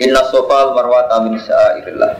Inna 0.00 0.24
sofa 0.32 0.56
al 0.56 0.70
marwata 0.72 1.20
min 1.20 1.36
syairillah. 1.36 2.16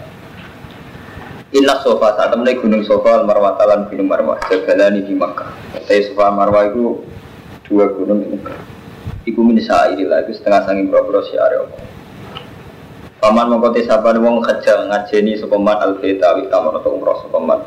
Inna 1.56 1.80
sofa 1.80 2.20
saat 2.20 2.28
temen 2.28 2.52
gunung 2.60 2.84
sofa 2.84 3.16
al 3.16 3.24
marwata 3.24 3.64
lan 3.64 3.88
gunung 3.88 4.12
marwah 4.12 4.36
jagalani 4.44 5.00
di 5.00 5.16
Makkah. 5.16 5.48
Saya 5.88 6.04
sofa 6.04 6.28
marwah 6.36 6.68
itu 6.68 7.00
dua 7.64 7.88
gunung 7.96 8.20
di 8.20 8.36
Makkah. 8.36 8.60
Iku 9.24 9.40
min 9.40 9.56
syairillah 9.56 10.20
itu 10.20 10.36
setengah 10.36 10.68
sanging 10.68 10.92
bro-bro 10.92 11.24
syiar 11.24 11.48
Allah. 11.48 11.80
Paman 13.24 13.56
mengkoti 13.56 13.88
saban 13.88 14.20
wong 14.20 14.44
khajal 14.44 14.92
ngajeni 14.92 15.40
sopaman 15.40 15.80
al 15.80 15.96
beta 15.96 16.36
wi 16.36 16.52
tamar 16.52 16.76
atau 16.76 16.92
umroh 16.92 17.24
sopaman. 17.24 17.64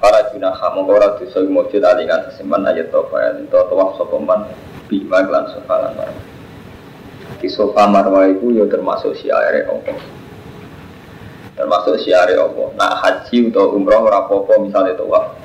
Para 0.00 0.32
junaha 0.32 0.72
mongko 0.72 0.92
ora 0.96 1.20
dosa 1.20 1.44
mujud 1.44 1.84
alingan 1.84 2.32
seseman 2.32 2.64
ayat 2.64 2.88
tofa 2.88 3.20
ya 3.20 3.44
itu 3.44 3.52
tawaf 3.52 3.92
sopaman 4.00 4.48
bima 4.88 5.20
lan 5.28 5.52
sofa 5.52 5.84
lan 5.84 6.00
marwah 6.00 6.31
di 7.38 7.48
sofa 7.48 7.88
marwah 7.88 8.28
itu 8.28 8.52
ya 8.52 8.64
termasuk 8.68 9.16
syiar 9.16 9.68
Allah. 9.68 9.96
Termasuk 11.56 11.94
syiar 12.02 12.28
Allah. 12.32 12.68
Nah 12.76 12.92
haji 13.00 13.52
atau 13.52 13.76
umroh 13.76 14.08
rapopo 14.08 14.58
misalnya 14.60 14.96
tawaf. 14.98 15.36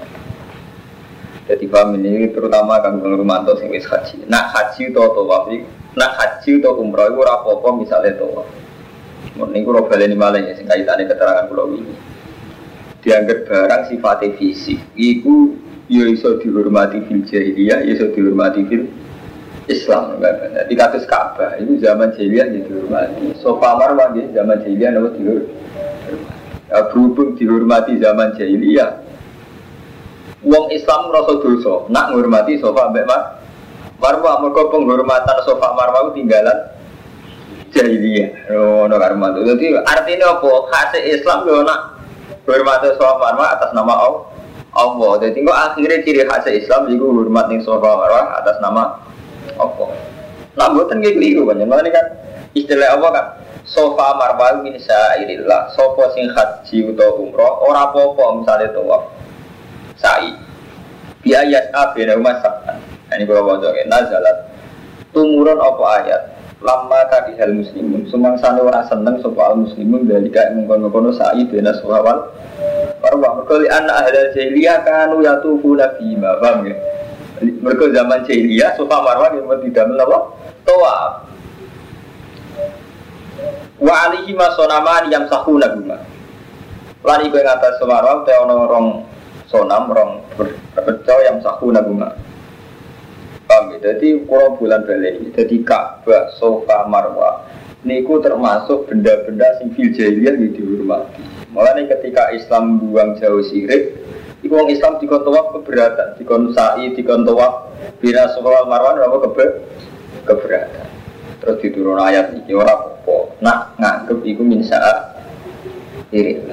Jadi 1.47 1.63
paham 1.71 1.95
ini? 1.95 2.27
Terutama 2.33 2.83
kan 2.83 2.99
Rumanto 2.99 3.55
sing 3.55 3.71
wis 3.71 3.87
haji. 3.87 4.27
Nah 4.27 4.51
haji 4.51 4.91
atau 4.91 5.13
tawaf 5.13 5.47
nah 5.97 6.13
haji 6.13 6.61
atau 6.61 6.77
umroh 6.77 7.09
itu 7.09 7.21
rapopo 7.23 7.67
misalnya 7.77 8.17
tawaf. 8.17 8.47
Ini 9.37 9.61
gue 9.61 9.73
roba 9.73 9.93
ini 10.01 10.17
malah 10.17 10.41
ya 10.41 10.57
sing 10.57 10.65
kaitannya 10.65 11.05
keterangan 11.05 11.45
pulau 11.45 11.69
ini 11.69 11.93
dianggap 13.05 13.47
barang 13.47 13.83
sifatnya 13.87 14.35
fisik. 14.35 14.81
Itu 14.97 15.55
ya 15.87 16.03
iso 16.11 16.41
dihormati 16.43 16.99
fil 17.07 17.23
jahiliyah 17.23 17.87
ya 17.87 17.91
iso 17.95 18.11
dihormati 18.11 18.67
fil 18.67 18.83
Islam 19.67 20.23
Jadi 20.23 20.73
kasus 20.79 21.03
Ka'bah 21.05 21.59
itu 21.59 21.75
zaman 21.83 22.15
jahiliyah 22.15 22.47
ya 22.55 22.61
dihormati. 22.63 23.35
Sofa 23.43 23.75
marwah 23.75 24.15
ya 24.15 24.23
zaman 24.31 24.63
jahiliyah 24.63 24.91
nama 24.95 25.09
dihormati. 25.11 25.55
Ya, 26.67 26.83
berhubung 26.91 27.39
dihormati 27.39 27.95
zaman 27.99 28.35
jahiliyah, 28.35 28.99
Wong 30.43 30.67
Islam 30.71 31.11
merasa 31.11 31.39
dosa, 31.39 31.87
nak 31.91 32.11
menghormati 32.11 32.59
sofa 32.59 32.91
mbak 32.91 33.07
mar. 33.07 33.21
Marwah 33.97 34.39
mereka 34.43 34.69
penghormatan 34.69 35.37
sofa 35.47 35.73
marwah 35.73 36.07
itu 36.07 36.23
tinggalan 36.23 36.57
jahiliyah. 37.71 38.51
Oh, 38.55 38.87
no 38.87 38.95
karma 38.99 39.35
itu. 39.35 39.51
Jadi 39.51 39.65
artinya 39.83 40.37
apa? 40.39 40.51
Hasil 40.71 41.03
Islam 41.07 41.43
yo 41.43 41.63
nak 41.67 41.99
hormati 42.47 42.87
sofa 42.95 43.15
marwah 43.19 43.47
atas 43.59 43.71
nama 43.75 43.93
Allah. 43.95 44.23
Allah. 44.77 45.11
Jadi 45.25 45.41
kok 45.41 45.57
akhirnya 45.57 45.97
ciri 46.05 46.21
khas 46.29 46.45
Islam 46.53 46.85
itu 46.93 47.03
hormat 47.03 47.49
sofa 47.65 47.89
marwah 47.97 48.37
atas 48.37 48.61
nama 48.61 49.01
apa? 49.57 49.85
Nah, 50.57 50.73
buatan 50.73 51.05
kayak 51.05 51.21
keliru 51.21 51.45
kan, 51.45 51.61
ini 51.61 51.91
kan 51.93 52.05
istilah 52.57 52.97
apa 52.97 53.07
kan? 53.13 53.25
Sofa 53.67 54.15
marwah 54.15 54.63
min 54.63 54.79
syairillah, 54.79 55.75
sofa 55.75 56.15
sing 56.15 56.31
haji 56.31 56.77
atau 56.95 57.19
umroh, 57.19 57.61
ora 57.67 57.91
apa-apa 57.91 58.41
misalnya 58.41 58.71
tawaf, 58.71 59.11
sa'i. 59.99 60.31
Biayat 61.21 61.75
abena 61.75 62.15
rumah 62.15 62.39
sabtan. 62.39 62.79
Ini 63.11 63.27
kalau 63.27 63.43
baca 63.43 63.75
ya, 63.75 63.83
nazalat. 63.91 64.37
Tumurun 65.11 65.59
apa 65.59 65.83
ayat? 65.99 66.21
Lama 66.57 67.05
kaki 67.11 67.37
hal 67.37 67.53
muslimun, 67.53 68.09
sana 68.09 68.63
orang 68.63 68.87
seneng 68.89 69.21
soal 69.21 69.61
muslimun 69.61 70.09
dari 70.09 70.31
kayak 70.31 70.57
mengkono-kono 70.57 71.13
sa'i 71.13 71.45
bena 71.45 71.75
sohawal. 71.77 72.33
Marwah, 73.03 73.43
merkali 73.43 73.69
anak 73.69 74.09
ahli 74.09 74.33
jahiliyah 74.33 74.81
kanu 74.81 75.21
yatufu 75.21 75.77
nabi 75.77 76.17
ma, 76.17 76.33
paham 76.41 76.65
ya? 76.65 76.75
Mereka 77.41 77.93
zaman 77.93 78.25
jahiliyah, 78.25 78.73
sofa 78.77 78.97
marwah 79.01 79.29
yang 79.33 79.45
tidak 79.69 79.85
melawa 79.93 80.33
toa. 80.65 80.97
Wa 83.77 83.93
alihi 84.09 84.33
masonama 84.33 85.05
yang 85.09 85.29
sahu 85.29 85.61
naguma. 85.61 86.01
Lan 87.05 87.19
iku 87.23 87.37
yang 87.37 87.53
atas 87.55 87.77
marwah 87.85 88.25
teh 88.25 88.35
ono 88.41 88.65
rong 88.65 88.87
sonam 89.45 89.93
rong 89.93 90.11
berbeco 90.73 91.15
yang 91.23 91.37
sahu 91.45 91.69
naguma. 91.69 92.17
Paham 93.47 93.77
ya? 93.77 93.93
Jadi 93.93 94.27
kalau 94.27 94.59
bulan 94.59 94.83
balik 94.83 95.31
jadi 95.31 95.57
Ka'bah, 95.63 96.35
sofa, 96.35 96.83
marwah 96.89 97.47
niku 97.87 98.19
termasuk 98.19 98.91
benda-benda 98.91 99.47
sing 99.61 99.71
fil 99.71 99.93
jahiliyah 99.95 100.35
yang 100.35 100.51
dihormati. 100.51 101.23
Mulai 101.55 101.87
ketika 101.87 102.35
Islam 102.35 102.83
buang 102.83 103.15
jauh 103.21 103.39
sirik, 103.47 103.95
Iku 104.45 104.53
wong 104.53 104.69
Islam 104.69 105.01
dikon 105.01 105.25
tawaf 105.25 105.49
keberatan, 105.57 106.13
dikon 106.21 106.53
sa'i, 106.53 106.93
dikon 106.93 107.25
tawaf 107.25 107.73
bina 107.97 108.29
sekolah 108.37 108.69
marwan 108.69 109.01
apa 109.01 109.17
kebe 109.29 109.45
keberatan. 110.29 110.85
Terus 111.41 111.57
diturun 111.61 111.97
ayat 111.97 112.37
ini 112.37 112.53
ora 112.53 112.77
apa 112.77 113.17
nak 113.41 113.77
nganggep 113.81 114.19
iku 114.29 114.41
min 114.45 114.61
sa'a 114.61 114.93
sirik. 116.13 116.45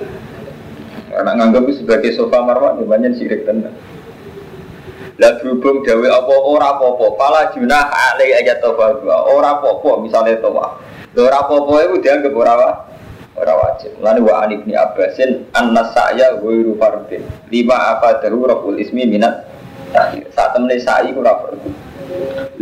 Nak 1.13 1.35
nganggep 1.37 1.77
sebagai 1.77 2.17
sofa 2.17 2.41
marwan 2.41 2.81
ya 2.81 2.89
banyak 2.89 3.21
sirik 3.21 3.45
tenan. 3.45 3.77
Lah 5.21 5.39
berhubung 5.39 5.87
dawe 5.87 6.09
apa 6.11 6.35
ora 6.43 6.75
apa-apa, 6.75 7.07
pala 7.15 7.53
junah 7.53 7.87
alai 7.87 8.35
ayat 8.41 8.65
tawaf 8.65 9.05
ora 9.29 9.61
apa-apa 9.61 10.01
misalnya 10.01 10.41
tawaf. 10.41 10.81
Ora 11.15 11.37
apa-apa 11.45 11.75
itu 11.85 11.97
dianggap 12.01 12.33
ora 12.33 12.55
ora 13.35 13.55
wajib. 13.55 13.99
Lan 13.99 14.23
wa 14.23 14.47
an 14.47 14.51
ibni 14.55 14.75
Abbasin 14.79 15.51
anna 15.55 15.91
sa'ya 15.91 16.39
ghairu 16.39 16.79
fardin. 16.79 17.23
Lima 17.51 17.99
apa 17.99 18.23
rabbul 18.23 18.79
ismi 18.79 19.07
minat 19.07 19.47
tahir. 19.91 20.27
Saat 20.35 20.59
temene 20.59 20.79
sa'i 20.79 21.11
ora 21.15 21.39
fardhu. 21.43 21.71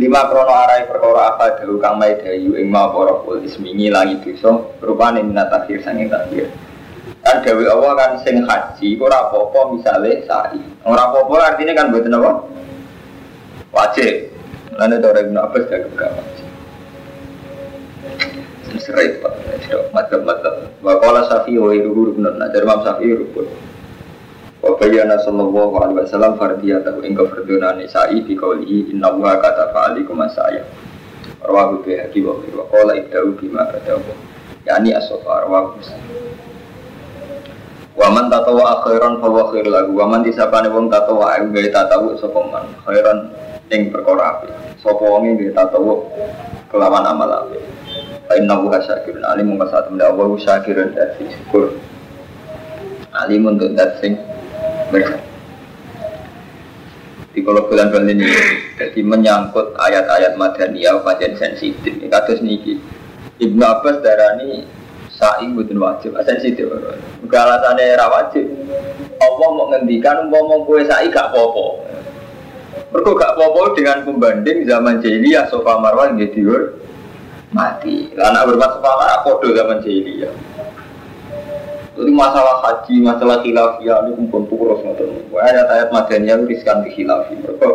Lima 0.01 0.25
krono 0.29 0.53
arai 0.53 0.89
perkara 0.89 1.37
apa 1.37 1.61
daru 1.61 1.77
kang 1.77 2.01
mai 2.01 2.17
dayu 2.17 2.57
ing 2.57 2.73
ma 2.73 2.89
rabbul 2.89 3.43
ismi 3.45 3.73
ngilangi 3.77 4.21
dosa 4.25 4.65
rupane 4.81 5.21
minat 5.21 5.53
tahir 5.53 5.81
sanging 5.85 6.09
tahir. 6.09 6.49
Kan 7.23 7.39
dewi 7.39 7.63
Allah 7.69 7.95
kan 7.95 8.11
sing 8.19 8.43
haji 8.43 8.99
ora 8.99 9.31
apa-apa 9.31 9.77
misale 9.77 10.27
sa'i. 10.27 10.59
Ora 10.83 11.07
apa-apa 11.07 11.55
artinya 11.55 11.71
kan 11.71 11.87
mboten 11.91 12.19
apa? 12.19 12.31
Wajib. 13.71 14.33
Lan 14.73 14.89
itu 14.89 15.05
orang 15.05 15.25
Ibn 15.29 15.37
Abbas 15.37 15.63
jaga 15.69 16.07
serai 18.83 19.17
pak. 19.23 19.33
Madzhab 19.95 20.21
madzhab 20.27 20.55
wa 20.83 20.99
qala 20.99 21.23
syafi'i 21.31 21.57
wa 21.57 21.71
iruhu 21.71 22.11
rukun 22.11 22.27
nah 22.27 22.51
dari 22.51 22.67
Imam 22.67 22.83
Syafi'i 22.83 23.15
rukun. 23.15 23.47
Wa 24.59 24.75
bayyana 24.75 25.15
sallallahu 25.23 25.73
alaihi 25.79 26.03
wasallam 26.03 26.35
fardiyatahu 26.35 26.99
ing 27.07 27.15
kafarduna 27.15 27.79
nisa'i 27.79 28.19
bi 28.27 28.35
qawlihi 28.35 28.91
inna 28.91 29.11
wa 29.15 29.39
kata 29.39 29.71
fa'alikum 29.71 30.19
asaya 30.23 30.67
rawahu 31.43 31.83
bihaqi 31.83 32.23
wa 32.23 32.39
wa 32.39 32.63
qala 32.71 32.95
ibda'u 32.99 33.35
bima 33.35 33.67
badawu 33.67 34.11
yani 34.63 34.95
as-safa 34.95 35.47
rawahu 35.47 35.79
Wa 37.93 38.09
man 38.09 38.25
tatawa 38.25 38.81
khairan 38.81 39.21
fa 39.21 39.29
wa 39.29 39.53
khair 39.53 39.69
lahu. 39.69 39.93
Wa 39.93 40.09
man 40.09 40.25
disapane 40.25 40.65
wong 40.65 40.89
tatawa 40.89 41.37
ae 41.37 41.45
gawe 41.45 41.69
tatawu 41.69 42.17
sapa 42.17 42.41
man. 42.49 42.65
Khairan 42.89 43.29
perkara 43.69 44.37
apik. 44.41 44.72
Sapa 44.83 44.99
gawe 44.99 45.47
tatawu 45.55 46.03
kelawan 46.67 47.07
amal 47.07 47.31
apik. 47.31 47.63
Inna 48.35 48.59
buha 48.59 48.83
syakirun 48.83 49.23
alim 49.23 49.55
Maka 49.55 49.71
saat 49.71 49.85
mendak 49.87 50.11
Allah 50.11 50.27
syakirun 50.43 50.91
dan 50.91 51.15
syukur. 51.15 51.79
Alim 53.15 53.47
untuk 53.47 53.71
dat 53.79 54.03
sing 54.03 54.19
di 57.33 57.41
kalau 57.41 57.65
bulan 57.65 57.89
bulan 57.89 58.13
ini 58.13 58.29
jadi 58.77 59.01
menyangkut 59.01 59.73
ayat-ayat 59.79 60.35
madaniyah 60.37 60.99
kajian 61.01 61.33
sensitif. 61.39 61.97
Ini 61.97 62.11
kados 62.11 62.43
niki 62.43 62.77
Ibnu 63.41 63.63
Abbas 63.63 64.03
darani 64.03 64.67
saing 65.15 65.55
butuh 65.55 65.79
wajib. 65.79 66.13
Sensitif. 66.27 66.67
Bukan 67.23 67.39
alasannya 67.39 67.87
era 67.87 68.05
wajib. 68.11 68.45
Allah 69.17 69.49
mau 69.49 69.71
ngendikan 69.71 70.27
mau 70.27 70.61
kue 70.67 70.83
sa'i 70.85 71.07
gak 71.07 71.31
popo 71.31 71.92
mereka 72.93 73.09
gak 73.17 73.33
popo 73.41 73.73
dengan 73.73 74.05
pembanding 74.05 74.69
zaman 74.69 75.01
jahiliyah 75.01 75.49
sofa 75.49 75.81
marwan 75.81 76.13
gitu 76.21 76.77
mati. 77.49 78.13
Anak 78.17 78.53
berbuat 78.53 78.71
sepakat 78.77 79.19
kodo 79.25 79.47
zaman 79.57 79.81
jahiliyah. 79.81 80.33
Jadi 81.93 82.09
masalah 82.09 82.57
haji, 82.65 83.05
masalah 83.05 83.37
khilafiyah 83.45 84.09
ini 84.09 84.17
kumpul 84.17 84.49
purus 84.49 84.81
ngoten. 84.81 85.29
Ayat 85.37 85.65
ayat 85.69 85.87
madaniyah 85.93 86.41
itu 86.41 86.57
riskan 86.57 86.81
di 86.81 86.89
khilafiyah. 86.89 87.53
Mereka 87.53 87.69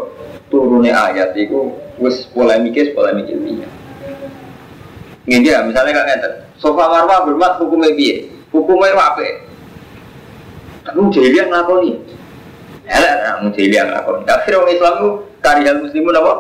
turunnya 0.51 0.95
ayat 0.95 1.39
itu 1.39 1.71
wis 2.03 2.27
polemiknya 2.35 2.95
polemik 2.99 3.31
ilmiah. 3.31 3.71
Ini 5.27 5.39
dia 5.43 5.63
misalnya 5.63 6.03
kan 6.03 6.05
ngeten. 6.11 6.33
Sofa 6.59 6.91
marwah 6.91 7.27
bermat 7.31 7.63
hukumnya 7.63 7.95
biye. 7.95 8.27
Hukumnya 8.51 8.99
apa? 8.99 9.23
Tapi 10.83 10.99
jahiliyah 11.15 11.47
ngelakoni. 11.47 12.18
Elek, 12.89 13.15
nah, 13.21 13.37
jahiliyah 13.53 13.85
ngelakoni. 13.85 14.25
Akhirnya 14.25 14.59
orang 14.65 14.73
Islam 14.73 14.95
itu 14.97 15.11
karya 15.45 15.73
muslimun 15.77 16.17
apa? 16.17 16.33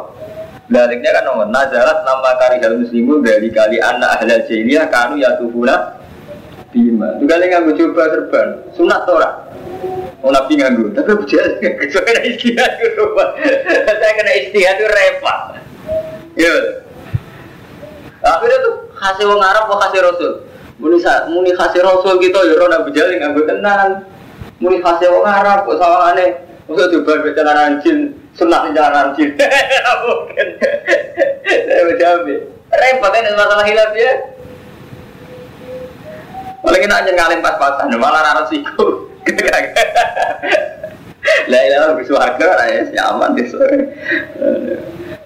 Baliknya 0.69 1.11
kan 1.17 1.25
nomor 1.25 1.49
nazarat 1.49 2.05
nama 2.05 2.31
kari 2.37 2.57
hal 2.61 2.77
muslimu 2.77 3.25
dari 3.25 3.49
kali 3.49 3.81
anak 3.81 4.21
ahli 4.21 4.37
jahiliyah 4.49 4.89
kanu 4.93 5.21
ya 5.21 5.37
tufuna 5.41 5.97
bima. 6.73 7.17
Itu 7.21 7.25
kali 7.25 7.45
nggak 7.49 7.73
coba 7.73 8.03
serban 8.13 8.49
sunat 8.77 9.01
tora. 9.05 9.31
Oh 10.19 10.35
nabi 10.35 10.59
nganggu, 10.59 10.91
tapi 10.99 11.15
bujal 11.15 11.47
saya 11.95 12.03
kena 12.03 12.21
istihad 12.27 12.73
itu, 12.83 13.07
saya 14.03 14.13
kena 14.19 14.33
istihad 14.35 14.75
itu 14.75 14.87
repot. 14.91 15.41
Ya, 16.35 16.55
akhirnya 18.27 18.59
tuh 18.67 18.75
khase 18.99 19.23
wong 19.23 19.39
Arab 19.39 19.71
khase 19.79 19.99
Rasul? 20.03 20.33
Muni 20.83 20.99
muni 21.31 21.51
Rasul 21.55 22.19
kita 22.19 22.39
ya 22.51 22.55
ora 22.59 22.83
Abu 22.83 22.91
Jahal 22.91 23.15
nganggo 23.15 23.47
tenan. 23.47 24.03
Muni 24.59 24.83
khase 24.83 25.07
wong 25.07 25.23
Arab 25.23 25.71
kok 25.71 25.79
sawangane 25.79 26.49
Masa 26.69 26.93
coba 26.93 27.25
baca 27.25 27.33
jalanan 27.33 27.81
jin, 27.81 28.13
di 28.37 28.71
jalanan 28.77 29.17
jin. 29.17 29.33
Mungkin. 30.05 30.49
Saya 31.49 31.83
berjambi. 31.89 32.37
Repot 32.69 33.09
kan 33.09 33.33
masalah 33.33 33.65
hilaf 33.65 33.97
ya. 33.97 34.13
Paling 36.61 36.85
enak 36.85 37.01
aja 37.01 37.11
ngalim 37.17 37.41
pas-pasan, 37.41 37.89
malah 37.97 38.21
rara 38.21 38.45
siku. 38.53 39.09
Lah 41.49 41.61
ilah 41.65 41.97
lebih 41.97 42.05
suarga 42.05 42.69
ya, 42.69 43.17
aman 43.17 43.33
deh 43.33 43.49
sore. 43.49 43.89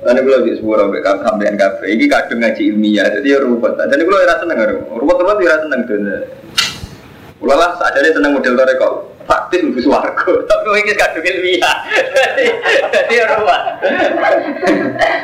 Lalu 0.06 0.20
kalau 0.22 0.46
di 0.46 0.52
sebuah 0.62 0.76
robek 0.86 1.02
sampean 1.02 1.58
kafe, 1.58 1.90
ini 1.90 2.06
kadung 2.06 2.38
ngaji 2.38 2.62
ilmiah, 2.70 3.10
jadi 3.18 3.34
ya 3.34 3.38
ruwet. 3.42 3.74
Jadi 3.74 4.02
kalau 4.06 4.22
rasa 4.22 4.46
seneng, 4.46 4.58
ya 4.62 5.50
rasa 5.50 5.62
seneng 5.66 5.80
tuh. 5.90 5.98
Kalau 7.42 7.58
lah 7.58 7.70
saja 7.82 7.98
dia 7.98 8.14
seneng 8.14 8.38
model 8.38 8.54
kok 8.54 9.11
faktis 9.24 9.62
lebih 9.62 9.82
suarga, 9.84 10.32
tapi 10.48 10.66
ini 10.82 10.92
kadung 10.98 11.26
ilmiah. 11.26 11.76
Jadi 12.90 13.14
ya. 13.16 13.24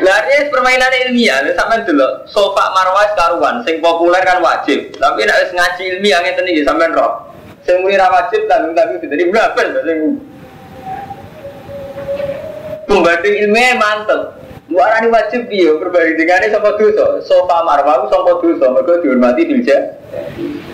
Lah 0.02 0.18
ini 0.28 0.48
permainan 0.50 0.92
ilmiah, 1.08 1.42
sampai 1.54 1.82
dulu 1.82 2.06
sofa 2.30 2.70
marwah 2.72 3.08
karuan, 3.18 3.62
sing 3.66 3.82
populer 3.82 4.22
kan 4.22 4.38
wajib, 4.38 4.92
tapi 4.96 5.26
nak 5.26 5.50
ngaji 5.50 5.82
ilmiah 5.98 6.18
ngeten 6.22 6.46
iki 6.48 6.62
sampean 6.62 6.94
roh. 6.94 7.28
Sing 7.66 7.84
muni 7.84 8.00
wajib 8.00 8.48
tanggung 8.48 8.72
tanggung 8.72 9.02
jadi 9.02 9.28
berapa 9.28 9.60
Pembanding 12.88 13.34
ilmiah 13.44 13.76
mantep. 13.76 14.40
Luaran 14.68 15.08
wajib 15.08 15.48
dia 15.48 15.72
perbandingannya 15.80 16.52
sama 16.52 16.76
dosa. 16.76 17.24
Sofa 17.24 17.64
marwah 17.64 18.04
sama 18.08 18.36
dosa, 18.40 18.68
mereka 18.72 19.00
dihormati 19.00 19.48
dilja. 19.48 19.96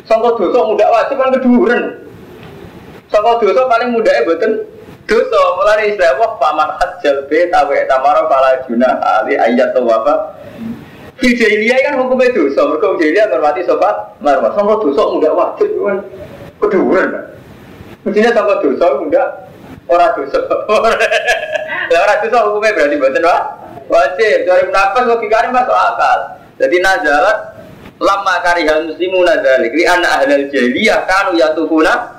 Sama 0.06 0.35
dosa 0.35 0.59
mudah 0.67 0.88
wajib 0.91 1.19
kan 1.19 1.31
keduren. 1.35 2.03
Sama 3.14 3.38
dosa 3.38 3.62
paling 3.70 3.94
mudahnya 3.94 4.26
betul 4.26 4.66
dosa. 5.06 5.40
Mulai 5.55 5.94
istilah 5.94 6.19
wah 6.19 6.34
paman 6.43 6.75
hajjal 6.82 7.31
be 7.31 7.46
tawe 7.46 7.76
tamara 7.87 8.26
pala 8.26 8.58
juna 8.66 8.90
ali 9.22 9.38
ayat 9.38 9.70
tawafa. 9.70 10.34
Fil 11.22 11.38
kan 11.38 11.94
hukumnya 12.02 12.34
dosa. 12.34 12.66
Mereka 12.66 12.99
jahiliyah 12.99 13.31
menghormati 13.31 13.62
sofa 13.62 14.19
marwah. 14.19 14.50
Sama 14.58 14.82
dosa 14.82 15.02
mudah 15.14 15.31
wajib 15.31 15.70
kan 15.78 16.02
keduren. 16.58 17.08
Mestinya 18.02 18.34
sama 18.34 18.58
dosa 18.58 18.99
mudah 18.99 19.26
orang 19.87 20.11
dosa. 20.19 20.38
orang 22.02 22.19
dosa 22.26 22.38
hukumnya 22.50 22.75
berarti 22.75 22.96
betul 22.99 23.25
wah 23.31 23.43
wajib 23.87 24.38
dari 24.49 24.64
nafas 24.72 25.05
logikanya 25.06 25.52
masuk 25.52 25.76
akal 25.76 26.19
jadi 26.56 26.76
nazalat 26.81 27.38
lama 28.00 28.34
karihal 28.40 28.88
muslimu 28.88 29.22
nazalik 29.22 29.72
li 29.76 29.84
anak 29.84 30.25
ahlal 30.25 30.46
jahiliyah 30.49 31.05
kanu 31.05 31.37
yatufuna 31.37 32.13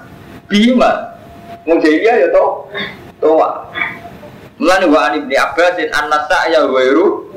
bima 0.48 1.18
mau 1.66 1.78
jahiliyah 1.82 2.16
ya 2.26 2.28
toh 2.30 2.70
toa 3.18 3.66
Mulane 4.56 4.88
wa 4.88 5.12
ani 5.12 5.20
ibni 5.20 5.36
Abbasin 5.36 5.92
anna 5.92 6.24
sa'ya 6.32 6.64
wairu 6.72 7.28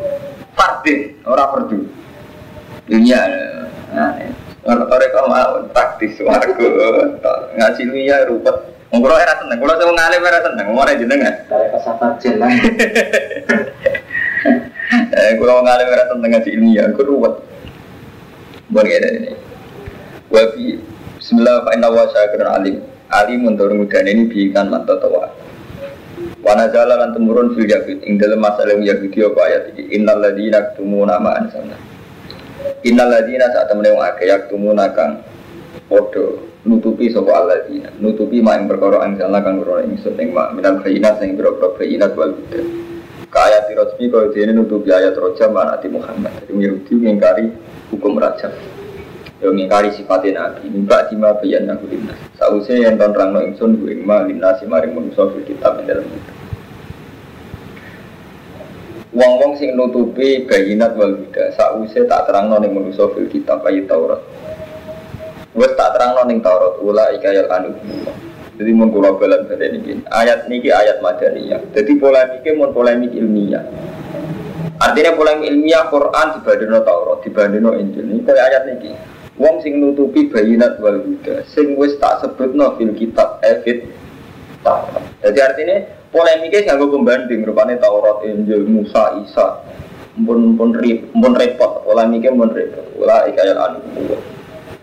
fardin 0.55 1.19
ora 1.27 1.51
fardu. 1.51 1.83
Dunia. 2.87 3.21
Nah, 3.91 4.15
orang 4.63 4.87
mereka 4.87 5.19
mau 5.27 5.67
praktis 5.75 6.15
warga 6.23 6.55
ngaji 7.59 7.81
dunia 7.91 8.23
ruwet. 8.31 8.57
Ngoro 8.89 9.21
era 9.21 9.37
seneng, 9.37 9.61
kalau 9.61 9.77
saya 9.77 9.93
ngalim 9.93 10.23
era 10.25 10.41
seneng, 10.41 10.67
mau 10.73 10.89
jenengan. 10.89 11.35
Kalau 11.45 11.67
kesafat 11.77 12.13
jeneng. 12.23 12.53
Eh, 14.89 15.37
kalau 15.37 15.61
ngalim 15.61 15.93
era 15.93 16.09
tentang 16.09 16.31
ngaji 16.33 16.49
ilmiah, 16.57 16.89
aku 16.89 17.05
ruwet. 17.05 17.45
Buat 18.73 18.89
kayak 18.89 19.21
ini. 19.21 19.33
Wabi 20.33 20.81
Bismillah 21.21 21.61
fa 21.69 21.77
inna 21.77 21.93
wa 21.93 22.09
syakirun 22.09 22.49
alim. 22.49 22.77
Alim 23.09 23.49
untuk 23.49 23.73
mudah 23.73 24.05
ini 24.05 24.29
bikan 24.29 24.69
mantau 24.69 25.01
tawa. 25.01 25.33
Wana 26.45 26.69
jala 26.69 27.01
lan 27.01 27.17
temurun 27.17 27.57
fil 27.57 27.65
yahud 27.65 28.05
ing 28.05 28.21
dalam 28.21 28.45
masalah 28.45 28.77
Yahudi 28.77 29.25
apa 29.25 29.41
ayat 29.49 29.63
ini 29.73 29.97
innal 29.97 30.21
ladina 30.21 30.61
yaktumuna 30.61 31.17
ma 31.17 31.41
ansana. 31.41 31.77
Innal 32.85 33.11
saat 33.25 33.67
temen 33.73 33.89
wong 33.97 34.05
akeh 34.05 34.29
yaktumuna 34.29 34.93
kang 34.93 35.25
padha 35.89 36.37
nutupi 36.69 37.09
sapa 37.09 37.33
alladzina 37.33 37.89
nutupi 37.97 38.45
ma 38.45 38.61
ing 38.61 38.69
perkara 38.69 39.01
ansana 39.01 39.41
kang 39.41 39.65
ora 39.65 39.89
ingsun 39.89 40.15
ing 40.21 40.37
ma 40.37 40.53
minal 40.53 40.85
bayinat 40.85 41.17
sing 41.17 41.33
bayinat 41.35 42.13
wal 42.13 42.37
Kaya 43.29 43.61
tirosmi 43.69 44.09
kau 44.09 44.25
ini 44.33 44.53
nutupi 44.57 44.89
ayat 44.89 45.13
roja 45.17 45.53
mana 45.53 45.77
di 45.81 45.93
Muhammad. 45.93 46.33
Jadi 46.45 46.65
Yahudi 46.65 46.93
mengingkari 46.97 47.45
hukum 47.93 48.17
raja. 48.17 48.49
Yang 49.39 49.53
mengingkari 49.55 49.91
sifatnya 49.95 50.51
Nabi. 50.51 50.67
Mbak 50.67 51.03
Dima 51.15 51.31
bayan 51.39 51.71
aku 51.71 51.87
dinas. 51.87 52.19
Sausnya 52.35 52.91
yang 52.91 52.99
rang 52.99 53.31
no 53.31 53.39
ingsun 53.39 53.79
gue 53.79 53.95
ma 54.03 54.27
si 54.59 54.67
maring 54.67 54.99
manusia 54.99 55.31
fil 55.31 55.47
kitab 55.47 55.79
dalam 55.87 56.03
itu. 56.03 56.33
Wong-wong 59.15 59.55
sing 59.59 59.79
nutupi 59.79 60.43
bayinat 60.43 60.99
wal 60.99 61.15
huda. 61.15 61.55
Sausnya 61.55 62.11
tak 62.11 62.27
terang 62.27 62.51
no 62.51 62.59
ning 62.59 62.75
manusia 62.75 63.07
fil 63.15 63.31
kitab 63.31 63.63
ayat 63.63 63.87
Taurat. 63.87 64.19
Wes 65.55 65.71
tak 65.79 65.95
terang 65.95 66.19
no 66.19 66.27
Taurat. 66.43 66.75
Ula 66.83 67.15
ikayal 67.15 67.47
anu. 67.47 67.79
Jadi 68.59 68.75
mau 68.75 68.91
kula 68.91 69.15
balan 69.15 69.47
pada 69.47 69.71
ini. 69.71 70.03
Ayat 70.11 70.51
niki 70.51 70.75
ayat 70.75 70.99
madaniyah. 70.99 71.63
Jadi 71.79 71.95
polemiknya 71.95 72.59
mau 72.59 72.75
polemik 72.75 73.15
ilmiah. 73.15 73.63
Artinya 74.83 75.15
polemik 75.15 75.47
ilmiah 75.47 75.87
Quran 75.87 76.27
dibandingno 76.35 76.83
Taurat, 76.83 77.23
dibandingno 77.23 77.71
Injil. 77.79 78.03
Ini 78.03 78.27
kayak 78.27 78.47
ayat 78.51 78.63
niki. 78.67 78.91
Wong 79.39 79.63
sing 79.63 79.79
nutupi 79.79 80.27
bayinat 80.27 80.83
wal 80.83 80.99
huda, 80.99 81.47
sing 81.47 81.79
wis 81.79 81.95
tak 82.03 82.27
sebutno 82.27 82.75
fil 82.75 82.91
kitab 82.99 83.39
evit 83.47 83.87
Taurat. 84.67 84.99
Jadi 85.23 85.39
artinya 85.39 85.77
polemiknya 86.11 86.67
sih 86.67 86.75
pembanding 86.75 87.47
rupanya 87.47 87.79
Taurat, 87.79 88.27
Injil, 88.27 88.67
Musa, 88.67 89.15
Isa. 89.23 89.63
Pun 90.19 90.59
pun 90.59 90.75
pun 91.15 91.33
repot, 91.39 91.87
polemiknya 91.87 92.35
pun 92.35 92.51
repot. 92.51 92.87
Ulah 92.99 93.31
ikayal 93.31 93.55
anu. 93.55 93.79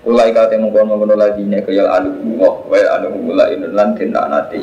Ulai 0.06 0.30
kate 0.30 0.62
mengkon 0.62 0.86
mengkon 0.86 1.18
lagi 1.18 1.42
nya 1.50 1.66
kaya 1.66 1.90
alu 1.90 2.38
wa 2.38 2.62
wa 2.70 2.78
anu 2.78 3.26
ulai 3.26 3.58
inun 3.58 3.74
lan 3.74 3.98
nanti. 3.98 4.62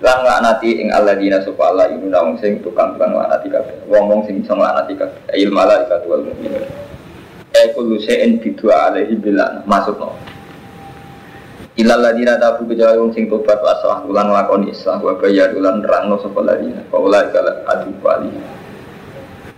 Lan 0.00 0.24
nanti 0.24 0.80
ing 0.80 0.88
Allah 0.88 1.20
dina 1.20 1.36
sapa 1.44 1.68
Allah 1.68 1.92
ibu 1.92 2.08
wong 2.08 2.40
sing 2.40 2.64
tukang 2.64 2.96
tukang 2.96 3.12
laknati 3.12 3.52
kabeh. 3.52 3.76
Wong 3.92 4.08
wong 4.08 4.20
sing 4.24 4.40
iso 4.40 4.56
laknati 4.56 4.96
kabeh. 4.96 5.20
Ail 5.36 5.52
malaikat 5.52 6.00
wal 6.08 6.24
mukminun. 6.24 6.64
Eh 7.62 7.70
kullu 7.70 8.02
syai'in 8.02 8.42
bidua 8.42 8.90
alaihi 8.90 9.14
bilan 9.14 9.62
masukno. 9.70 10.18
Ilal 11.78 12.02
ladina 12.02 12.36
tabu 12.36 12.66
kecuali 12.66 12.98
wong 12.98 13.14
sing 13.14 13.30
tobat 13.30 13.62
wa 13.62 13.70
aslah 13.70 13.98
ulan 14.04 14.28
lakoni 14.28 14.74
islah 14.74 14.98
wa 14.98 15.14
bayar 15.14 15.54
ulan 15.54 15.80
rangno 15.86 16.18
sapa 16.18 16.42
ladina. 16.42 16.82
Wa 16.90 16.98
ulai 16.98 17.30
kala 17.30 17.62
adu 17.70 17.94
wali 18.02 18.28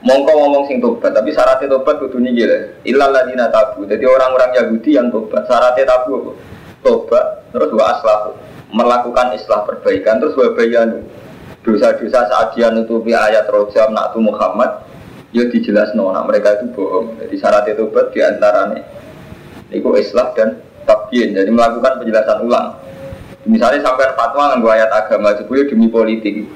mongko 0.04 0.32
ngomong 0.36 0.64
sing 0.68 0.84
tobat 0.84 1.16
tapi 1.16 1.32
syaratnya 1.32 1.80
tobat 1.80 1.96
kudu 1.96 2.20
niki 2.20 2.44
lho 2.44 2.76
illal 2.84 3.08
ladina 3.08 3.48
tabu 3.48 3.88
jadi 3.88 4.04
orang-orang 4.04 4.52
Yahudi 4.52 5.00
yang 5.00 5.08
tobat 5.08 5.48
syaratnya 5.48 5.88
tabu 5.88 6.20
apa 6.20 6.32
tobat 6.84 7.26
terus 7.56 7.72
wa 7.72 7.84
aslahu 7.88 8.30
melakukan 8.76 9.32
islah 9.32 9.64
perbaikan 9.64 10.20
terus 10.20 10.36
wa 10.36 10.52
bayanu 10.52 11.00
dosa-dosa 11.64 12.28
saat 12.28 12.52
dia 12.52 12.68
nutupi 12.68 13.16
ayat 13.16 13.48
rojam 13.48 13.96
naktu 13.96 14.20
Muhammad 14.20 14.84
ya 15.34 15.50
dijelas 15.50 15.90
nona 15.98 16.22
mereka 16.22 16.54
itu 16.56 16.70
bohong. 16.70 17.18
Jadi 17.18 17.34
syaratnya 17.36 17.74
tobat 17.74 18.14
di 18.14 18.22
antaranya 18.22 18.80
itu 19.74 19.90
islah 19.98 20.30
dan 20.38 20.62
tabyin 20.86 21.34
jadi 21.34 21.50
melakukan 21.50 21.98
penjelasan 21.98 22.46
ulang. 22.46 22.78
Misalnya 23.44 23.82
sampai 23.84 24.14
fatwa 24.14 24.54
nganggo 24.54 24.70
ayat 24.70 24.88
agama 24.94 25.34
itu 25.34 25.44
demi 25.68 25.90
politik. 25.90 26.46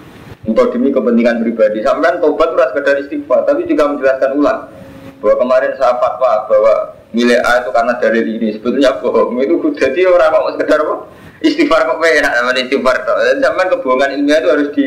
Untuk 0.47 0.73
demi 0.73 0.89
kepentingan 0.89 1.45
pribadi. 1.45 1.85
Sampai 1.85 2.17
tobat 2.25 2.57
itu 2.57 2.63
sekedar 2.73 2.95
istighfar, 3.05 3.45
tapi 3.45 3.69
juga 3.69 3.91
menjelaskan 3.93 4.31
ulang. 4.33 4.71
Bahwa 5.21 5.35
kemarin 5.45 5.77
saya 5.77 5.99
fatwa 6.01 6.49
bahwa 6.49 6.75
milik 7.13 7.43
A 7.45 7.61
itu 7.61 7.69
karena 7.75 7.93
dalil 8.01 8.25
ini. 8.25 8.49
Sebetulnya 8.57 8.97
bohong. 9.03 9.37
Itu 9.45 9.61
jadi 9.77 10.09
orang 10.09 10.33
mau 10.33 10.49
sekedar 10.57 10.81
apa? 10.81 10.97
Istighfar 11.45 11.85
kok 11.85 12.01
enak 12.01 12.33
namanya 12.33 12.61
istighfar 12.65 12.97
dan 13.05 13.39
zaman 13.39 13.67
kebohongan 13.71 14.11
ilmiah 14.17 14.39
itu 14.43 14.49
harus 14.49 14.69
di 14.75 14.85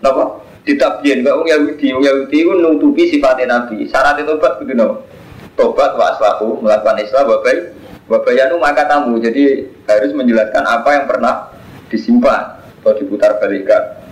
apa 0.00 0.24
ditabien 0.62 1.26
gak 1.26 1.34
orang 1.34 1.48
Yahudi 1.50 1.86
orang 1.90 2.06
Yahudi 2.06 2.36
itu 2.38 2.52
nutupi 2.54 3.02
sifatnya 3.10 3.46
Nabi 3.50 3.86
syarat 3.90 4.18
itu 4.22 4.30
tobat 4.38 4.62
gitu 4.62 4.72
no 4.78 5.02
tobat 5.58 5.98
wa 5.98 6.14
aslahu 6.14 6.62
melakukan 6.62 7.02
Islam 7.02 7.26
babai 7.28 7.74
babayanu 8.06 8.62
maka 8.62 8.86
tamu 8.86 9.18
jadi 9.18 9.66
harus 9.90 10.14
menjelaskan 10.14 10.62
apa 10.62 10.88
yang 10.94 11.04
pernah 11.10 11.50
disimpan 11.90 12.62
atau 12.82 12.94
diputar 12.98 13.38
balikan 13.38 14.02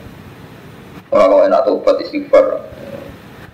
kalau 1.11 1.42
enak 1.42 1.66
tobat 1.66 1.99
istighfar. 2.07 2.62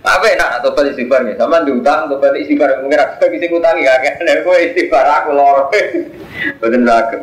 Apa 0.04 0.24
enak 0.36 0.60
tobat 0.60 0.92
istighfar 0.92 1.24
nih? 1.24 1.40
Sama 1.40 1.64
diutang 1.64 2.12
tobat 2.12 2.36
istighfar 2.36 2.84
mungkin 2.84 3.00
aku 3.00 3.32
bisa 3.32 3.48
ngutangi 3.48 3.88
ya 3.88 3.96
kan? 3.96 4.20
Dan 4.20 4.44
gue 4.44 4.56
istighfar 4.70 5.06
aku 5.08 5.30
lor. 5.32 5.72
Betul 6.60 6.84
sakit. 6.84 7.20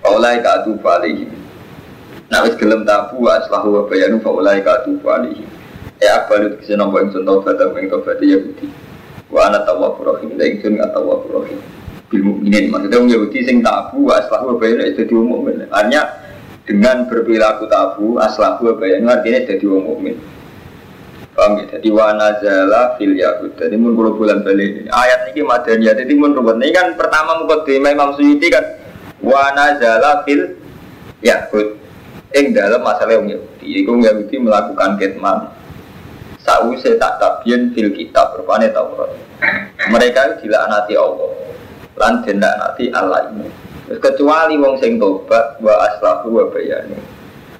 Faulai 0.00 0.38
kadu 0.40 0.78
falihi. 0.78 1.26
Nah 2.30 2.46
wis 2.46 2.54
gelem 2.54 2.86
tabu 2.86 3.26
aslahu 3.26 3.68
wa 3.74 3.82
bayanu 3.90 4.22
faulai 4.22 4.62
kadu 4.62 5.02
falihi. 5.02 5.42
Ya 5.98 6.24
abalut 6.24 6.62
kisah 6.62 6.78
nopo 6.78 7.02
yang 7.02 7.10
suntobat 7.10 7.58
atau 7.58 7.76
yang 7.76 7.90
tobat 7.90 8.22
ya 8.22 8.38
budi. 8.38 8.70
Wa 9.28 9.50
ana 9.50 9.66
tawwabur 9.66 10.16
rahim, 10.16 10.38
la 10.38 10.46
ingsun 10.46 10.78
tawwabur 10.78 11.44
rahim. 11.44 11.58
Bil 12.10 12.22
mukminin 12.26 12.70
maksudnya 12.70 12.98
wong 12.98 13.30
sing 13.34 13.58
tabu 13.62 14.06
wa 14.06 14.18
aslahu 14.18 14.54
wa 14.54 14.62
bayan 14.62 14.82
itu 14.86 15.02
di 15.06 15.14
mukmin. 15.14 15.66
Artinya 15.74 16.02
dengan 16.64 17.06
berperilaku 17.10 17.66
tabu 17.66 18.18
aslahu 18.22 18.70
wa 18.70 18.74
bayan 18.78 19.10
artinya 19.10 19.42
jadi 19.50 19.64
wong 19.66 19.82
mukmin. 19.90 20.16
Paham 21.34 21.56
ya? 21.56 21.64
Jadi 21.72 21.88
wa 21.88 22.12
nazala 22.12 23.00
fil 23.00 23.16
yahud. 23.16 23.56
Jadi 23.56 23.74
mun 23.80 23.96
kula 23.96 24.12
bulan 24.12 24.44
balik 24.44 24.84
ini. 24.84 24.90
Ayat 24.92 25.32
ini 25.32 25.40
madaniyah. 25.40 25.94
Jadi 25.96 26.12
mun 26.12 26.36
ruwet. 26.36 26.60
Ini 26.60 26.68
kan 26.76 26.86
pertama 27.00 27.40
mukaddimah 27.40 27.90
Imam 27.96 28.12
Suyuti 28.12 28.52
kan 28.52 28.60
wa 29.24 29.48
nazala 29.56 30.20
fil 30.28 30.58
yahud. 31.24 31.79
Ing 32.30 32.54
dalam 32.54 32.86
masalah 32.86 33.18
wong 33.18 33.34
Yahudi. 33.34 33.82
Iku 33.82 33.98
Yahudi 33.98 34.36
melakukan 34.38 34.94
kitman. 35.02 35.50
Sause 36.40 36.96
tak 36.96 37.18
tabian 37.18 37.74
fil 37.74 37.90
kitab 37.92 38.38
rupane 38.38 38.70
Taurat. 38.70 39.10
Mereka 39.90 40.38
dilaknati 40.38 40.94
Allah. 40.94 41.30
Lan 41.98 42.22
dilaknati 42.22 42.84
Allah 42.94 43.28
ini. 43.34 43.48
Kecuali 43.98 44.54
wong 44.54 44.78
sing 44.78 45.02
tobat 45.02 45.58
wa 45.58 45.74
aslahu 45.90 46.30
wa 46.30 46.44
bayani. 46.54 46.94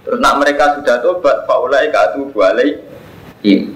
Terus 0.07 0.23
nak 0.23 0.39
mereka 0.39 0.79
sudah 0.79 1.03
tobat, 1.03 1.45
faulai 1.45 1.91
katu 1.91 2.31
alai 2.39 2.79
ini. 3.43 3.75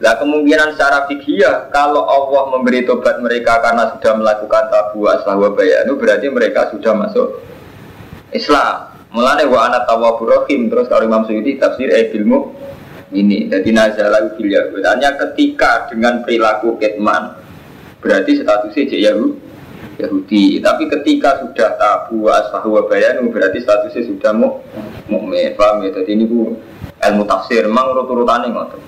Nah 0.00 0.16
kemungkinan 0.18 0.74
secara 0.74 1.06
fikih 1.06 1.70
kalau 1.70 2.04
Allah 2.08 2.50
memberi 2.50 2.82
tobat 2.82 3.20
mereka 3.22 3.62
karena 3.62 3.94
sudah 3.94 4.12
melakukan 4.18 4.68
tabu 4.68 5.06
aslah 5.06 5.38
bayanu 5.54 5.96
berarti 5.96 6.28
mereka 6.32 6.72
sudah 6.72 6.92
masuk 6.96 7.40
Islam. 8.34 8.93
Mulane 9.14 9.46
wa 9.46 9.70
anak 9.70 9.86
tawwabur 9.86 10.26
rahim 10.26 10.66
terus 10.66 10.90
kalau 10.90 11.06
Imam 11.06 11.22
Suyuti 11.22 11.54
tafsir 11.54 11.86
eh 11.86 12.10
ilmu 12.18 12.50
ini 13.14 13.46
jadi 13.46 13.70
nazalah 13.70 14.34
fil 14.34 14.50
Hanya 14.82 15.14
ketika 15.14 15.86
dengan 15.86 16.26
perilaku 16.26 16.74
ketman 16.82 17.38
berarti 18.02 18.42
statusnya 18.42 18.90
jadi 18.90 19.14
Yahudi. 19.14 19.38
Yahudi. 20.02 20.58
Tapi 20.58 20.90
ketika 20.90 21.46
sudah 21.46 21.78
tabu 21.78 22.26
aslah 22.26 22.66
bayanu 22.90 23.30
berarti 23.30 23.62
statusnya 23.62 24.02
sudah 24.02 24.34
mu 24.34 24.58
mukmin. 25.06 25.54
Paham 25.54 25.86
ya? 25.86 25.94
Jadi 25.94 26.10
ini 26.18 26.26
bu 26.26 26.58
ilmu 26.98 27.22
tafsir 27.30 27.62
memang 27.70 27.94
urut-urutannya 27.94 28.50
ngotot 28.50 28.82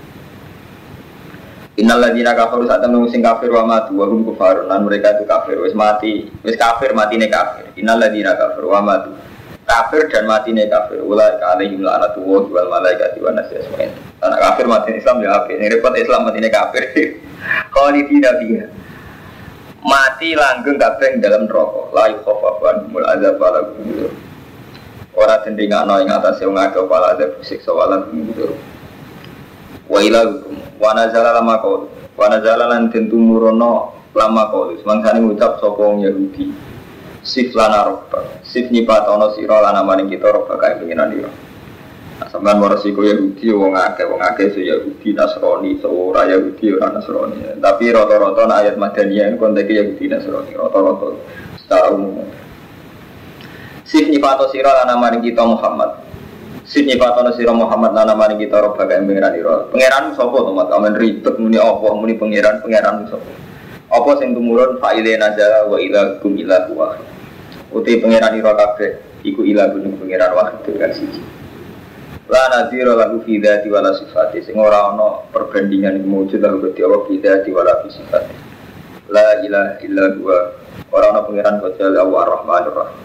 Innal 1.76 2.00
ladzina 2.00 2.32
kafaru 2.32 2.64
saat 2.64 2.80
temen 2.80 3.04
sing 3.12 3.20
kafir 3.20 3.52
wa 3.52 3.68
matu 3.68 3.92
wa 4.00 4.08
hum 4.08 4.24
kufar 4.24 4.64
lan 4.64 4.88
mereka 4.88 5.12
itu 5.12 5.28
kafir 5.28 5.60
wis 5.60 5.76
mati 5.76 6.24
wis 6.40 6.56
kafir 6.56 6.96
matine 6.96 7.28
kafir 7.28 7.68
innal 7.76 8.00
ladzina 8.00 8.32
kafaru 8.32 8.72
wa 8.72 8.80
matu 8.80 9.12
kafir 9.66 10.06
dan 10.08 10.30
matine 10.30 10.70
kafir 10.70 11.02
ulai 11.02 11.36
alaihim 11.42 11.82
la'natullah 11.82 12.46
wal 12.46 12.68
malaikati 12.70 13.18
wan 13.18 13.34
nasi 13.34 13.58
asmain 13.58 13.90
anak 14.22 14.38
kafir 14.38 14.64
mati 14.70 14.94
Islam 14.94 15.20
ya 15.20 15.42
kafir 15.42 15.58
ini 15.58 15.66
repot 15.74 15.94
Islam 15.98 16.24
matine 16.24 16.48
kafir 16.48 16.82
khalidina 17.74 18.30
fiha 18.38 18.66
mati 19.86 20.34
langgeng 20.38 20.78
kabeh 20.78 21.18
dalam 21.18 21.50
neraka 21.50 21.82
la 21.94 22.04
yukhaffafu 22.10 22.90
mul 22.90 23.06
azab 23.06 23.38
wala 23.38 23.60
Orang 25.16 25.48
tendingakno 25.48 25.96
ing 26.04 26.12
atas 26.12 26.44
yang 26.44 26.52
ada 26.60 26.84
pala 26.84 27.16
ada 27.16 27.40
siksa 27.40 27.72
wala 27.72 28.04
gudur. 28.04 28.52
Wa 29.88 30.04
ila. 30.04 30.44
Wa 30.76 30.92
nazala 30.92 31.40
lama 31.40 31.56
kau. 31.64 31.88
Wa 32.20 32.28
nazala 32.28 32.68
lan 32.68 32.92
tentu 32.92 33.16
murono 33.16 33.96
lama 34.12 34.52
kau. 34.52 34.76
Semangsane 34.76 35.24
ngucap 35.24 35.56
sapa 35.56 35.80
wong 35.80 36.04
Yahudi. 36.04 36.52
Sif 37.26 37.50
lana 37.58 37.82
robba. 37.90 38.22
Sif 38.46 38.70
nyipatono 38.70 39.34
sira 39.34 39.58
lan 39.58 39.74
amaning 39.82 40.06
kita 40.06 40.30
robba 40.30 40.54
kae 40.62 40.78
pengiran 40.78 41.10
dira. 41.10 41.30
Nah, 42.16 42.32
sampean 42.32 42.62
warisiko 42.62 43.04
Yahudi 43.04 43.52
wong 43.52 43.76
akeh 43.76 44.08
wong 44.08 44.22
akeh 44.24 44.54
se 44.54 44.64
Yahudi 44.64 45.12
Nasrani 45.12 45.76
ora 45.84 46.24
Yahudi 46.24 46.72
ora 46.72 46.88
Nasrani. 46.94 47.60
Tapi 47.60 47.92
rata-rata 47.92 48.48
ayat 48.48 48.80
Madaniyah 48.80 49.36
konteks 49.36 49.68
Yahudi 49.68 50.08
Nasrani 50.08 50.56
rata-rata 50.56 51.12
secara 51.60 51.92
umum. 51.92 52.24
Sif 53.86 54.10
nyifato 54.10 54.50
siro 54.50 54.66
lana 54.66 54.98
maring 54.98 55.22
kita 55.22 55.46
Muhammad 55.46 56.02
Sif 56.66 56.82
nyifato 56.82 57.22
siro 57.38 57.54
Muhammad 57.54 57.94
lana 57.94 58.18
maring 58.18 58.42
kita 58.42 58.58
roba 58.58 58.82
kaya 58.82 58.98
pengiran 58.98 59.30
iro 59.38 59.70
Pengiran 59.70 60.10
sopo 60.18 60.42
tomat 60.42 60.66
amen 60.74 60.98
ribet 60.98 61.38
muni 61.38 61.54
opo 61.54 61.94
muni 61.94 62.18
pengiran 62.18 62.58
pengiran 62.66 63.06
sopo 63.06 63.30
Apa 63.86 64.18
sing 64.18 64.34
tumurun 64.34 64.82
fa'ile 64.82 65.14
nazala 65.14 65.70
wa 65.70 65.78
ila 65.78 66.18
kum 66.18 66.34
ila 66.34 66.66
huwa 66.66 66.98
Uti 67.76 68.00
pengiran 68.00 68.32
iro 68.32 68.56
kabeh 68.56 69.20
Iku 69.20 69.44
ila 69.44 69.68
gunung 69.68 70.00
pengiran 70.00 70.38
wahid 70.38 70.64
kan 70.78 70.94
siji. 70.94 71.18
La 72.30 72.46
nadhira 72.46 72.94
lagu 72.94 73.20
fi 73.26 73.42
dhati 73.42 73.66
wala 73.68 73.90
sifati 73.92 74.38
Sing 74.38 74.54
ora 74.54 74.94
ana 74.94 75.26
perbandingan 75.34 75.98
mewujud 76.06 76.38
lagu 76.38 76.62
gede 76.62 76.86
Allah 76.86 77.02
fi 77.10 77.14
dhati 77.18 77.50
wala 77.50 77.82
fi 77.82 77.88
sifati. 77.90 78.34
La 79.10 79.42
ilaha 79.42 79.82
illa 79.82 80.04
huwa 80.14 80.38
Orang 80.94 81.10
ana 81.10 81.20
pengiran 81.26 81.58
kocel 81.58 81.90
Allah 81.90 82.06
ar-Rahman 82.22 82.62
ar-Rahim 82.70 83.00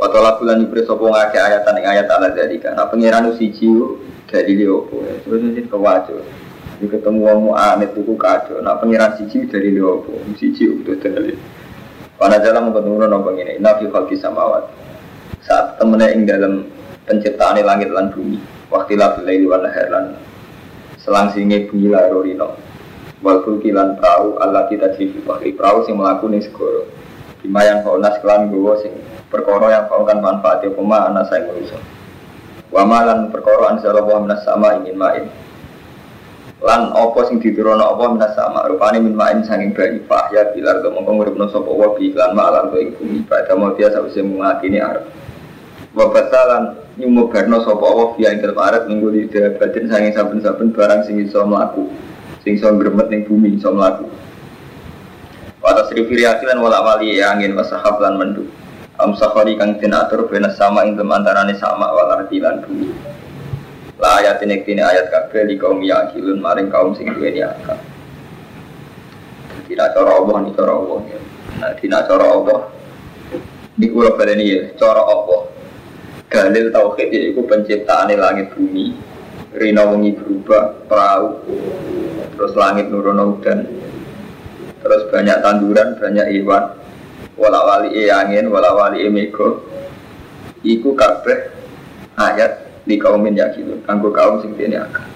Watola 0.00 0.40
bulan 0.40 0.64
ibris 0.64 0.88
sopo 0.88 1.12
ngake 1.12 1.36
ayatan 1.36 1.76
ing 1.84 1.84
ayat 1.84 2.08
ala 2.08 2.32
jadi 2.32 2.56
Nah 2.72 2.88
pengiran 2.88 3.28
siji 3.36 3.68
dari 4.24 4.56
liopo 4.56 5.04
Terus 5.20 5.40
ini 5.44 5.68
kewajo. 5.68 6.16
Ini 6.80 6.86
ketemu 6.88 7.20
wong 7.28 7.38
mu'anit 7.52 7.92
itu 7.92 8.16
kado 8.16 8.64
Nah 8.64 8.80
pengiran 8.80 9.20
siji 9.20 9.44
dari 9.52 9.76
liopo 9.76 10.16
Siji 10.40 10.80
udah 10.80 10.96
dalil 10.96 11.59
Pada 12.20 12.36
jalan 12.44 12.68
ketemu 12.76 13.08
nopo 13.08 13.32
ini 13.32 13.56
Nabi 13.56 13.88
khalqi 13.88 14.20
samawat. 14.20 14.68
Saat 15.40 15.80
temennya 15.80 16.12
ing 16.12 16.28
dalam 16.28 16.68
penciptaan 17.08 17.56
langit 17.64 17.88
lan 17.88 18.12
bumi. 18.12 18.36
Waktu 18.68 19.00
labil 19.00 19.24
laili 19.24 19.46
wal 19.48 19.64
lan 19.64 20.14
Selang 21.00 21.34
singe 21.34 21.66
bunyi 21.66 21.90
larorino 21.90 22.54
Wal 23.18 23.42
kilan 23.42 23.98
perahu 23.98 24.38
Allah 24.38 24.70
kita 24.70 24.94
jifi 24.94 25.18
Perahu 25.26 25.82
sing 25.82 25.98
melaku 25.98 26.30
ning 26.30 26.38
segoro 26.38 26.86
Bima 27.42 27.66
yang 27.66 27.82
kau 27.82 27.98
nas 27.98 28.14
kelan 28.22 28.52
gowo 28.52 28.78
sing 28.78 28.94
perkara 29.32 29.72
yang 29.72 29.84
kau 29.88 30.04
kan 30.04 30.18
manfaat 30.20 30.60
ya 30.66 30.74
pema 30.74 31.08
anak 31.08 31.30
saya 31.30 31.46
manusia 31.46 31.78
wa 32.70 32.82
malan 32.84 33.30
perkara 33.30 33.72
anzala 33.72 34.02
wa 34.02 34.20
minas 34.20 34.42
sama 34.42 34.76
ingin 34.82 34.98
main 34.98 35.24
lan 36.60 36.92
opo 36.92 37.24
sing 37.24 37.40
diturunno 37.40 37.96
apa? 37.96 38.04
Minas 38.12 38.36
sama 38.36 38.68
rupane 38.68 39.00
min 39.00 39.16
main 39.16 39.40
sanging 39.40 39.72
banyu 39.72 40.04
fahya 40.04 40.52
bilar 40.52 40.84
to 40.84 40.92
mongko 40.92 41.10
nguripno 41.16 41.48
sapa 41.48 41.72
wa 41.72 41.96
bi 41.96 42.12
lan 42.12 42.36
malan 42.36 42.68
to 42.68 42.76
ing 42.76 42.92
bumi. 43.00 43.24
Pada 43.24 43.56
mau 43.56 43.72
dia 43.72 43.88
sawise 43.88 44.20
mengakini 44.20 44.76
arep. 44.76 45.08
Wa 45.96 46.12
batalan 46.12 46.76
nyumubarno 47.00 47.64
sapa 47.64 47.80
wa 47.80 48.12
fi 48.12 48.28
ing 48.28 48.44
dalem 48.44 48.60
arep 48.60 48.82
minggu 48.92 49.08
di 49.08 49.20
batin 49.32 49.88
sanging 49.88 50.12
saben-saben 50.12 50.68
barang 50.76 51.00
sing 51.08 51.16
iso 51.24 51.40
mlaku 51.48 51.88
sing 52.44 52.60
iso 52.60 52.68
gremet 52.76 53.08
ning 53.08 53.24
bumi 53.24 53.56
iso 53.56 53.72
mlaku. 53.72 54.04
Watas 55.64 55.92
rifiriasi 55.92 56.44
lan 56.44 56.60
wala 56.60 56.84
wali 56.84 57.20
angin 57.24 57.56
wasahab 57.56 58.00
lan 58.04 58.20
menduk. 58.20 58.48
Am 59.00 59.16
safari 59.16 59.56
kang 59.56 59.80
den 59.80 59.96
atur 59.96 60.28
bena 60.28 60.52
sama 60.52 60.84
ing 60.84 60.96
antarane 61.00 61.56
sama 61.56 61.88
wal 61.88 62.20
ardi 62.20 62.36
lan 62.36 62.60
bumi. 62.68 63.09
La 64.00 64.16
ayat 64.24 64.40
ini 64.40 64.64
kini 64.64 64.80
ayat 64.80 65.12
kabeh 65.12 65.44
di 65.44 65.60
kaum 65.60 65.84
yakilun 65.84 66.40
maring 66.40 66.72
kaum 66.72 66.96
sing 66.96 67.12
duweni 67.12 67.44
akal. 67.44 67.76
Tidak 69.68 69.88
cara 69.92 70.10
Allah 70.16 70.36
ni 70.40 70.50
cara 70.56 70.72
Allah. 70.72 70.98
Nah, 71.60 71.72
tidak 71.76 72.08
cara 72.08 72.26
Allah. 72.26 72.60
Di 73.76 73.86
kula 73.92 74.16
baleni 74.16 74.44
ya, 74.48 74.60
cara 74.80 75.04
Allah. 75.04 75.52
Dalil 76.32 76.72
tauhid 76.72 77.12
itu 77.12 77.44
penciptaan 77.44 78.08
langit 78.16 78.56
bumi. 78.56 78.96
Rina 79.52 79.84
wengi 79.84 80.16
berubah 80.16 80.80
perahu. 80.88 81.28
Terus 82.34 82.52
langit 82.56 82.88
nurono 82.88 83.36
hujan. 83.36 83.68
Terus 84.80 85.02
banyak 85.12 85.38
tanduran, 85.44 86.00
banyak 86.00 86.26
hewan 86.32 86.80
wala 87.40 87.60
wali 87.64 87.96
e 87.96 88.12
angin 88.12 88.52
wala 88.52 88.76
wali 88.76 89.08
e 89.08 89.10
iku 90.60 90.92
kabeh 90.92 91.48
ayat 92.20 92.69
di 92.84 92.96
kaumin 92.96 93.36
yakin 93.36 93.80
kanggo 93.84 94.12
kaum 94.12 94.40
sing 94.40 94.56
dene 94.56 94.80
akal 94.80 95.06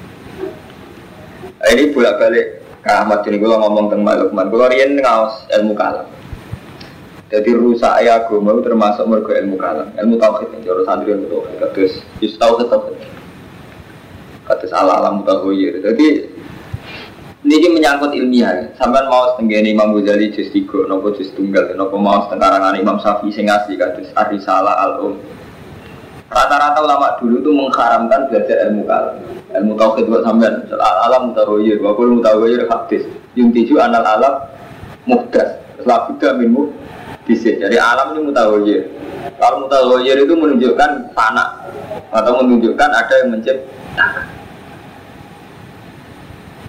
ini 1.73 1.93
bolak 1.93 2.21
balik 2.21 2.47
ke 2.85 2.91
Ahmad 2.93 3.25
ini 3.25 3.41
kalau 3.41 3.57
ngomong 3.65 3.89
tentang 3.89 4.05
Malukman 4.05 4.47
kalau 4.53 4.69
rian 4.69 4.91
ngawas 5.01 5.49
ilmu 5.57 5.73
kalam 5.73 6.07
jadi 7.33 7.51
rusak 7.57 7.93
ayah 8.05 8.23
agama 8.23 8.61
termasuk 8.61 9.05
mergo 9.09 9.33
ilmu 9.33 9.57
kalam 9.57 9.89
ilmu 9.97 10.15
tauhid 10.21 10.49
yang 10.53 10.63
jauh 10.69 10.85
santri 10.85 11.17
ilmu 11.17 11.27
tauhid 11.33 11.55
kados 11.59 11.93
yus 12.21 12.37
tauhid 12.37 12.69
tauhid 12.69 13.01
kados 14.45 14.73
ala 14.77 15.01
alam 15.01 15.25
mutahoyir 15.25 15.81
jadi 15.81 16.35
ini 17.45 17.77
menyangkut 17.77 18.17
ilmiah. 18.17 18.73
Sampai 18.81 19.05
mau 19.05 19.37
setengah 19.37 19.69
Imam 19.69 19.93
Ghazali 19.93 20.33
juz 20.33 20.49
tiga, 20.49 20.89
nopo 20.89 21.13
juz 21.13 21.29
tunggal, 21.37 21.77
nopo 21.77 22.01
mau 22.01 22.25
setengah 22.25 22.73
Imam 22.81 22.97
Syafi'i 22.97 23.37
sing 23.37 23.53
asli 23.53 23.77
kados 23.77 24.09
Arisala 24.17 24.73
al 24.81 24.93
Um. 25.05 25.21
Rata-rata 26.35 26.83
ulama 26.83 27.15
dulu 27.23 27.39
tuh 27.47 27.55
mengharamkan 27.55 28.27
belajar 28.27 28.67
ilmu 28.67 28.83
kalam. 28.91 29.15
Ilmu 29.55 29.73
tauhid 29.79 30.11
buat 30.11 30.27
sampean, 30.27 30.67
alam 30.75 31.31
mutahoyir, 31.31 31.79
wabul 31.79 32.19
mutahoyir 32.19 32.67
hadis. 32.67 33.07
Yung 33.39 33.55
tiju 33.55 33.79
anal 33.79 34.03
alam 34.03 34.43
muhdas. 35.07 35.63
Labuda 35.87 36.35
minmu 36.35 36.75
bisa. 37.23 37.55
Jadi 37.55 37.79
alam 37.79 38.19
ini 38.19 38.35
mutahoyir. 38.35 38.83
Kalau 39.39 39.63
mutahoyir 39.63 40.27
itu 40.27 40.35
menunjukkan 40.35 41.15
tanah 41.15 41.49
atau 42.11 42.43
menunjukkan 42.43 42.89
ada 42.91 43.15
yang 43.23 43.31
menciptakan. 43.39 44.27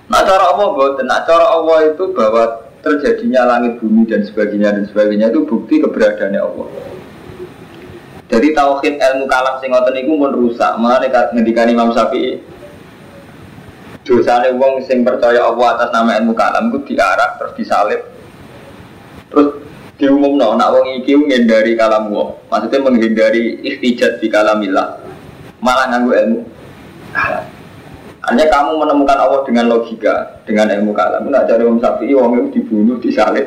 Nah 0.05 0.21
cara 0.21 0.53
Allah 0.53 0.67
bahwa 0.77 1.01
nah 1.01 1.19
cara 1.25 1.45
Allah 1.49 1.77
itu 1.89 2.03
bahwa 2.13 2.43
terjadinya 2.85 3.57
langit 3.57 3.81
bumi 3.81 4.05
dan 4.05 4.21
sebagainya 4.21 4.77
dan 4.77 4.85
sebagainya 4.85 5.33
itu 5.33 5.41
bukti 5.49 5.81
keberadaannya 5.81 6.37
Allah. 6.37 6.67
Jadi 8.25 8.57
tauhid 8.57 8.97
ilmu 8.97 9.25
kalam 9.29 9.61
sing 9.61 9.69
ngoten 9.69 9.95
iku 10.01 10.11
mun 10.17 10.33
rusak. 10.33 10.73
Mulane 10.81 11.07
ngendikan 11.09 11.69
Imam 11.69 11.93
Syafi'i 11.93 12.41
dosane 14.05 14.53
wong 14.53 14.85
sing 14.85 15.01
percaya 15.01 15.41
Allah 15.49 15.81
atas 15.81 15.89
nama 15.89 16.13
ilmu 16.21 16.37
kalam 16.37 16.69
itu 16.69 16.93
diarak 16.93 17.41
terus 17.41 17.53
disalib. 17.57 18.01
Terus 19.29 19.61
diumumno 19.97 20.53
nak 20.57 20.73
wong 20.73 21.01
iki 21.01 21.17
menghindari 21.17 21.77
kalam 21.77 22.09
wong. 22.09 22.37
Maksudnya 22.49 22.85
menghindari 22.85 23.61
istijat 23.61 24.21
di 24.21 24.29
kalamillah. 24.29 25.01
Malah 25.61 25.85
nganggo 25.89 26.13
ilmu 26.13 26.39
hanya 28.25 28.45
kamu 28.49 28.81
menemukan 28.81 29.17
Allah 29.21 29.41
dengan 29.45 29.69
logika, 29.69 30.41
dengan 30.49 30.65
ilmu 30.73 30.97
kalam. 30.97 31.29
Nak 31.29 31.45
cari 31.45 31.61
Imam 31.61 31.77
Syafi'i, 31.77 32.13
wong 32.17 32.49
itu 32.49 32.61
dibunuh, 32.61 32.97
disalib, 32.97 33.45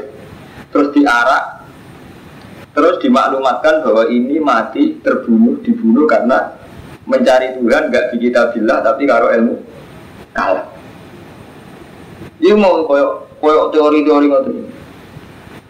terus 0.71 0.95
diarak, 0.95 1.58
terus 2.79 3.03
dimaklumatkan 3.03 3.83
bahwa 3.83 4.07
ini 4.07 4.39
mati, 4.39 5.03
terbunuh, 5.03 5.59
dibunuh 5.67 6.07
karena 6.07 6.55
mencari 7.11 7.59
Tuhan 7.59 7.91
gak 7.91 8.15
di 8.15 8.17
kitabillah 8.23 8.87
tapi 8.87 9.03
karo 9.03 9.35
ilmu 9.35 9.59
kalam. 10.31 10.63
Ini 12.39 12.55
mau 12.55 12.87
koyok 12.87 13.43
koyok 13.43 13.75
teori-teori 13.75 14.27
ngotot. 14.31 14.57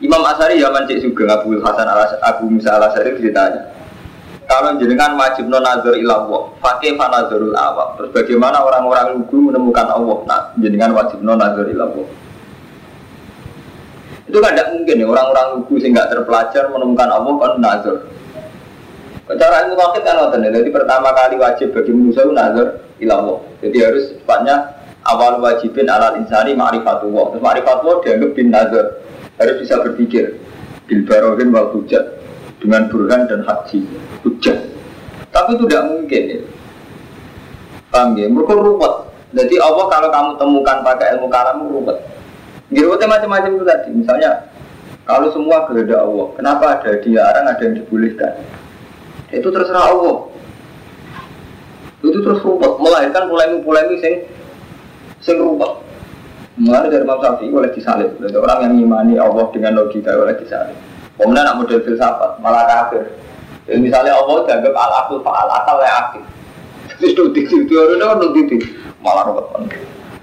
Imam 0.05 0.21
Asari 0.29 0.61
zaman 0.61 0.85
cek 0.85 1.01
juga 1.01 1.41
Abu 1.41 1.57
Hasan 1.65 1.89
al 1.89 2.21
Abu 2.21 2.53
Musa 2.53 2.77
al 2.77 2.93
Asari 2.93 3.17
ditanya, 3.17 3.73
kalau 4.45 4.77
jenengan 4.77 5.17
wajib 5.17 5.49
non 5.49 5.65
nazar 5.65 5.97
ilallah, 5.97 6.53
pakai 6.61 6.93
fanazarul 6.93 7.57
awam. 7.57 7.97
Terus 7.97 8.11
bagaimana 8.13 8.61
orang-orang 8.61 9.17
lugu 9.17 9.49
menemukan 9.49 9.89
Allah? 9.91 10.19
Nah, 10.29 10.41
jenengan 10.61 10.93
wajib 10.93 11.25
non 11.25 11.41
nazar 11.41 11.67
ilallah. 11.67 12.28
Itu 14.29 14.39
kan 14.45 14.53
tidak 14.53 14.77
mungkin 14.77 15.01
ya 15.01 15.07
orang-orang 15.09 15.47
lugu 15.57 15.75
sehingga 15.81 16.05
terpelajar 16.13 16.69
menemukan 16.69 17.09
Allah 17.09 17.33
kan 17.41 17.53
nazar. 17.59 17.97
Cara 19.29 19.57
ilmu 19.65 19.77
wakil 19.77 20.01
kan 20.05 20.15
ngoten 20.21 20.45
ya. 20.45 20.51
Jadi 20.61 20.69
pertama 20.73 21.09
kali 21.13 21.37
wajib 21.41 21.73
bagi 21.73 21.93
manusia 21.93 22.25
itu 22.25 22.33
nazar 22.33 22.67
ilallah. 23.01 23.41
Jadi 23.65 23.77
harus 23.81 24.05
cepatnya 24.21 24.57
awal 25.05 25.41
wajibin 25.41 25.89
alal 25.89 26.17
insani 26.21 26.53
ma'rifatullah. 26.53 27.33
Terus 27.33 27.43
ma'rifatullah 27.45 27.97
dianggap 28.05 28.31
bin 28.37 28.49
nazar. 28.53 28.85
Harus 29.41 29.57
bisa 29.65 29.81
berpikir. 29.81 30.37
Bil 30.89 31.05
barohin 31.05 31.53
wal 31.53 31.69
hujat 31.77 32.19
dengan 32.59 32.91
burhan 32.91 33.27
dan 33.31 33.41
haji 33.47 33.87
hujah 34.27 34.59
tapi 35.31 35.55
itu 35.55 35.65
tidak 35.71 35.85
mungkin 35.87 36.23
ya 36.27 36.41
paham 37.89 38.19
ya 38.19 38.27
mereka 38.27 38.55
ruwet 38.59 38.95
jadi 39.33 39.55
Allah 39.63 39.87
kalau 39.87 40.09
kamu 40.11 40.31
temukan 40.37 40.77
pakai 40.83 41.07
ilmu 41.17 41.29
kalam 41.31 41.57
ruwet 41.71 41.99
Girote 42.69 43.07
macam-macam 43.09 43.51
itu 43.57 43.65
tadi. 43.65 43.91
Misalnya 43.97 44.31
kalau 45.09 45.33
semua 45.33 45.65
kehendak 45.65 46.05
Allah 46.05 46.27
kenapa 46.37 46.65
ada 46.77 46.91
dilarang 47.01 47.47
ada 47.49 47.63
yang 47.65 47.75
dibolehkan? 47.81 48.33
Itu 49.33 49.49
terserah 49.49 49.89
Allah. 49.89 50.29
Itu 52.05 52.21
terus 52.21 52.45
ruwet 52.45 52.77
melahirkan 52.77 53.27
polemik-polemik 53.33 53.99
sing 54.05 54.15
sing 55.25 55.41
ruwet 55.41 55.81
mulai 56.61 56.93
dari 56.93 57.09
Imam 57.09 57.19
Syafi'i 57.25 57.49
oleh 57.57 57.73
disalib. 57.73 58.21
Jadi 58.21 58.37
orang 58.37 58.69
yang 58.69 58.73
mengimani 58.77 59.15
Allah 59.17 59.49
dengan 59.49 59.81
logika 59.81 60.13
oleh 60.13 60.37
disalib. 60.37 60.77
Kemudian 61.17 61.45
nak 61.49 61.57
model 61.57 61.81
filsafat 61.83 62.39
malah 62.45 62.69
kafir. 62.69 63.09
Jadi 63.65 63.81
misalnya 63.81 64.13
Allah 64.13 64.45
dianggap 64.45 64.75
al 64.77 64.93
akul 65.05 65.25
faal 65.25 65.49
akal 65.49 65.77
yang 65.81 65.97
aktif. 66.05 66.25
Terus 67.01 67.13
nutik 67.17 67.49
itu 67.49 67.75
orang 67.81 67.97
kan 67.97 68.17
nutik 68.21 68.61
malah 69.01 69.25
ruwet 69.25 69.47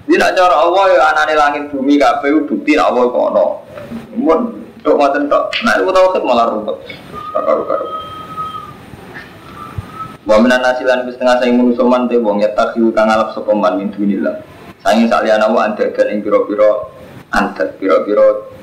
Jadi 0.06 0.22
nak 0.22 0.32
cara 0.38 0.56
Allah 0.62 0.84
ya 0.94 1.02
anane 1.10 1.34
langit 1.34 1.62
bumi 1.74 1.98
kabeh 1.98 2.46
bukti 2.46 2.78
nak 2.78 2.94
Allah 2.94 3.04
kono. 3.10 3.46
Mun 4.14 4.40
tok 4.86 4.94
ngoten 4.94 5.26
tok. 5.26 5.50
Nah 5.66 5.74
itu 5.74 5.90
tau 5.90 6.22
malah 6.22 6.46
ruwet. 6.54 6.78
Karo-karo. 7.34 7.86
Wa 10.26 10.38
minan 10.38 10.62
nasilan 10.62 11.06
wis 11.06 11.18
setengah 11.18 11.42
saya 11.42 11.50
manusa 11.54 11.82
man 11.86 12.06
te 12.06 12.18
wong 12.18 12.42
ya 12.42 12.50
takhiu 12.54 12.94
kang 12.94 13.10
alap 13.10 13.34
sapa 13.34 13.50
man 13.50 13.82
min 13.82 13.90
dunillah. 13.90 14.42
Saking 14.82 15.10
saliyana 15.10 15.50
wa 15.50 15.66
andagan 15.66 16.06
ing 16.14 16.22
pira-pira 16.22 16.86
andat 17.34 17.74
pira-pira 17.82 18.54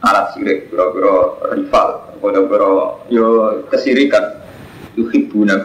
alat 0.00 0.32
sirik, 0.32 0.72
biro-biro 0.72 1.44
rival, 1.52 2.16
biro-biro 2.24 3.04
yo 3.12 3.60
kesirikan, 3.68 4.40
yuhibuna. 4.96 5.60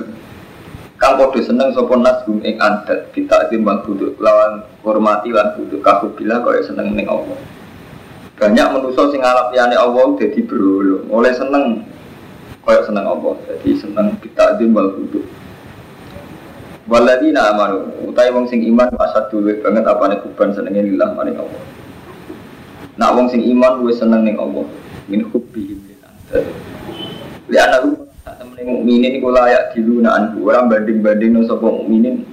Kang 1.05 1.21
podo 1.21 1.37
seneng 1.37 1.69
sopon 1.77 2.01
nas 2.01 2.25
gum 2.25 2.41
ing 2.41 2.57
adat 2.57 3.13
kita 3.13 3.45
timbang 3.53 3.85
duduk 3.85 4.17
lawan 4.17 4.65
hormati 4.81 5.29
lan 5.29 5.53
duduk 5.53 5.85
kaku 5.85 6.09
bila 6.17 6.41
kaya 6.41 6.65
seneng 6.65 6.97
ning 6.97 7.05
Allah. 7.05 7.37
Banyak 8.41 8.73
manusia 8.73 9.13
sing 9.13 9.21
ngalap 9.21 9.53
liyane 9.53 9.77
Allah 9.77 10.17
dadi 10.17 10.41
berolo, 10.41 11.05
oleh 11.13 11.29
seneng 11.37 11.85
kaya 12.65 12.81
seneng 12.89 13.05
Allah, 13.05 13.37
jadi 13.45 13.85
seneng 13.85 14.17
kita 14.17 14.57
timbang 14.57 14.97
duduk. 14.97 15.29
Waladina 16.89 17.53
amanu, 17.53 18.09
utai 18.09 18.33
wong 18.33 18.49
sing 18.49 18.65
iman 18.65 18.89
asad 18.97 19.29
dulu 19.29 19.61
banget 19.61 19.85
apane 19.85 20.17
kuban 20.25 20.57
senenge 20.57 20.89
lillah 20.89 21.13
maring 21.13 21.37
Allah. 21.37 21.61
Nak 22.97 23.13
wong 23.13 23.29
sing 23.29 23.45
iman 23.45 23.77
gue 23.85 23.93
seneng 23.93 24.25
ning 24.25 24.41
Allah. 24.41 24.65
Min 25.05 25.21
hubbi 25.29 25.69
lil 25.69 26.01
ansar. 26.01 26.49
Li 27.45 27.61
temen 27.61 28.04
mukminin 28.63 29.19
iku 29.19 29.33
layak 29.33 29.75
diluna 29.75 30.15
anhu. 30.15 30.47
Ora 30.47 30.63
banding-banding 30.63 31.35
sapa 31.43 31.65
mukminin 31.65 32.23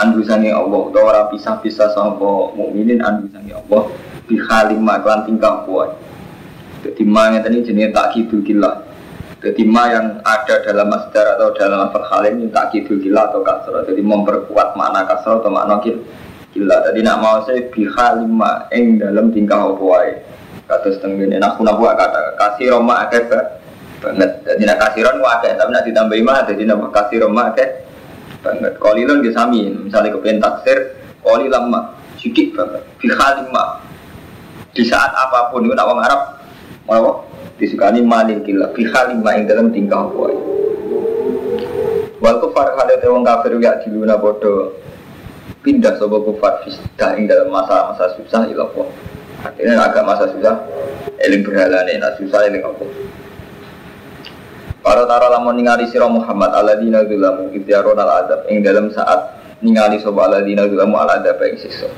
anhu 0.00 0.24
sange 0.26 0.50
Allah 0.50 0.80
utawa 0.90 1.06
ora 1.14 1.22
pisah-pisah 1.30 1.94
sapa 1.94 2.30
mukminin 2.58 2.98
anhu 3.04 3.30
sange 3.30 3.54
Allah 3.54 3.92
bi 4.26 4.34
halim 4.40 4.82
maklan 4.82 5.28
tingkah 5.28 5.62
kuat. 5.68 5.94
Jadi 6.82 7.02
ma 7.06 7.30
ngeten 7.30 7.62
iki 7.62 7.74
jenenge 7.74 7.94
takkidul 7.94 8.42
killah. 8.42 8.82
Jadi 9.38 9.62
ma 9.62 9.86
yang 9.86 10.18
ada 10.26 10.66
dalam 10.66 10.90
masdar 10.90 11.38
atau 11.38 11.54
dalam 11.54 11.86
lafal 11.86 12.06
halim 12.10 12.42
ini 12.42 12.50
takkidul 12.50 12.98
killah 12.98 13.30
atau 13.30 13.46
kasrah. 13.46 13.86
Jadi 13.86 14.02
memperkuat 14.02 14.74
makna 14.74 15.06
kasrah 15.06 15.38
atau 15.38 15.52
makna 15.52 15.78
killah 15.84 16.26
Gila, 16.48 16.80
tadi 16.80 17.04
nak 17.04 17.20
mau 17.20 17.44
saya 17.44 17.60
biha 17.68 18.24
lima 18.24 18.72
eng 18.72 18.96
dalam 18.96 19.28
tingkah 19.28 19.68
wae. 19.76 20.16
Kata 20.64 20.96
setengah 20.96 21.28
ini, 21.28 21.36
nak 21.36 21.60
kuna 21.60 21.76
buat 21.76 21.92
kata 21.92 22.40
kasih 22.40 22.72
roma 22.72 23.04
akeh 23.04 23.28
banget. 23.98 24.30
Jadi 24.46 24.62
nak 24.64 24.78
kasih 24.82 25.02
roma 25.06 25.28
akeh, 25.38 25.52
tapi 25.54 25.70
nak 25.74 25.84
ditambah 25.84 26.16
lima, 26.16 26.34
jadi 26.46 26.62
nak 26.66 26.90
kasih 26.94 27.16
roma 27.26 27.42
akeh 27.52 27.68
banget. 28.42 28.72
Kolilon 28.78 29.20
dia 29.20 29.34
sami, 29.34 29.68
misalnya 29.70 30.14
kepengen 30.14 30.42
taksir, 30.42 30.78
koli 31.22 31.50
lama, 31.50 31.94
sedikit 32.16 32.54
banget. 32.54 32.82
Biha 33.02 33.26
lima. 33.42 33.64
Di 34.72 34.82
saat 34.86 35.10
apa 35.10 35.50
pun 35.50 35.66
itu 35.66 35.74
nak 35.74 35.90
Arab, 35.90 36.22
mau 36.86 37.26
disukani 37.58 38.00
malin 38.00 38.46
gila. 38.46 38.70
Biha 38.70 39.00
lima 39.10 39.30
eng 39.34 39.50
dalam 39.50 39.74
tingkah 39.74 40.06
wae. 40.14 40.38
Wal 42.18 42.36
kufar 42.42 42.74
khalid 42.74 43.02
wong 43.06 43.22
kafir 43.22 43.54
ya 43.62 43.78
diluna 43.78 44.18
bodoh 44.18 44.74
pindah 45.62 45.94
sobat 46.02 46.26
kufar 46.26 46.66
fisdah 46.66 47.14
ing 47.14 47.30
dalam 47.30 47.50
masa-masa 47.50 48.10
susah 48.18 48.42
ilah 48.50 48.70
Akhirnya 49.38 49.78
agak 49.78 50.02
masa 50.02 50.26
susah, 50.34 50.66
eling 51.22 51.46
berhala 51.46 51.86
nih, 51.86 52.02
susah 52.18 52.50
eling 52.50 52.58
apa? 52.58 52.82
Para 54.88 55.04
tara 55.04 55.28
lamun 55.28 55.52
ningali 55.52 55.84
sira 55.92 56.08
Muhammad 56.08 56.48
alladzina 56.48 57.04
dzulamu 57.04 57.52
idyarun 57.52 58.00
al 58.00 58.24
adab 58.24 58.48
ing 58.48 58.64
dalam 58.64 58.88
saat 58.88 59.36
ningali 59.60 60.00
sapa 60.00 60.16
alladzina 60.16 60.64
dzulamu 60.64 60.96
al 60.96 61.12
adab 61.12 61.36
ing 61.44 61.60
siksa. 61.60 61.92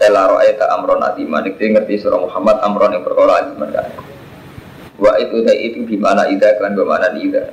Ela 0.00 0.32
ra'aita 0.32 0.80
amron 0.80 1.04
adima 1.04 1.44
nek 1.44 1.60
ngerti 1.60 2.00
sira 2.00 2.16
Muhammad 2.16 2.56
amron 2.64 2.96
yang 2.96 3.04
perkara 3.04 3.44
adiman 3.44 3.68
kan. 3.68 3.92
Wa 4.96 5.12
itu 5.20 5.44
itu 5.44 5.84
di 5.84 6.00
mana 6.00 6.24
ida 6.32 6.56
kan 6.56 6.72
bagaimana 6.72 7.12
ida. 7.20 7.52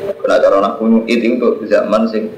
Kena 0.00 0.40
cara 0.40 0.56
nak 0.64 0.80
itu 1.04 1.36
untuk 1.36 1.60
zaman 1.68 2.08
sing 2.08 2.32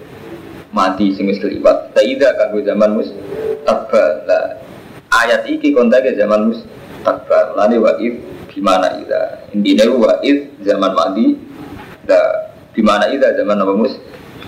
mati 0.75 1.15
sing 1.15 1.31
wis 1.31 1.39
keliwat. 1.39 1.95
Taida 1.95 2.35
kanggo 2.35 2.59
zaman 2.67 2.91
mus. 2.99 3.15
Lah 3.71 4.59
ayat 5.15 5.47
iki 5.47 5.79
kontake 5.79 6.19
zaman 6.19 6.51
mus 6.51 6.67
takbal. 7.07 7.55
Lani 7.55 7.79
wa 7.79 7.95
id 8.03 8.19
gimana 8.55 9.03
ida. 9.03 9.51
Intinya 9.51 9.91
wa 9.91 10.13
id 10.23 10.63
zaman 10.63 10.95
mati. 10.95 11.35
Da 12.07 12.19
gimana 12.73 13.11
ida 13.11 13.35
zaman 13.35 13.59
apa 13.59 13.73
mus 13.75 13.95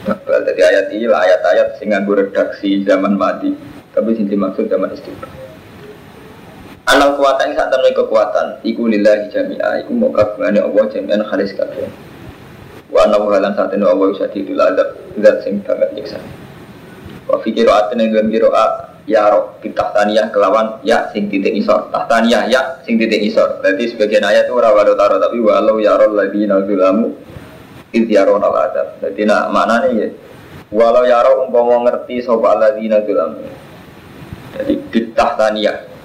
takbal. 0.07 0.47
Jadi 0.47 0.61
ayat 0.63 0.87
ini 0.95 1.11
lah 1.11 1.27
ayat-ayat 1.27 1.69
sing 1.83 1.91
nganggo 1.91 2.15
redaksi 2.15 2.87
zaman 2.87 3.19
mati. 3.19 3.53
Tapi 3.91 4.15
sing 4.15 4.31
dimaksud 4.31 4.71
zaman 4.71 4.95
istiqbal. 4.95 5.29
Anal 6.87 7.19
kuatan 7.19 7.51
saat 7.59 7.67
temen 7.75 7.91
kekuatan 7.99 8.63
Iku 8.63 8.87
lillahi 8.87 9.27
jami'a 9.35 9.83
Iku 9.83 9.91
mau 9.91 10.15
kagumane 10.15 10.63
Allah 10.63 10.87
jami'an 10.87 11.19
khalis 11.27 11.51
kabeh 11.59 11.91
Wa 12.95 13.11
anna 13.11 13.19
halan 13.19 13.59
saat 13.59 13.75
ini 13.75 13.83
Allah 13.83 14.15
bisa 14.15 14.31
didul 14.31 14.63
adab 14.63 14.95
Zat 15.19 15.43
sing 15.43 15.67
banget 15.67 15.91
nyiksa 15.99 16.23
Wa 17.27 17.43
fikir 17.43 17.67
atin 17.67 18.07
yang 18.07 18.15
dalam 18.15 18.31
Ya 19.07 19.31
roh 19.31 19.55
kita 19.63 19.95
taniyah 19.95 20.35
kelawan 20.35 20.83
ya 20.83 21.07
sing 21.15 21.31
titik 21.31 21.55
isor. 21.55 21.95
Tahtaniyah 21.95 22.51
ya 22.51 22.83
sing 22.83 22.99
titik 22.99 23.23
isor. 23.23 23.63
Jadi 23.63 23.95
sebagian 23.95 24.27
ayat 24.27 24.51
itu 24.51 24.59
walau 24.59 24.99
taro 24.99 25.23
Tapi 25.23 25.39
walau 25.39 25.79
ya 25.79 25.95
roh 25.95 26.11
lagi 26.11 26.43
nazulamu 26.43 27.15
Iz 27.95 28.07
ya 28.11 28.27
roh 28.27 28.43
adab. 28.43 28.99
Jadi 28.99 29.23
nak 29.31 29.55
mana 29.55 29.87
nih 29.87 29.93
ya 29.95 30.09
Walau 30.75 31.07
ya 31.07 31.23
roh 31.23 31.47
umpama 31.47 31.87
ngerti 31.87 32.19
Sopa 32.27 32.59
lagi 32.59 32.91
nazulamu 32.91 33.47
Jadi 34.59 34.75
bitah 34.91 35.39
tania. 35.39 35.97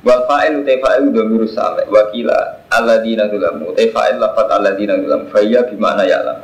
Wal 0.00 0.24
fa'il 0.24 0.64
utai 0.64 0.80
fa'il 0.80 1.12
dhamiru 1.12 1.44
sami 1.44 1.84
wakila 1.92 2.64
alladzina 2.72 3.28
dzulamu 3.28 3.76
utai 3.76 3.92
fa'il 3.92 4.16
lafat 4.16 4.48
alladzina 4.48 4.96
dzulamu 4.96 5.28
fayya 5.28 5.68
bimana 5.68 6.08
ya'lam. 6.08 6.40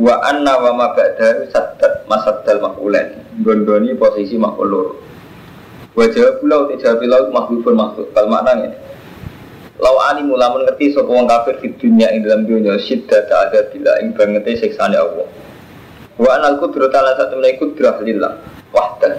Wa 0.00 0.16
anna 0.24 0.56
wa 0.56 0.72
ma 0.72 0.86
ba'dahu 0.96 1.52
saddat 1.52 2.08
masaddal 2.08 2.64
maf'ulan. 2.64 3.20
Gondoni 3.44 3.92
posisi 4.00 4.40
maf'ul 4.40 4.68
loro. 4.72 4.92
Wa 5.92 6.08
jawab 6.08 6.40
pula 6.40 6.56
utai 6.64 6.80
jawab 6.80 7.04
lau 7.04 7.28
mahdzufun 7.28 7.74
mahdzuf. 7.76 8.08
Kal 8.16 8.32
maknanya 8.32 8.72
Lau 9.80 9.96
ani 10.12 10.28
mula 10.28 10.52
ngerti 10.52 10.92
sapa 10.92 11.08
wong 11.08 11.24
kafir 11.24 11.56
di 11.64 11.72
dunia 11.72 12.12
ing 12.12 12.20
dalam 12.20 12.44
dunia 12.44 12.76
syiddat 12.76 13.32
ada 13.32 13.64
bila 13.72 13.96
ing 14.04 14.12
bangete 14.12 14.60
siksane 14.60 14.92
Allah. 14.92 15.24
Wa 16.20 16.36
anal 16.36 16.60
qudrata 16.60 17.00
la 17.00 17.16
satu 17.16 17.40
menawi 17.40 17.56
qudrah 17.56 17.96
lillah 18.04 18.44
wahdah. 18.76 19.16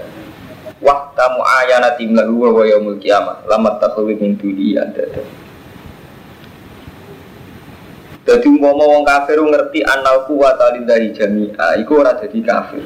Wahda 0.82 1.26
muayanati 1.34 2.10
lahu 2.14 2.46
wa 2.46 2.62
yaumul 2.66 3.02
qiyamah 3.02 3.42
lamat 3.50 3.82
takhulu 3.82 4.14
min 4.18 4.38
duni 4.38 4.78
anda. 4.78 5.06
Jadi 8.22 8.46
umpama 8.46 8.86
wong 8.86 9.02
kafir 9.02 9.42
ngerti 9.42 9.82
anal 9.82 10.30
kuwata 10.30 10.78
lillahi 10.78 11.10
jami'a, 11.10 11.82
iku 11.82 12.06
ora 12.06 12.14
jadi 12.22 12.40
kafir. 12.46 12.86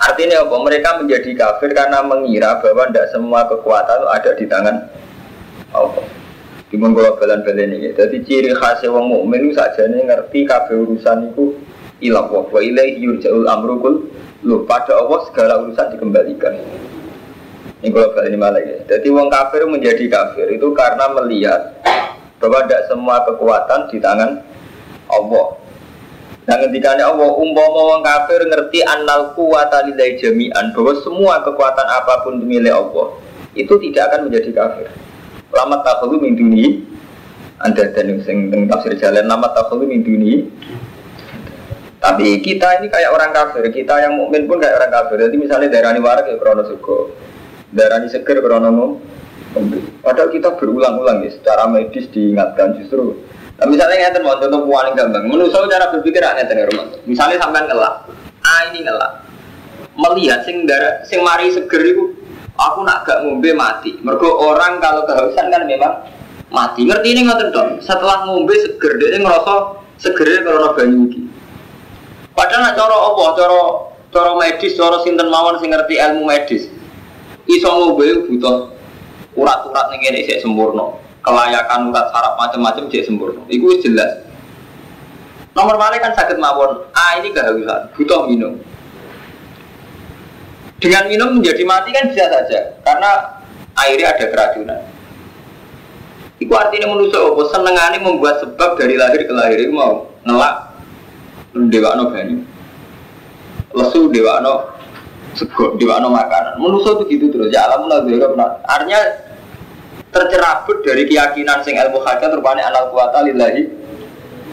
Artinya 0.00 0.48
apa? 0.48 0.56
Mereka 0.58 0.90
menjadi 1.04 1.30
kafir 1.36 1.70
karena 1.76 2.00
mengira 2.02 2.58
bahwa 2.58 2.88
tidak 2.88 3.12
semua 3.12 3.44
kekuatan 3.46 4.00
ada 4.10 4.32
di 4.32 4.48
tangan 4.48 4.76
Allah. 5.76 6.02
Cuma 6.72 6.88
kalau 6.94 7.18
balan-balan 7.18 7.76
ini. 7.76 7.92
Jadi 7.92 8.22
ciri 8.24 8.50
khasnya 8.56 8.94
wong 8.94 9.10
mukmin 9.10 9.50
saja 9.52 9.90
nih 9.90 10.06
ngerti 10.06 10.46
kabeh 10.46 10.86
urusan 10.86 11.34
itu 11.34 11.58
ilah 12.00 12.30
wa 12.30 12.46
wa 12.48 12.60
ilaihi 12.62 13.02
yurja'ul 13.04 13.44
amru 13.44 13.76
kul 13.82 13.94
lu 14.46 14.64
pada 14.64 14.96
Allah 14.96 15.20
segala 15.28 15.60
urusan 15.66 15.98
dikembalikan. 15.98 16.54
Ini 17.80 17.92
kalau 17.92 18.12
balik 18.16 18.28
ini 18.32 18.38
malah 18.40 18.62
ya. 18.62 18.76
Jadi 18.88 19.08
wong 19.12 19.28
kafir 19.28 19.68
menjadi 19.68 20.04
kafir 20.08 20.46
itu 20.48 20.68
karena 20.72 21.04
melihat 21.12 21.76
bahwa 22.40 22.64
tidak 22.64 22.88
semua 22.88 23.16
kekuatan 23.28 23.92
di 23.92 24.00
tangan 24.00 24.40
Allah. 25.12 25.46
Nah 26.48 26.56
ketika 26.66 26.96
Allah 26.96 27.30
umpama 27.36 27.80
wong 27.94 28.02
kafir 28.02 28.42
ngerti 28.48 28.80
annal 28.82 29.36
kuwata 29.36 29.86
lillahi 29.86 30.18
jami'an 30.18 30.72
bahwa 30.72 30.92
semua 31.04 31.44
kekuatan 31.44 31.86
apa 31.86 32.24
pun 32.26 32.40
milik 32.42 32.72
Allah 32.72 33.14
itu 33.52 33.70
tidak 33.78 34.10
akan 34.10 34.32
menjadi 34.32 34.50
kafir. 34.56 34.88
Lama 35.52 35.84
takhulu 35.84 36.18
min 36.18 36.34
duni 36.34 36.88
anda 37.60 37.92
dan 37.92 38.16
yang 38.16 38.20
sing 38.24 38.48
tafsir 38.66 38.96
jalan 38.96 39.28
lama 39.28 39.52
takhulu 39.52 39.84
min 39.84 40.00
duni 40.00 40.48
tapi 42.00 42.40
kita 42.40 42.80
ini 42.80 42.88
kayak 42.88 43.12
orang 43.12 43.28
kafir, 43.28 43.68
kita 43.68 44.00
yang 44.00 44.16
mukmin 44.16 44.48
pun 44.48 44.56
kayak 44.56 44.80
orang 44.80 44.88
kafir. 44.88 45.20
Jadi 45.20 45.36
misalnya 45.36 45.68
daerah 45.68 45.92
ini 45.92 46.00
warak 46.00 46.32
ya 46.32 46.40
krono 46.40 46.64
suko, 46.64 47.12
daerah 47.76 48.00
ini 48.00 48.08
seger 48.08 48.40
krono 48.40 48.96
Padahal 50.00 50.32
kita 50.32 50.56
berulang-ulang 50.56 51.28
ya, 51.28 51.30
secara 51.36 51.68
medis 51.68 52.08
diingatkan 52.08 52.80
justru. 52.80 53.20
Nah, 53.60 53.68
misalnya 53.68 54.08
ngeten 54.08 54.24
mau 54.24 54.40
contoh 54.40 54.64
paling 54.64 54.96
gampang. 54.96 55.28
Menurut 55.28 55.52
saya 55.52 55.68
cara 55.68 55.92
berpikir 55.92 56.24
aneh 56.24 56.48
ya 56.48 56.64
rumah. 56.64 56.86
Misalnya 57.04 57.36
sampai 57.36 57.68
ngelak, 57.68 57.94
ah 58.40 58.60
ini 58.72 58.80
ngelak, 58.88 59.12
melihat 60.00 60.40
sing 60.48 60.64
darah, 60.64 61.04
sing 61.04 61.20
mari 61.20 61.52
seger 61.52 61.84
itu, 61.84 62.16
aku 62.56 62.80
nak 62.88 63.04
gak 63.04 63.20
ngombe 63.28 63.52
mati. 63.52 64.00
Mergo 64.00 64.32
orang 64.40 64.80
kalau 64.80 65.04
kehausan 65.04 65.52
kan 65.52 65.68
memang 65.68 66.08
mati. 66.48 66.88
Ngerti 66.88 67.08
ini 67.12 67.28
nggak 67.28 67.52
dong. 67.52 67.84
Setelah 67.84 68.24
ngombe 68.24 68.56
seger 68.56 68.96
dia 68.96 69.20
ngerasa 69.20 69.84
segernya 70.00 70.48
karena 70.48 70.68
banyu 70.72 71.00
iki. 71.12 71.20
Padahal 72.32 72.64
nak 72.64 72.74
cara 72.80 72.96
apa? 72.96 73.24
Cara 73.36 73.60
cara 74.08 74.30
medis, 74.40 74.72
cara 74.72 74.96
sinten 75.04 75.28
mawon 75.28 75.60
sing 75.60 75.68
ngerti 75.68 76.00
ilmu 76.00 76.24
medis. 76.24 76.64
Iso 77.44 77.68
ngombe 77.68 78.24
butuh 78.24 78.72
urat-urat 79.36 79.86
ning 79.94 80.00
ngene 80.02 80.40
sempurna. 80.40 80.96
Kelayakan 81.20 81.92
urat 81.92 82.06
saraf 82.10 82.34
macam-macam 82.40 82.88
sik 82.88 83.04
sempurna. 83.04 83.44
Iku 83.52 83.76
jelas. 83.84 84.24
Nomor 85.52 85.76
mana 85.76 85.98
kan 85.98 86.14
sakit 86.14 86.38
mawon. 86.38 86.86
Ah 86.94 87.18
ini 87.18 87.34
kehausan, 87.34 87.90
butuh 87.98 88.24
minum. 88.30 88.56
Dengan 90.80 91.12
minum 91.12 91.36
menjadi 91.36 91.60
mati 91.68 91.92
kan 91.92 92.08
bisa 92.08 92.24
saja, 92.24 92.80
karena 92.80 93.44
airnya 93.76 94.16
ada 94.16 94.24
keracunan. 94.32 94.80
Itu 96.40 96.56
artinya 96.56 96.96
manusia 96.96 97.20
apa? 97.20 97.42
Senengane 97.52 98.00
membuat 98.00 98.40
sebab 98.40 98.80
dari 98.80 98.96
lahir 98.96 99.28
ke 99.28 99.34
lahir 99.36 99.60
mau 99.68 100.08
ngelak 100.24 100.72
dewa 101.68 102.00
no 102.00 102.08
banyu, 102.08 102.40
lesu 103.76 104.08
dewa 104.08 104.40
no 104.40 104.69
sego 105.34 105.74
no 105.78 106.08
makanan. 106.10 106.58
Manusia 106.58 106.96
itu 106.98 107.04
gitu 107.10 107.26
terus. 107.30 107.48
Ya 107.54 107.66
alam 107.66 107.86
lah 107.86 108.02
Artinya 108.66 109.00
tercerabut 110.10 110.82
dari 110.82 111.06
keyakinan 111.06 111.62
sing 111.62 111.78
ilmu 111.78 112.02
hakikat 112.02 112.34
rupanya 112.34 112.70
anal 112.70 112.90
kuwata 112.90 113.22
lillahi 113.22 113.70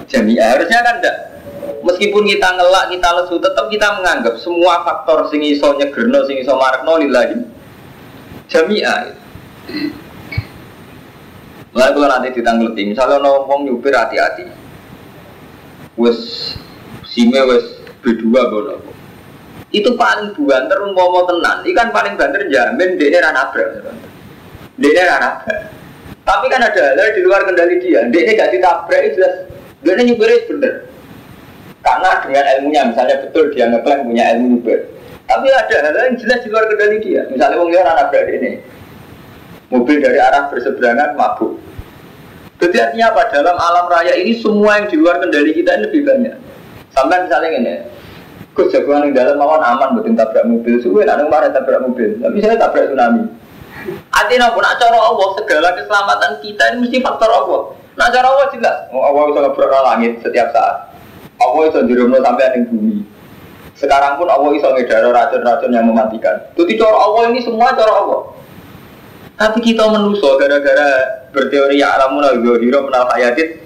jami'ah. 0.05 0.47
Harusnya 0.53 0.85
kan 0.85 1.01
enggak 1.01 1.17
meskipun 1.83 2.23
kita 2.27 2.47
ngelak 2.57 2.85
kita 2.93 3.09
lesu 3.21 3.35
tetap 3.41 3.65
kita 3.71 3.87
menganggap 3.97 4.35
semua 4.39 4.85
faktor 4.85 5.27
sing 5.33 5.41
iso 5.43 5.73
nyegerno 5.75 6.23
sing 6.27 6.39
iso 6.41 6.53
marekno 6.55 6.93
lillahi 6.99 7.35
jami'ah 8.51 9.13
Mulai 11.77 11.93
kalau 11.93 12.09
nanti 12.09 12.33
ditanggleti, 12.33 12.89
misalnya 12.89 13.21
ngomong 13.21 13.69
nyupir 13.69 13.93
hati-hati, 13.93 14.49
wes 15.93 16.17
sime 17.05 17.37
wes 17.37 17.85
berdua 18.01 18.49
bono. 18.49 18.81
Itu 19.77 19.93
paling 19.93 20.33
banter 20.33 20.77
umpama 20.81 21.29
tenan, 21.29 21.61
ikan 21.61 21.93
paling 21.93 22.17
banter 22.17 22.49
jamin 22.49 22.97
dia 22.97 23.07
ini 23.13 23.19
nabrak. 23.21 23.67
Dia 24.81 24.89
ini 24.89 25.01
nabrak. 25.05 25.61
Tapi 26.25 26.45
kan 26.51 26.59
ada 26.65 26.97
hal 26.97 27.09
di 27.15 27.21
luar 27.23 27.45
kendali 27.45 27.79
dia, 27.79 28.03
dia 28.09 28.21
ini 28.25 28.35
gak 28.35 28.51
ditabrak 28.51 28.99
itu 28.99 29.21
jelas, 29.21 29.47
dia 29.79 29.95
ini 29.95 30.11
nyupirnya 30.11 30.43
bener. 30.49 30.73
Karena 31.79 32.09
dengan 32.19 32.45
ilmunya, 32.57 32.81
misalnya 32.91 33.15
betul 33.23 33.47
dia 33.55 33.71
ngeklaim 33.71 34.03
punya 34.03 34.35
ilmu 34.35 34.59
nyupir. 34.59 34.79
Tapi 35.23 35.47
ada 35.51 35.75
hal 35.87 35.95
yang 35.95 36.19
jelas 36.19 36.39
di 36.43 36.49
luar 36.51 36.67
kendali 36.67 36.97
dia. 36.99 37.21
Misalnya 37.31 37.55
wong 37.59 37.71
liya 37.71 37.83
anak 37.87 38.11
ini. 38.27 38.59
Mobil 39.71 39.99
dari 39.99 40.19
arah 40.19 40.51
berseberangan 40.51 41.15
mabuk. 41.15 41.59
Jadi 42.59 42.75
artinya 42.79 43.11
apa? 43.11 43.29
Dalam 43.31 43.55
alam 43.55 43.85
raya 43.91 44.15
ini 44.15 44.39
semua 44.39 44.81
yang 44.81 44.87
di 44.91 44.95
luar 44.99 45.19
kendali 45.19 45.51
kita 45.51 45.79
ini 45.79 45.83
lebih 45.87 46.01
banyak. 46.07 46.35
Sampai 46.95 47.23
misalnya 47.27 47.49
ini, 47.53 47.73
Gus 48.57 48.73
jagoan 48.73 49.05
yang 49.05 49.13
dalam 49.13 49.37
mawon 49.37 49.61
aman 49.61 49.93
buatin 49.93 50.17
tabrak 50.17 50.49
mobil. 50.49 50.81
Suwe 50.81 51.05
nak 51.05 51.21
nang 51.21 51.29
tabrak 51.29 51.77
mobil. 51.85 52.17
Tapi 52.17 52.41
saya 52.41 52.57
tabrak 52.57 52.89
tsunami. 52.89 53.29
Artinya 54.09 54.49
apa? 54.49 54.57
Nak 54.57 54.75
cara 54.81 54.97
Allah 54.97 55.27
segala 55.37 55.67
keselamatan 55.77 56.31
kita 56.41 56.63
ini 56.73 56.77
mesti 56.81 56.97
faktor 57.05 57.29
Allah. 57.29 57.61
Nak 57.93 58.09
cara 58.09 58.27
Allah 58.33 58.47
jelas. 58.49 58.77
Oh, 58.89 59.05
Allah 59.05 59.21
bisa 59.29 59.39
ngebrok 59.45 59.73
langit 59.85 60.11
setiap 60.25 60.49
saat. 60.49 60.89
Allah 61.37 61.61
bisa 61.69 61.85
dirumno 61.85 62.17
sampai 62.17 62.49
ada 62.49 62.59
bumi. 62.65 63.05
Sekarang 63.77 64.17
pun 64.17 64.25
Allah 64.25 64.49
bisa 64.49 64.73
ngedaro 64.73 65.13
racun-racun 65.13 65.69
yang 65.69 65.85
mematikan. 65.85 66.33
Jadi 66.57 66.73
cara 66.81 66.97
Allah 66.97 67.29
ini 67.29 67.45
semua 67.45 67.77
cara 67.77 67.93
Allah. 67.93 68.21
Tapi 69.37 69.61
kita 69.61 69.85
menuso 69.85 70.33
gara-gara 70.41 70.89
berteori 71.29 71.77
ya 71.77 71.93
alamun 71.93 72.25
al-gohiro 72.25 72.89
menal 72.89 73.05
hayatit 73.13 73.61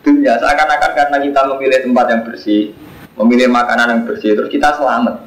dunia 0.00 0.40
seakan-akan 0.40 0.90
karena 0.96 1.16
kita 1.20 1.40
memilih 1.44 1.78
tempat 1.84 2.06
yang 2.08 2.22
bersih, 2.24 2.72
memilih 3.20 3.52
makanan 3.52 3.86
yang 3.92 4.02
bersih, 4.08 4.32
terus 4.32 4.48
kita 4.48 4.74
selamat. 4.80 5.20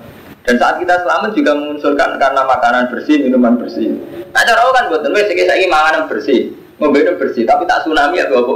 Dan 0.43 0.60
saat 0.60 0.75
kita 0.82 0.99
selamat 1.08 1.32
juga 1.39 1.56
mengunsurkan 1.56 2.19
karena 2.19 2.41
makanan 2.43 2.91
bersih, 2.91 3.15
minuman 3.23 3.56
bersih. 3.56 3.95
Nah 4.36 4.41
cara 4.43 4.65
kan 4.75 4.91
buat 4.91 5.06
nulis 5.08 5.29
saya 5.29 5.67
makanan 5.71 6.12
bersih, 6.12 6.51
mobil 6.82 7.08
bersih, 7.15 7.47
tapi 7.47 7.63
tak 7.63 7.88
tsunami 7.88 8.19
ya 8.19 8.27
apa? 8.27 8.56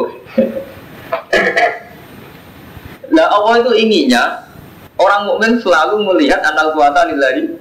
Nah 3.14 3.28
Allah 3.40 3.54
itu 3.64 3.72
inginnya 3.78 4.52
orang 5.00 5.32
mukmin 5.32 5.62
selalu 5.64 6.04
melihat 6.12 6.44
anal 6.44 6.76
kuasa 6.76 7.08
lillahi 7.08 7.56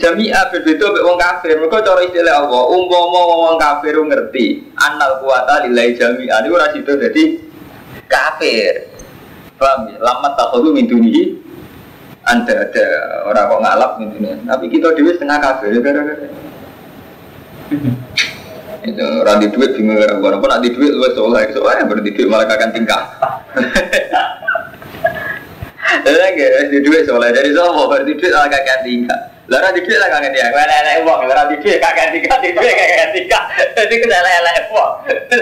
jami'a 0.00 0.40
berbeda 0.48 0.84
mbek 0.88 1.04
wong 1.04 1.18
kafir. 1.20 1.56
Mergo 1.60 1.78
cara 1.84 2.00
istilah 2.00 2.48
Allah, 2.48 2.62
umpama 2.72 3.20
wong 3.28 3.56
kafir 3.60 3.92
ngerti 3.98 4.72
anal 4.78 5.20
kuasa 5.20 5.68
lillahi 5.68 6.00
jami'a 6.00 6.36
niku 6.44 6.54
ora 6.56 6.72
dadi 6.72 7.24
kafir. 8.08 8.93
Paham 9.58 9.90
ya? 9.90 9.96
Lama 10.02 10.28
takhulu 10.34 10.74
min 10.74 10.90
dunihi 10.90 11.44
anda 12.24 12.56
ada 12.56 12.86
orang 13.28 13.52
kok 13.52 13.60
ngalap 13.60 13.90
gitu 14.00 14.16
Tapi 14.48 14.64
kita 14.72 14.96
dewi 14.96 15.12
setengah 15.12 15.38
kafir 15.44 15.76
ya 15.76 15.80
gara-gara. 15.84 16.26
itu 18.84 19.06
randi 19.24 19.48
duit 19.52 19.70
bingung 19.76 19.96
gara-gara. 19.96 20.36
Apa 20.36 20.46
nanti 20.56 20.72
duit 20.72 20.92
lu 20.92 21.08
soalnya 21.12 21.52
soalnya 21.52 21.84
berarti 21.92 22.10
duit 22.16 22.28
malah 22.28 22.46
kakak 22.48 22.72
tingkah. 22.72 23.02
Lah 26.04 26.28
gak 26.32 26.68
di 26.72 26.78
duit 26.80 27.04
soalnya 27.04 27.44
dari 27.44 27.52
sopo 27.52 27.92
berarti 27.92 28.12
duit 28.16 28.32
lah 28.32 28.48
kakek 28.48 28.88
tinggal. 28.88 29.20
Lara 29.44 29.68
di 29.76 29.84
duit 29.84 30.00
lah 30.00 30.08
kakek 30.08 30.32
tinggal. 30.32 30.52
Mana 30.56 30.74
elek 30.80 30.96
uang, 31.04 31.20
lara 31.28 31.44
di 31.52 31.56
duit 31.60 31.76
kakek 31.76 32.08
tinggal, 32.16 32.38
di 32.40 32.50
duit 32.56 32.72
kakek 32.72 33.08
tinggal. 33.12 33.44
Jadi 33.76 33.94
kita 34.00 34.14
elek 34.16 34.34
elek 34.40 34.56
uang. 34.72 34.92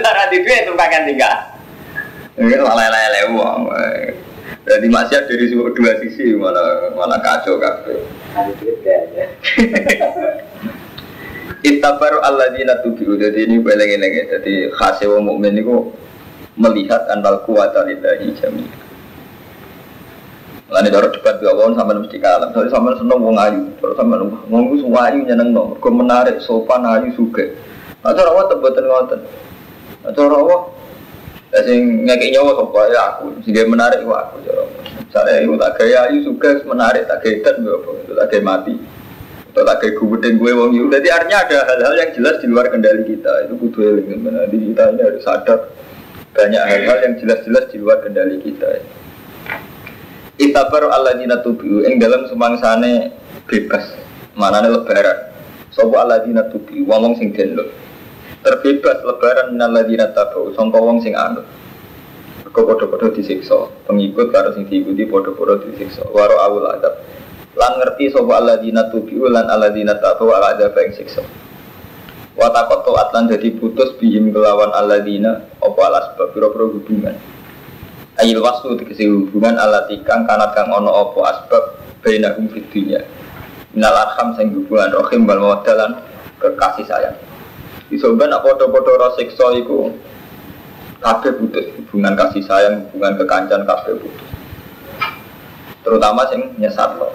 Lara 0.03 0.23
di 0.27 0.37
duit 0.43 0.59
itu 0.67 0.73
kakek 0.75 1.01
tinggal. 1.07 1.35
Ini 2.33 2.55
malah 2.57 2.85
elek 2.89 3.23
uang. 3.33 3.61
Jadi 4.63 4.87
masih 4.89 5.21
dari 5.27 5.45
dua 5.53 5.93
sisi 6.01 6.33
malah 6.33 6.89
malah 6.97 7.19
kacau 7.21 7.59
kabeh. 7.59 7.99
Ittabaru 11.63 12.19
alladzina 12.19 12.75
tubi'u 12.83 13.15
Jadi 13.15 13.47
ini 13.47 13.55
beleng-beleng 13.63 14.27
Jadi 14.27 14.67
khasnya 14.75 15.07
wong 15.07 15.31
mukmin 15.31 15.55
itu 15.55 15.95
Melihat 16.59 17.07
anal 17.07 17.39
kuwata 17.47 17.87
lillahi 17.87 18.35
jami'ah 18.35 18.83
Lain 20.73 20.89
cara 20.89 21.05
debat 21.05 21.37
dua 21.37 21.53
wong 21.53 21.77
sampai 21.77 22.01
mesti 22.01 22.17
kalah. 22.17 22.49
Soalnya 22.49 22.73
sampai 22.73 22.97
seneng 22.97 23.21
wong 23.21 23.37
ayu, 23.37 23.61
terus 23.77 23.93
sampai 23.93 24.25
wong 24.25 24.73
itu 24.73 24.81
semua 24.81 25.05
ayu 25.05 25.21
nyeneng 25.21 25.53
no. 25.53 25.77
Kau 25.77 25.93
menarik 25.93 26.41
sopan 26.41 26.81
ayu. 26.81 27.13
Nah 27.13 28.09
cara 28.09 28.33
apa 28.33 28.41
tebetan 28.49 28.89
ngoten. 28.89 29.21
Nah 30.01 30.11
cara 30.17 30.37
Ya 31.53 31.61
sing 31.69 32.09
ngekek 32.09 32.33
nyawa 32.33 32.51
sapa 32.57 32.79
ya 32.89 33.01
aku. 33.13 33.25
Sing 33.45 33.53
menarik 33.69 34.01
ku 34.01 34.09
aku 34.09 34.41
cara. 34.41 34.65
Saya 35.13 35.45
itu 35.45 35.53
tak 35.61 35.77
gaya 35.77 36.09
ayu 36.09 36.25
suka 36.25 36.65
menarik 36.65 37.05
tak 37.05 37.21
gaya 37.21 37.45
dan 37.45 37.61
apa. 37.69 37.91
Itu 38.01 38.11
tak 38.17 38.27
gaya 38.33 38.41
mati. 38.41 38.73
Atau 39.53 39.61
tak 39.61 39.77
gaya 39.85 39.91
gubedeng 40.01 40.41
gue 40.41 40.51
wong 40.57 40.73
itu. 40.73 40.89
Jadi 40.89 41.07
artinya 41.13 41.37
ada 41.45 41.57
hal-hal 41.69 41.93
yang 41.93 42.11
jelas 42.17 42.41
di 42.41 42.47
luar 42.49 42.73
kendali 42.73 43.05
kita. 43.05 43.45
Itu 43.45 43.53
kudu 43.61 43.79
eling. 43.85 44.25
Jadi 44.25 44.57
kita 44.73 44.83
ini 44.97 45.01
harus 45.05 45.21
sadar 45.21 45.59
banyak 46.33 46.63
hal-hal 46.65 46.97
yang 47.05 47.13
jelas-jelas 47.21 47.69
di 47.69 47.77
luar 47.77 48.01
kendali 48.01 48.41
kita. 48.41 48.81
Itabar 50.41 50.89
Allah 50.89 51.13
dina 51.21 51.37
tubiu 51.45 51.85
ing 51.85 52.01
dalam 52.01 52.25
semangsane 52.25 53.13
bebas 53.45 53.85
mana 54.33 54.65
lebaran 54.65 55.29
Sopo 55.69 56.01
Allah 56.01 56.25
dina 56.25 56.49
tubiu 56.49 56.89
wong 56.89 57.21
sing 57.21 57.37
denlo 57.37 57.69
terbebas 58.43 59.01
lebaran 59.07 59.55
minal 59.55 59.71
ladina 59.71 60.11
tabu 60.11 60.51
sangka 60.53 60.77
wong 60.77 60.99
sing 60.99 61.15
anut. 61.15 61.47
Kau 62.53 62.69
podo-podo 62.69 63.09
disiksa. 63.09 63.65
Pengikut 63.89 64.29
karo 64.29 64.53
sing 64.53 64.69
diikuti 64.69 65.09
podo-podo 65.09 65.57
disiksa. 65.65 66.05
Waro 66.13 66.37
awul 66.37 66.69
adab. 66.69 67.01
Lan 67.57 67.81
ngerti 67.81 68.13
sopo 68.13 68.29
Allah 68.29 68.61
dina 68.61 68.93
tubiu 68.93 69.25
lan 69.25 69.49
Allah 69.49 69.73
dina 69.73 69.97
tabu 69.97 70.29
ala 70.29 70.53
adab 70.53 70.77
yang 70.77 70.93
siksa. 70.93 71.25
Watakot 72.37 72.85
toat 72.85 73.09
lan 73.13 73.29
jadi 73.29 73.53
putus 73.57 73.93
bihim 73.97 74.29
kelawan 74.33 74.69
Allah 74.73 75.01
dina 75.01 75.49
opo 75.61 75.81
alas 75.81 76.13
biro-biro 76.17 76.77
hubungan? 76.77 77.13
Ayil 78.21 78.41
waslu 78.41 78.77
dikasih 78.77 79.09
hubungan 79.09 79.57
ala 79.57 79.89
tikang 79.89 80.25
kanat 80.29 80.53
kang 80.53 80.69
ono 80.69 80.89
opo 81.09 81.25
asbab 81.25 81.77
bainahum 82.05 82.49
fid 82.53 82.65
dunya. 82.69 83.01
Minal 83.73 83.97
arham 83.97 84.37
sing 84.37 84.53
hubungan 84.53 84.93
rohim 84.93 85.25
bal 85.25 85.41
mawadalan 85.41 85.97
kekasih 86.37 86.85
sayang. 86.85 87.17
Disoban 87.93 88.33
apa 88.33 88.57
podo-podo 88.57 88.97
rasiksa 88.97 89.53
iku 89.53 89.93
kabeh 90.97 91.37
putus 91.37 91.69
hubungan 91.77 92.17
kasih 92.17 92.41
sayang, 92.41 92.89
hubungan 92.89 93.21
kekancan 93.21 93.69
kabeh 93.69 94.01
putus. 94.01 94.29
Terutama 95.85 96.25
sing 96.33 96.57
nyesat 96.57 96.97
lo. 96.97 97.13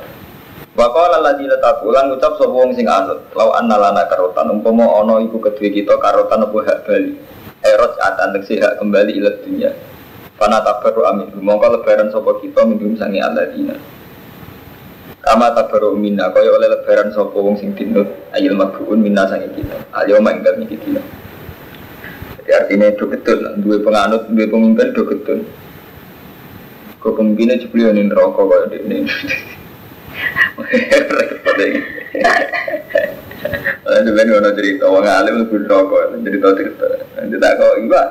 Wa 0.79 0.87
qala 0.95 1.19
alladziina 1.19 1.59
taqulan 1.59 2.15
ngucap 2.15 2.39
sapa 2.39 2.55
wong 2.55 2.79
sing 2.79 2.87
anut, 2.87 3.27
lau 3.35 3.51
anna 3.59 3.75
lana 3.75 4.07
karotan 4.07 4.55
umpama 4.55 4.87
ana 5.03 5.19
iku 5.19 5.43
kedue 5.43 5.75
kita 5.75 5.99
karotan 5.99 6.47
apa 6.47 6.59
hak 6.63 6.79
bali. 6.87 7.19
Eros 7.59 7.99
atan 7.99 8.39
hak 8.39 8.79
kembali 8.79 9.19
ila 9.19 9.35
dunya. 9.43 9.75
Fana 10.39 10.63
tabaru 10.63 11.03
amin. 11.11 11.35
Mongko 11.43 11.75
lebaran 11.75 12.15
sopo 12.15 12.39
kita 12.39 12.63
minum 12.63 12.95
sangi 12.95 13.19
dina. 13.51 13.98
Kama 15.19 15.51
tabaru 15.53 15.99
minna 15.99 16.31
kaya 16.31 16.55
oleh 16.55 16.71
lebaran 16.71 17.11
sopo 17.11 17.43
wong 17.43 17.59
sing 17.59 17.75
dinut 17.75 18.07
ayil 18.33 18.55
mabuun 18.55 19.03
minna 19.03 19.27
sangi 19.27 19.51
kita. 19.51 19.77
Ayo 19.93 20.23
mak 20.23 20.41
enggak 20.41 20.57
mikir 20.63 20.79
kita. 20.79 21.03
Jadi 22.39 22.51
artinya 22.55 22.87
itu 22.89 23.05
betul. 23.05 23.39
Dua 23.61 23.77
penganut, 23.83 24.31
dua 24.31 24.47
pemimpin 24.47 24.95
itu 24.95 25.03
betul. 25.05 25.39
Kau 27.03 27.15
pemimpinnya 27.15 27.61
ceplion 27.61 27.99
rokok 28.11 28.47
kaya 28.47 28.79
ini. 28.79 29.05
Repot 31.19 31.55
lagi. 31.59 31.81
Ada 33.89 34.11
benar 34.11 34.35
orang 34.43 34.57
cerita, 34.59 34.85
orang 34.91 35.17
alim 35.19 35.35
lebih 35.47 35.67
rokok, 35.67 36.15
cerita 36.25 36.49
cerita. 36.59 36.89
Nanti 37.19 37.37
tak 37.39 37.53
kau 37.59 37.75
iba, 37.79 38.03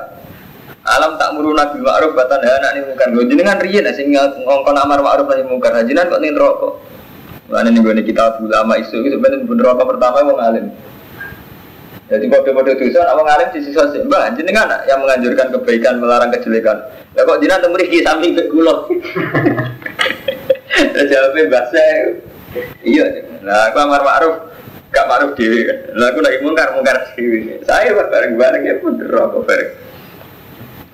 Alam 0.88 1.20
tak 1.20 1.36
muru 1.36 1.52
nabi 1.52 1.84
ma'ruf 1.84 2.16
batan 2.16 2.40
anak 2.40 2.70
ini 2.72 2.80
mungkar. 2.88 3.12
Gue 3.12 3.28
jenengan 3.28 3.60
riyen 3.60 3.84
sing 3.92 4.08
ngongkon 4.08 4.76
amar 4.80 5.04
ma'ruf 5.04 5.28
nahi 5.28 5.44
mungkar. 5.44 5.76
Hajinan 5.76 6.08
kok 6.08 6.22
ning 6.24 6.32
rokok. 6.32 6.80
Mana 7.48 7.72
nih 7.72 7.80
gue 7.80 8.04
kita 8.04 8.44
ulama 8.44 8.76
isu 8.76 9.00
itu 9.00 9.16
sebenarnya 9.16 9.48
pun 9.48 9.56
rokok 9.56 9.96
pertama 9.96 10.20
mau 10.20 10.36
ngalim. 10.36 10.68
Jadi 12.08 12.24
kode-kode 12.28 12.72
dosa, 12.76 13.04
orang 13.12 13.24
ngalim 13.24 13.48
di 13.52 13.60
sisa 13.68 13.84
sih. 13.92 14.00
Mbak, 14.04 14.40
jenengan 14.40 14.68
yang 14.88 15.00
menganjurkan 15.00 15.52
kebaikan, 15.52 16.00
melarang 16.00 16.32
kejelekan. 16.32 16.76
Ya 17.12 17.24
kok 17.24 17.40
jinak 17.40 17.60
temu 17.60 17.76
di 17.76 18.00
samping 18.00 18.32
ke 18.32 18.48
kulo. 18.48 18.88
Jawabnya 21.12 21.42
bahasa. 21.52 21.84
Iya, 22.80 23.04
nah 23.44 23.68
aku 23.68 23.76
amar 23.76 24.00
ma'ruf 24.00 24.34
gak 24.88 25.04
ma'ruf 25.04 25.36
dewi 25.36 25.68
kan. 25.68 25.78
Lah 26.00 26.08
aku 26.12 26.20
lagi 26.24 26.38
mungkar 26.40 26.72
mungkar 26.76 26.96
dewi. 27.12 27.60
Saya 27.68 27.92
bareng-bareng 27.92 28.62
ya 28.64 28.74
pun 28.80 28.96
rokok 28.96 29.44
bareng. 29.44 29.72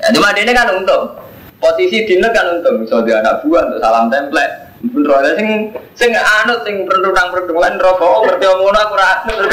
Ya, 0.03 0.07
cuma 0.11 0.35
dia 0.35 0.51
kan 0.51 0.71
untung. 0.75 1.14
Posisi 1.62 2.11
dina 2.11 2.31
kan 2.35 2.59
untung. 2.59 2.83
Bisa 2.83 3.03
dia 3.07 3.23
anak 3.23 3.47
buah 3.47 3.71
untuk 3.71 3.79
salam 3.79 4.11
template. 4.11 4.63
Bener 4.85 5.16
aja 5.16 5.33
sing 5.40 5.73
sing 5.97 6.12
anut 6.12 6.61
sing 6.68 6.85
perundang 6.85 7.33
perundang 7.33 7.81
rokok 7.81 8.29
ngerti 8.29 8.44
ngono 8.44 8.79
aku 8.85 8.94
ra 9.01 9.25
anut. 9.25 9.49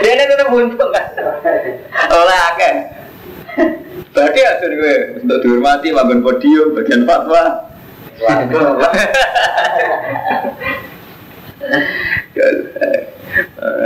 Dia 0.00 0.16
ini 0.16 0.24
tetap 0.24 0.48
untung 0.48 0.90
kan. 0.92 1.04
Oleh 2.08 2.38
akeh. 2.54 2.74
Berarti 4.14 4.40
atur 4.46 4.72
gue 4.72 4.96
untuk 5.20 5.38
dihormati 5.42 5.92
makan 5.92 6.22
podium 6.22 6.72
bagian 6.72 7.04
fatwa. 7.04 7.68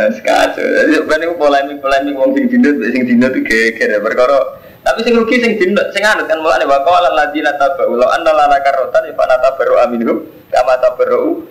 Sekacau. 0.08 0.66
Jadi 0.66 1.02
polemik 1.34 1.80
polemik 1.80 2.14
wong 2.14 2.36
sing 2.36 2.46
dindut 2.46 2.76
sing 2.92 3.02
dindut 3.08 3.32
itu 3.34 3.42
geger. 3.42 3.98
Perkara 4.04 4.57
tapi 4.98 5.14
sing 5.14 5.14
rugi 5.14 5.38
sing 5.38 5.54
dino 5.62 5.78
sing 5.94 6.02
anut 6.02 6.26
kan 6.26 6.42
mulane 6.42 6.66
wa 6.66 6.82
qala 6.82 7.14
alladziina 7.14 7.54
tabu 7.54 7.94
la 7.94 8.18
anna 8.18 8.34
lana 8.34 8.58
karotan 8.66 9.06
fa 9.14 9.30
natabaru 9.30 9.78
aminhum 9.78 10.26
kama 10.50 10.74
tabaru 10.82 11.46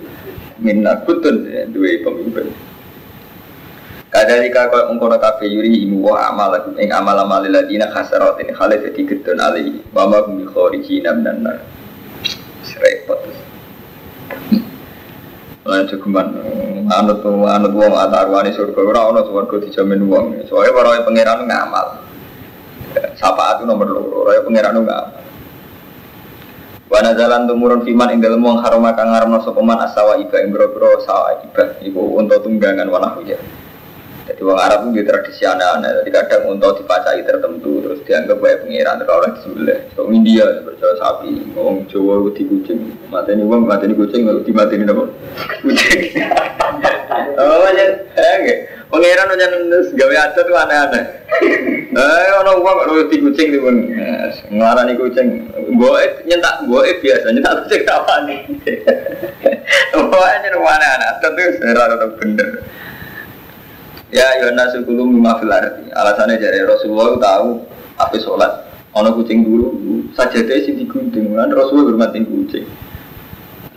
minna 0.59 0.99
kutun 1.07 1.47
ya, 1.47 1.63
duwe 1.71 2.03
pemimpin. 2.03 2.51
Kadalika 4.11 4.67
kau 4.67 4.91
mengkono 4.91 5.15
kafe 5.15 5.47
yuri 5.47 5.87
imu 5.87 6.11
wa 6.11 6.27
amal 6.27 6.59
ing 6.75 6.91
amal 6.91 7.15
amal 7.15 7.39
ladina 7.39 7.87
khasarat 7.87 8.35
ini 8.43 8.51
khalif 8.51 8.83
jadi 8.83 9.15
gedon 9.15 9.39
ali 9.39 9.79
wa 9.95 10.11
ma 10.11 10.27
hum 10.27 10.43
kharijina 10.51 11.15
minan 11.15 11.47
nar. 11.47 11.63
Repot. 12.83 13.31
Lan 15.63 15.87
cukuman 15.87 16.35
anut 16.91 17.23
anut 17.23 17.71
wong 17.71 17.95
atarwane 17.95 18.51
surga 18.51 18.81
ora 18.83 19.07
ana 19.07 19.23
surga 19.23 19.55
dijamin 19.63 20.03
wong. 20.03 20.35
Soale 20.51 20.75
para 20.75 20.99
pangeran 21.07 21.47
ngamal. 21.47 22.06
Sapa 23.17 23.59
itu 23.59 23.63
nomor 23.67 23.87
loro, 23.89 24.29
raya 24.29 24.41
pangeran 24.45 24.79
enggak. 24.79 25.03
Wana 26.87 27.11
jalan 27.19 27.51
tumurun 27.51 27.83
fiman 27.83 28.15
ing 28.15 28.23
dalem 28.23 28.39
wong 28.39 28.63
harama 28.63 28.95
kang 28.95 29.11
ngaramno 29.11 29.43
sapa 29.43 29.59
man 29.59 29.83
asawa 29.83 30.15
iba 30.23 30.39
ing 30.39 30.55
sawa 31.03 31.35
iba 31.43 31.63
iku 31.83 32.15
untuk 32.15 32.47
tunggangan 32.47 32.87
wana 32.87 33.11
hujan. 33.19 33.43
Jadi 34.37 34.45
wong 34.45 34.61
Arab 34.61 34.93
itu 34.93 35.01
tradisi 35.01 35.49
aneh-aneh. 35.49 36.05
Jadi 36.05 36.13
kadang 36.13 36.53
untuk 36.53 36.77
dipacai 36.77 37.25
tertentu 37.25 37.81
terus 37.81 38.05
dianggap 38.05 38.37
baik 38.37 38.69
pengiran 38.69 39.01
terus 39.01 39.09
orang 39.17 39.33
disembelih. 39.33 39.79
So 39.97 40.13
India 40.13 40.45
percaya 40.61 40.93
sapi, 41.01 41.57
wong 41.57 41.89
Jawa 41.89 42.21
di 42.37 42.45
kucing. 42.45 43.01
Mati 43.09 43.33
ini 43.33 43.41
wong 43.41 43.65
mati 43.65 43.89
ini 43.89 43.97
kucing, 43.97 44.29
di 44.29 44.53
mati 44.53 44.77
ini 44.77 44.85
apa? 44.85 45.09
Kucing. 45.65 46.01
Oh 47.37 47.61
macam, 47.65 47.89
eh 48.17 48.65
Pengiran 48.87 49.33
aja 49.35 49.51
nulis 49.51 49.91
gawe 49.99 50.15
adat 50.15 50.45
tuh 50.47 50.55
aneh-aneh. 50.55 51.03
Eh, 51.91 52.29
orang 52.39 52.61
uang 52.61 52.75
kalau 52.87 53.09
di 53.09 53.17
kucing 53.19 53.51
tuh 53.51 53.59
pun 53.59 53.75
ngelarani 54.53 54.95
kucing. 54.95 55.49
Gue 55.75 56.01
nyentak 56.23 56.63
gue 56.63 56.81
biasa 57.03 57.25
nyentak 57.35 57.67
kucing 57.67 57.83
apa 57.83 58.13
nih? 58.29 58.39
Pokoknya 59.91 60.49
rumah 60.55 60.77
aneh-aneh. 60.79 61.09
Tentu 61.19 61.41
serah 61.59 61.99
bener. 62.15 62.49
Ya 64.07 64.27
Yohanes 64.39 64.71
sepuluh 64.71 65.03
lima 65.03 65.35
filarti. 65.39 65.91
Alasannya 65.91 66.39
jadi 66.39 66.63
Rasulullah 66.63 67.19
tahu 67.19 67.59
apa 67.99 68.15
sholat. 68.23 68.51
Ono 68.95 69.13
kucing 69.19 69.43
dulu 69.43 69.67
saja 70.15 70.39
deh 70.39 70.63
sih 70.63 70.73
digunting. 70.79 71.35
Kan 71.35 71.51
Rasulullah 71.51 71.91
bermatin 71.91 72.23
kucing. 72.23 72.63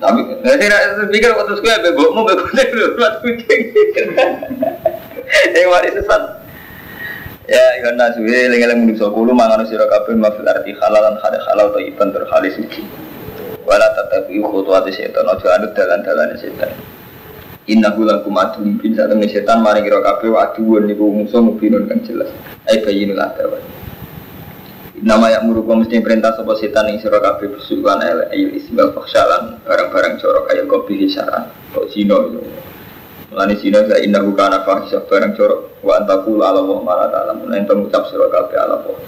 Tapi 0.01 0.21
nggak 0.23 0.57
sih 0.57 1.07
pikir 1.13 1.35
waktu 1.35 1.59
sekolah 1.59 1.79
bego 1.83 2.05
mau 2.15 2.23
bego 2.23 2.47
kucing 2.47 2.69
bermat 2.71 3.15
kucing. 3.23 3.61
Eh 5.31 5.63
wari 5.71 5.95
sesat. 5.95 6.23
Ya 7.51 7.83
Yohanes 7.83 8.15
suwe 8.15 8.51
lengeleng 8.51 8.87
manusia 8.87 9.11
kulo 9.11 9.35
mangan 9.35 9.67
sira 9.67 9.87
kabeh 9.87 10.15
mafil 10.15 10.47
arti 10.47 10.71
halalan 10.79 11.19
hade 11.19 11.39
halal 11.51 11.75
to 11.75 11.83
iban 11.83 12.15
terhalis 12.15 12.55
suci. 12.55 12.87
Wala 13.67 13.87
tatabi 13.99 14.39
khutuwati 14.39 14.95
setan 14.95 15.27
aja 15.27 15.59
anut 15.59 15.75
dalan-dalane 15.75 16.39
setan. 16.39 16.71
Innahu 17.71 18.03
lakum 18.03 18.35
adu 18.35 18.67
mungkin 18.67 18.99
saat 18.99 19.15
temen 19.15 19.31
setan 19.31 19.63
maring 19.63 19.87
kira 19.87 20.03
kabeh 20.03 20.35
aduun 20.35 20.91
niku 20.91 21.07
musuh 21.07 21.39
mubinun 21.39 21.87
kan 21.87 22.03
jelas. 22.03 22.27
Ai 22.67 22.83
bayinul 22.83 23.23
adawa. 23.23 23.63
Nama 25.01 25.39
yang 25.39 25.47
murukum 25.47 25.81
mesti 25.81 26.03
perintah 26.03 26.35
sopo 26.35 26.59
setan 26.59 26.91
yang 26.91 26.99
sira 26.99 27.23
kabeh 27.23 27.47
besukan 27.47 28.03
el 28.03 28.27
ayil 28.35 28.59
isbal 28.59 28.91
barang-barang 28.91 30.15
corok 30.19 30.51
kayak 30.51 30.67
kopi 30.67 31.07
hisaran 31.07 31.47
kok 31.71 31.87
zino 31.95 32.27
itu. 32.27 32.43
Mulane 33.31 33.55
zino 33.63 33.87
sa 33.87 34.03
indah 34.03 34.19
bukan 34.27 34.51
apa 34.51 34.91
hisab 34.91 35.07
barang 35.07 35.39
corok 35.39 35.79
wa 35.87 35.95
antakul 35.95 36.43
ala 36.43 36.61
wa 36.67 36.83
mala 36.83 37.07
ta'ala 37.07 37.39
mulai 37.39 37.63
ento 37.63 37.79
ngucap 37.79 38.11
sira 38.11 38.27
kabeh 38.27 38.59
ala 38.59 38.83
wa 38.83 38.99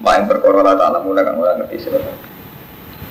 main 0.00 0.24
perkara 0.24 0.64
la 0.64 0.72
ta'ala 0.72 1.04
mulai 1.04 1.20
kang 1.20 1.36
ora 1.36 1.52
ngerti 1.60 1.78
sira 1.84 2.00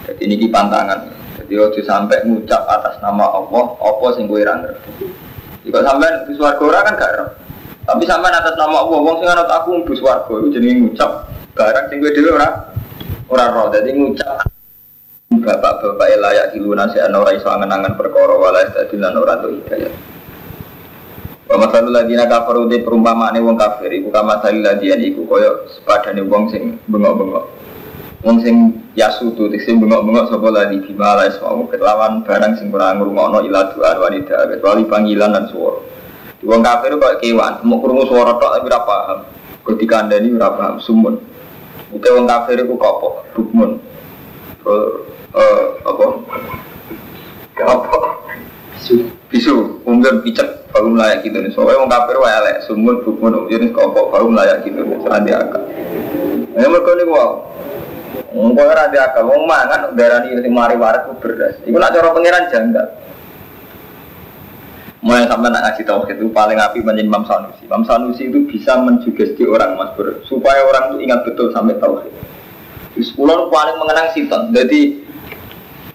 Jadi 0.09 0.21
ini 0.25 0.49
pantangan. 0.49 1.24
Jadi 1.45 1.61
ojo 1.61 1.81
sampai 1.85 2.25
ngucap 2.25 2.65
atas 2.65 2.97
nama 3.05 3.29
Allah 3.29 3.77
apa 3.77 4.05
sing 4.17 4.25
kowe 4.25 4.41
ra. 4.41 4.65
Jika 5.61 5.79
sampean 5.85 6.25
di 6.25 6.33
swarga 6.33 6.81
kan 6.81 6.97
gak 6.97 7.11
ero. 7.13 7.25
Tapi 7.85 8.03
sampean 8.09 8.33
atas 8.33 8.57
nama 8.57 8.81
Allah 8.81 8.97
wong 8.97 9.21
sing 9.21 9.29
anut 9.29 9.45
aku 9.45 9.67
mlebu 9.77 9.93
swarga 9.93 10.33
iku 10.41 10.49
jenenge 10.49 10.89
ngucap 10.89 11.29
barang 11.53 11.85
sing 11.93 11.97
kowe 12.01 12.09
dhewe 12.09 12.29
ora 12.33 12.49
ora 13.29 13.45
roh. 13.53 13.69
Dadi 13.69 13.93
ngucap 13.93 14.49
bapak-bapak 15.35 16.17
layak 16.17 16.57
diluna 16.57 16.89
si 16.89 16.97
ana 16.97 17.21
ora 17.21 17.37
iso 17.37 17.45
angen-angen 17.45 17.93
perkara 17.93 18.33
wala 18.33 18.65
dadi 18.65 18.97
lan 18.97 19.13
ora 19.13 19.37
tuh 19.37 19.53
hidayah. 19.53 19.93
Wa 21.45 21.61
masalul 21.61 21.93
ladina 21.93 22.25
kafaru 22.25 22.65
de 22.65 22.81
perumpamaane 22.81 23.37
wong 23.37 23.53
kafir 23.53 23.93
iku 23.93 24.09
kama 24.09 24.41
salil 24.41 24.65
ladian 24.65 24.97
iku 24.97 25.29
kaya 25.29 25.69
sepadane 25.77 26.25
wong 26.25 26.49
sing 26.49 26.81
bengok-bengok. 26.89 27.45
Wong 28.25 28.41
sing 28.41 28.73
yasutu 28.97 29.53
sing 29.61 29.77
bengok-bengok 29.77 30.33
sapa 30.33 30.49
ladi 30.49 30.81
bima 30.81 31.13
la 31.13 31.29
isma'u 31.29 31.69
kelawan 31.69 32.25
barang 32.25 32.57
sing 32.57 32.73
ora 32.73 32.97
ngrungokno 32.97 33.45
ila 33.45 33.69
doa 33.69 34.01
wanita 34.01 34.49
kecuali 34.49 34.81
panggilan 34.89 35.29
dan 35.29 35.45
suara. 35.53 35.77
Wong 36.41 36.65
kafir 36.65 36.97
kok 36.97 37.21
kewan, 37.21 37.61
mau 37.61 37.77
krungu 37.77 38.09
suara 38.09 38.33
tok 38.41 38.49
tapi 38.57 38.65
ora 38.65 38.81
paham. 38.81 39.19
Kok 39.61 39.77
dikandani 39.77 40.33
ora 40.33 40.57
paham 40.57 40.81
sumun. 40.81 41.21
Uke 41.93 42.09
wong 42.09 42.25
kafir 42.25 42.65
iku 42.65 42.73
kopo, 42.81 43.21
bukmun. 43.37 43.77
Eh 44.65 45.61
apa? 45.85 46.05
Apa? 47.61 47.97
Bisu. 48.73 49.05
Bisu, 49.29 49.85
umum 49.85 50.01
picek, 50.25 50.69
baru 50.73 50.97
layak 50.97 51.21
gitu 51.25 51.37
nih. 51.45 51.53
Soalnya 51.53 51.81
wong 51.81 51.89
kafir 51.93 52.17
wae 52.17 52.33
elek, 52.41 52.65
sumun, 52.65 53.05
bukmun, 53.05 53.45
jenis 53.53 53.69
kopo, 53.69 54.09
baru 54.09 54.33
layak 54.33 54.65
gitu 54.65 54.81
nih. 54.81 54.97
Serandi 55.05 55.31
akal. 55.33 55.61
Ya 56.57 56.65
mereka 56.71 56.89
ini 56.97 57.05
wow. 57.05 57.53
Engkau 58.35 58.67
ora 58.67 58.91
ada 58.91 58.99
akal, 58.99 59.31
wong 59.31 59.47
mangan 59.47 59.95
darani 59.95 60.35
sing 60.35 60.51
mari 60.51 60.75
waras 60.75 61.07
ku 61.07 61.15
beras. 61.23 61.55
Iku 61.63 61.79
nak 61.79 61.95
cara 61.95 62.11
pangeran 62.11 62.51
janggal. 62.51 62.87
Mulai 65.05 65.29
sampai 65.29 65.53
nak 65.53 65.63
ngaji 65.63 65.81
tauhid 65.87 66.17
itu 66.19 66.27
paling 66.35 66.59
api 66.59 66.83
menjadi 66.83 67.07
Imam 67.07 67.23
Sanusi. 67.23 67.63
Imam 67.63 67.87
Sanusi 67.87 68.27
itu 68.27 68.43
bisa 68.43 68.75
mensugesti 68.81 69.47
orang 69.47 69.79
mas 69.79 69.95
ber, 69.95 70.19
supaya 70.27 70.67
orang 70.67 70.91
itu 70.91 71.07
ingat 71.07 71.23
betul 71.23 71.53
sampai 71.55 71.79
tauhid. 71.79 72.11
Terus 72.91 73.15
pulau 73.15 73.47
paling 73.47 73.79
mengenang 73.79 74.11
siton. 74.11 74.51
Jadi 74.51 74.99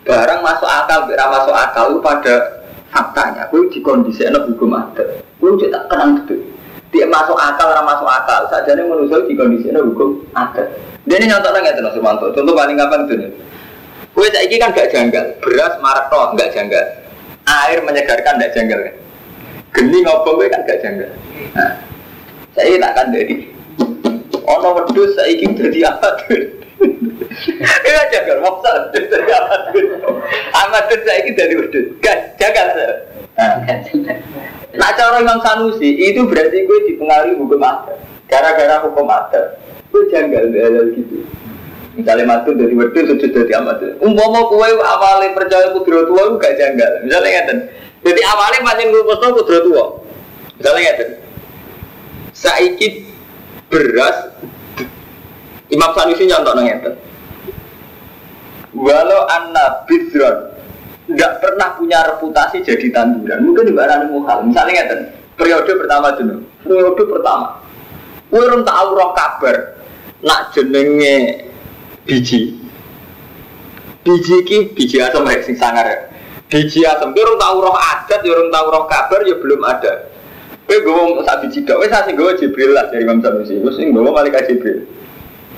barang 0.08 0.40
masuk 0.40 0.68
akal, 0.68 1.12
tidak 1.12 1.28
masuk 1.28 1.54
akal 1.58 1.84
itu 1.92 2.00
pada 2.00 2.34
faktanya. 2.88 3.42
Kue 3.52 3.68
di 3.68 3.84
kondisi 3.84 4.24
enak 4.24 4.48
hukum 4.48 4.72
adat. 4.80 5.20
Kue 5.36 5.60
tak 5.68 5.92
kenang 5.92 6.24
betul. 6.24 6.40
Dia 6.88 7.04
masuk 7.04 7.36
akal, 7.36 7.68
orang 7.68 7.84
masuk 7.84 8.08
akal. 8.08 8.48
Saja 8.48 8.72
ini 8.78 8.88
menurut 8.88 9.28
di 9.28 9.34
kondisi 9.36 9.68
enak 9.68 9.84
hukum 9.92 10.24
adat. 10.32 10.89
Dia 11.10 11.18
ini 11.18 11.26
nyontok 11.26 11.58
nggak 11.58 11.74
tuh 11.74 11.90
Sumanto. 11.90 12.30
Contoh 12.30 12.54
paling 12.54 12.78
kapan 12.78 13.10
tuh? 13.10 13.18
Kue 14.14 14.30
saya 14.30 14.46
kan 14.46 14.70
gak 14.70 14.94
janggal. 14.94 15.26
Beras 15.42 15.74
marak 15.82 16.06
toh 16.06 16.30
gak 16.38 16.54
janggal. 16.54 16.86
Air 17.50 17.82
menyegarkan 17.82 18.38
gak 18.38 18.54
janggal 18.54 18.78
kan? 18.78 18.94
Geni 19.74 20.06
ngobong 20.06 20.38
gue 20.38 20.46
kan 20.46 20.62
gak 20.62 20.78
janggal. 20.78 21.10
Nah, 21.58 21.82
saya 22.54 22.78
tak 22.78 22.92
akan 22.94 23.06
jadi. 23.10 23.34
Ono 24.38 24.68
wedus 24.78 25.18
ingin 25.26 25.58
jadi 25.58 25.90
apa 25.90 26.14
tuh? 26.22 26.62
Iya 27.58 28.02
janggal, 28.14 28.38
maksud 28.46 28.82
jadi 28.94 29.34
apa 29.34 29.54
tuh? 29.74 30.14
Amat 30.62 30.82
tuh 30.94 31.10
ingin 31.10 31.34
jadi 31.34 31.54
wedus. 31.58 31.86
Gak 31.98 32.38
janggal 32.38 32.66
saya. 32.70 32.94
Nah, 34.78 34.94
cara 34.94 35.18
Imam 35.18 35.42
Sanusi 35.42 35.90
itu 35.90 36.22
berarti 36.30 36.62
gue 36.62 36.78
dipengaruhi 36.94 37.34
hukum 37.34 37.58
adat. 37.58 37.98
Gara-gara 38.30 38.86
hukum 38.86 39.10
adat, 39.10 39.58
gue 39.90 40.02
janggal 40.08 40.44
hal 40.54 40.86
gitu. 40.94 41.26
Misalnya 41.98 42.24
matu 42.24 42.54
dari 42.54 42.72
wedus 42.72 43.10
sujud 43.10 43.30
dari 43.34 43.52
amat. 43.58 43.98
Umpama 43.98 44.46
kue 44.46 44.68
awalnya 44.78 45.34
percaya 45.34 45.74
kudro 45.74 46.06
tua 46.06 46.30
gue 46.30 46.38
gak 46.38 46.56
janggal. 46.56 46.92
Misalnya 47.04 47.30
ngeten. 47.34 47.58
Jadi 48.00 48.20
awalnya 48.24 48.64
pancen 48.64 48.86
ngurusno 48.88 49.28
kudro 49.36 49.58
tua. 49.66 49.84
Misalnya 50.56 50.80
ngeten. 50.86 51.08
Saiki 52.30 52.88
beras 53.68 54.16
Imam 55.68 55.90
Sanusi 55.92 56.30
nyontok 56.30 56.54
ngeten. 56.62 56.94
Walau 58.70 59.26
anna 59.26 59.82
bidron 59.90 60.50
nggak 61.10 61.42
pernah 61.42 61.74
punya 61.74 61.98
reputasi 62.06 62.62
jadi 62.62 62.86
tanduran, 62.94 63.42
mungkin 63.42 63.66
di 63.66 63.74
barang 63.74 64.14
muhal. 64.14 64.46
Misalnya 64.46 64.86
ngeten, 64.86 65.00
periode 65.34 65.72
pertama 65.74 66.14
dulu, 66.14 66.46
periode 66.62 67.02
pertama, 67.02 67.58
kue 68.30 68.46
rum 68.46 68.62
tahu 68.62 68.88
kabar, 69.18 69.56
nak 70.20 70.52
jenenge 70.52 71.48
biji, 72.04 72.60
biji 74.04 74.36
ki 74.44 74.56
biji 74.76 75.00
asam 75.00 75.24
baik 75.24 75.44
sing 75.44 75.56
sangar 75.56 75.86
ya. 75.88 75.98
Biji 76.50 76.84
asam, 76.84 77.14
rum 77.14 77.38
tahu 77.38 77.56
roh 77.62 77.76
adat, 77.78 78.20
ya 78.26 78.34
tahu 78.34 78.66
roh 78.68 78.84
kabar, 78.90 79.20
ya 79.24 79.38
belum 79.38 79.62
ada. 79.64 80.10
Gue 80.70 80.86
mau 80.86 81.18
sak 81.26 81.42
biji 81.42 81.66
dok, 81.66 81.82
kue 81.82 81.90
sih 81.90 82.14
gue 82.14 82.30
Jibril 82.38 82.70
lah 82.70 82.86
dari 82.94 83.02
Imam 83.02 83.18
Sanusi, 83.18 83.58
gue 83.58 83.72
sih 83.74 83.90
gue 83.90 84.02
malaikat 84.02 84.46
Jibril. 84.46 84.86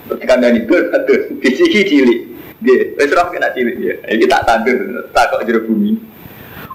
Dari 0.09 0.61
gue 0.64 0.79
aduh, 0.88 1.20
biji 1.37 1.64
ki 1.68 1.81
cilik. 1.85 2.20
Dia, 2.62 2.94
wes 2.94 3.11
roh 3.11 3.27
kena 3.29 3.51
cilik 3.53 3.77
dia. 3.77 3.98
Ini 4.07 4.25
tak 4.31 4.46
tandur, 4.46 4.79
tak 5.11 5.35
kok 5.35 5.42
jero 5.44 5.66
bumi. 5.66 5.98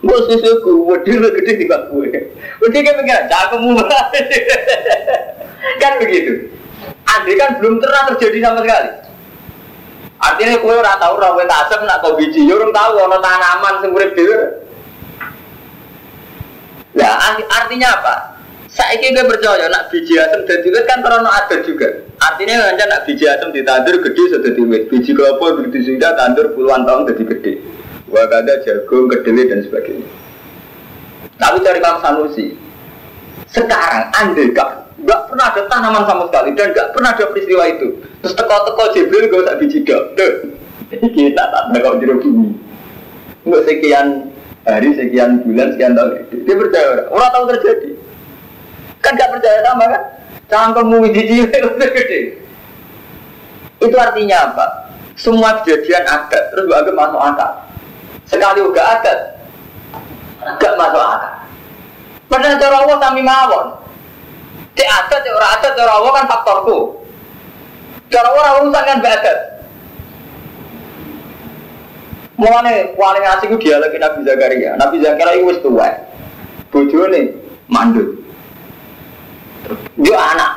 Gue 0.04 0.18
susuku, 0.30 0.86
wedi 0.86 1.18
lu 1.18 1.32
gede 1.34 1.52
di 1.58 1.66
bak 1.66 1.90
gue. 1.90 2.12
Wedi 2.62 2.78
kan 2.86 2.94
pengen, 3.02 3.26
cakemu 3.26 3.72
Kan 5.82 5.92
begitu. 5.98 6.57
Andai 7.18 7.34
kan 7.34 7.58
belum 7.58 7.82
pernah 7.82 8.14
terjadi 8.14 8.38
sama 8.46 8.62
sekali. 8.62 8.92
Artinya 10.18 10.62
kue 10.62 10.74
ora 10.74 10.98
tahu 10.98 11.14
ora 11.18 11.30
wet 11.38 11.50
asem 11.50 11.82
nak 11.86 12.02
kau 12.02 12.18
biji, 12.18 12.46
yo 12.46 12.58
orang 12.58 12.74
tahu 12.74 12.94
ono 13.06 13.18
tanaman 13.22 13.74
sing 13.82 13.90
urip 13.94 14.14
dhewe. 14.18 14.38
Lah 16.98 17.38
artinya 17.46 17.90
apa? 18.02 18.16
Saiki 18.70 19.14
gue 19.14 19.26
percaya 19.26 19.70
nak 19.70 19.94
biji 19.94 20.18
asem 20.18 20.46
dadi 20.46 20.74
wit 20.74 20.86
kan 20.90 21.06
terono 21.06 21.30
adat 21.30 21.66
juga. 21.66 21.90
Artinya 22.18 22.74
kan 22.74 22.88
nak 22.90 23.06
biji 23.06 23.26
asem 23.30 23.54
ditandur 23.54 24.02
gede 24.02 24.24
sudah 24.34 24.42
dadi 24.42 24.62
wit. 24.66 24.84
Biji 24.90 25.14
kelapa 25.14 25.62
begitu 25.62 25.94
sudah 25.94 26.14
tandur 26.18 26.54
puluhan 26.58 26.82
tahun 26.86 27.14
jadi 27.14 27.24
gede. 27.38 27.54
Wah 28.10 28.24
ada 28.24 28.64
jagung, 28.64 29.12
kedelai 29.12 29.52
dan 29.52 29.60
sebagainya. 29.68 30.08
Tapi 31.38 31.60
dari 31.60 31.84
Kang 31.84 32.00
Sanusi, 32.00 32.56
sekarang 33.52 34.10
andai 34.16 34.56
kan 34.56 34.87
nggak 34.98 35.22
pernah 35.30 35.46
ada 35.54 35.62
tanaman 35.70 36.04
sama 36.10 36.24
sekali 36.30 36.50
dan 36.58 36.74
nggak 36.74 36.88
pernah 36.98 37.10
ada 37.14 37.26
peristiwa 37.30 37.64
itu. 37.70 37.88
Terus 38.26 38.34
teko-teko 38.34 38.84
Jibril 38.98 39.30
gak 39.30 39.42
usah 39.46 39.56
biji 39.62 39.80
dok. 39.86 40.04
Kita 40.90 41.44
tak 41.54 41.64
ada 41.70 41.78
kau 41.84 42.00
jeruk 42.02 42.26
bumi. 42.26 42.50
Nggak 43.46 43.62
sekian 43.70 44.08
hari, 44.66 44.90
sekian 44.98 45.46
bulan, 45.46 45.68
sekian 45.78 45.94
tahun. 45.94 46.10
Dia 46.44 46.56
percaya 46.58 46.86
orang, 46.92 47.08
orang 47.14 47.30
tahu 47.30 47.44
terjadi. 47.56 47.90
Kan 49.06 49.14
gak 49.14 49.32
percaya 49.38 49.60
sama 49.62 49.86
kan? 49.86 50.04
Cangkemmu 50.48 50.98
udah 51.04 51.90
gede. 51.94 52.20
Itu 53.78 53.96
artinya 54.00 54.38
apa? 54.52 54.66
Semua 55.14 55.62
kejadian 55.62 56.04
adat 56.10 56.44
terus 56.52 56.66
gak 56.66 56.90
masuk 56.98 57.22
akal. 57.22 57.52
Sekali 58.26 58.60
udah 58.66 58.86
adat, 58.98 59.20
gak 60.58 60.74
masuk 60.76 61.04
akal. 61.04 61.34
Padahal 62.28 62.60
cara 62.60 62.76
Allah 62.82 62.98
kami 63.00 63.22
mawon. 63.24 63.68
Cek 64.78 64.86
adat, 64.86 65.20
cek 65.26 65.34
orang 65.34 65.52
adat, 65.58 65.72
cara 65.74 65.92
Allah 65.98 66.12
kan 66.14 66.26
faktorku. 66.30 66.78
Cara 68.14 68.30
orang 68.30 68.54
urusan 68.62 68.84
kan 68.86 68.98
adat. 69.02 69.38
Mulane 72.38 72.94
paling 72.94 73.26
asik 73.26 73.50
ku 73.50 73.58
dialog 73.58 73.90
Nabi 73.98 74.20
Zakaria. 74.22 74.78
Nabi 74.78 75.02
Zakaria 75.02 75.42
itu 75.42 75.50
wis 75.50 75.60
tuwa. 75.66 75.90
Bojone 76.70 77.34
mandul. 77.66 78.22
Dia 79.98 80.18
anak. 80.38 80.52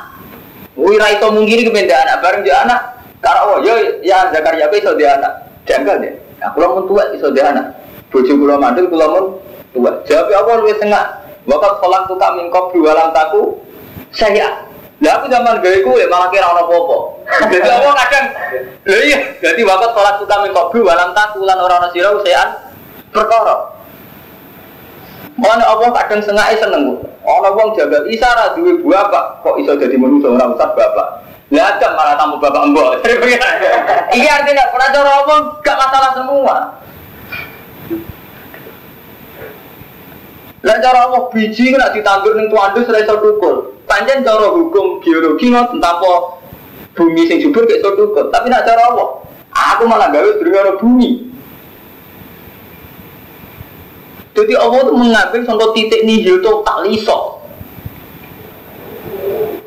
Wira 0.77 1.17
itu 1.17 1.27
mungkin 1.33 1.65
kependa 1.65 1.97
anak 2.05 2.21
bareng 2.21 2.45
dia 2.45 2.61
anak. 2.61 3.01
Kalau 3.25 3.57
oh, 3.57 3.65
yo 3.65 3.73
ya 4.05 4.29
Zakaria 4.29 4.69
itu 4.69 4.85
iso 4.85 4.93
dia 4.93 5.17
anak. 5.17 5.33
Janggal 5.65 6.05
deh. 6.05 6.13
Nah, 6.37 6.53
kalau 6.53 6.77
mau 6.77 6.85
tua 6.85 7.09
iso 7.17 7.33
dia 7.33 7.49
anak. 7.49 7.73
Bojo 8.13 8.29
kula 8.29 8.61
mandul 8.61 8.85
kula 8.85 9.05
tua. 9.73 9.91
Jawab 10.05 10.29
apa 10.29 10.51
luwih 10.61 10.77
tengah. 10.77 11.05
Wakat 11.49 11.81
tuh 11.81 12.17
kami 12.21 12.45
kop 12.53 12.69
dua 12.77 12.93
lam 12.93 13.09
taku. 13.09 13.57
Saya 14.11 14.71
lah 15.01 15.17
aku 15.17 15.33
zaman 15.33 15.57
ku 15.65 15.97
ya 15.97 16.05
malah 16.05 16.29
kira 16.29 16.45
ono 16.45 16.69
popo. 16.69 17.25
Jadi 17.49 17.65
aku 17.65 17.89
kadang 17.89 18.25
lha 18.85 18.99
iya, 19.01 19.17
jadi 19.41 19.61
wakat 19.65 19.97
salat 19.97 20.15
suka 20.21 20.35
min 20.45 20.53
qabru 20.53 20.85
walam 20.85 21.09
taku 21.17 21.41
lan 21.41 21.57
ora 21.57 21.81
ono 21.81 21.89
sira 21.89 22.13
usean 22.13 22.53
perkara. 23.09 23.81
Mana 25.41 25.65
Allah 25.65 25.89
kadang 25.89 26.21
sengaja 26.21 26.53
seneng. 26.53 27.01
Ono 27.25 27.49
wong 27.57 27.73
jaga 27.73 28.05
isa 28.13 28.29
ra 28.29 28.53
duwe 28.53 28.77
bapak 28.85 29.41
kok 29.41 29.57
iso 29.57 29.73
dadi 29.73 29.97
manusa 29.97 30.37
ora 30.37 30.53
usah 30.53 30.69
bapak. 30.69 31.07
Lah 31.49 31.65
ada 31.73 31.87
malah 31.97 32.13
tamu 32.21 32.37
bapak 32.37 32.61
mbok. 32.69 33.01
Iya 34.21 34.31
artinya 34.37 34.69
pernah 34.69 34.89
cara 34.93 35.11
apa 35.25 35.35
gak 35.65 35.77
masalah 35.81 36.11
semua. 36.13 36.55
Lah 40.61 40.77
cara 40.77 41.09
biji 41.33 41.73
nak 41.73 41.97
ditandur 41.97 42.37
ning 42.37 42.45
tuandus 42.53 42.85
ora 42.85 43.01
iso 43.01 43.17
tukul. 43.17 43.81
Panjen 43.89 44.21
cara 44.21 44.53
hukum 44.53 45.01
geologi 45.01 45.49
ngoten 45.49 45.81
tanpa 45.81 46.37
bumi 46.93 47.25
sing 47.25 47.41
subur 47.41 47.65
gak 47.65 47.81
iso 47.81 47.97
tukul. 47.97 48.29
Tapi 48.29 48.47
nak 48.53 48.69
cara 48.69 48.93
aku 49.51 49.83
malah 49.89 50.13
gawe 50.13 50.29
durung 50.37 50.77
bumi. 50.77 51.33
Jadi 54.31 54.53
Allah 54.55 54.79
itu 54.85 54.93
mengambil 54.95 55.41
contoh 55.43 55.69
titik 55.75 56.07
nihil 56.07 56.39
total 56.39 56.87
iso. 56.87 57.41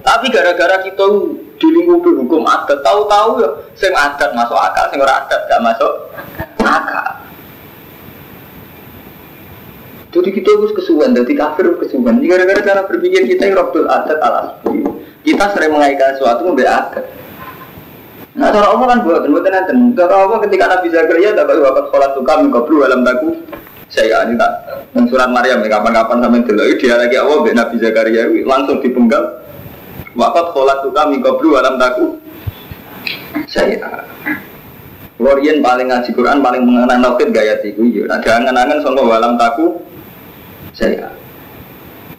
Tapi 0.04 0.28
gara-gara 0.30 0.84
kita 0.84 1.04
dilingkupi 1.56 2.12
hukum 2.12 2.44
adat, 2.44 2.84
tahu-tahu 2.84 3.40
ya, 3.40 3.48
sing 3.72 3.88
adat 3.92 4.36
masuk 4.36 4.56
akal, 4.56 4.84
sing 4.92 5.00
ora 5.00 5.24
adat 5.24 5.40
gak 5.48 5.60
masuk 5.64 5.92
akal. 6.60 7.23
Jadi 10.14 10.30
kita 10.30 10.54
harus 10.54 10.70
kesuwan, 10.70 11.10
jadi 11.10 11.32
kafir 11.34 11.74
kesuwan. 11.74 12.22
Gara-gara 12.22 12.62
cara 12.62 12.80
berpikir 12.86 13.26
kita 13.26 13.50
yang 13.50 13.58
robdul 13.58 13.90
adat 13.90 14.22
alas 14.22 14.62
Kita 15.26 15.50
sering 15.50 15.74
mengaitkan 15.74 16.14
sesuatu 16.14 16.46
membeli 16.46 16.70
adat. 16.70 17.02
Nah, 18.38 18.50
cara 18.54 18.70
Allah 18.70 18.86
kan 18.94 18.98
buat 19.02 19.26
buat 19.26 19.46
nanti. 19.46 19.74
Cara 19.98 20.14
Allah 20.14 20.38
ketika 20.46 20.70
Nabi 20.70 20.86
Zakaria 20.94 21.34
dapat 21.34 21.58
wakat 21.58 21.84
sholat 21.90 22.10
suka 22.14 22.32
mengkabru 22.42 22.86
dalam 22.86 23.02
baku. 23.02 23.42
Saya 23.90 24.26
ini 24.26 24.34
tak 24.34 24.50
surat 25.06 25.30
Maryam 25.30 25.62
ya 25.62 25.78
kapan-kapan 25.78 26.18
sampai 26.18 26.42
dulu 26.42 26.62
dia 26.82 26.94
lagi 26.98 27.14
Allah 27.14 27.38
Nabi 27.46 27.76
Zakaria 27.78 28.22
langsung 28.46 28.78
dipenggal. 28.82 29.22
Wakat 30.14 30.46
sholat 30.54 30.78
suka 30.82 31.02
mengkabru 31.10 31.58
dalam 31.58 31.74
baku. 31.74 32.06
Saya 33.50 34.06
Lorian 35.18 35.62
paling 35.62 35.94
ngaji 35.94 36.10
Quran 36.10 36.42
paling 36.42 36.62
mengenal 36.66 37.14
tauhid 37.14 37.30
gaya 37.30 37.54
tiku 37.62 37.86
ya. 37.86 38.10
Ada 38.10 38.42
angan-angan 38.42 38.78
soal 38.82 38.98
walam 38.98 39.38
taku 39.38 39.78
saya. 40.74 41.08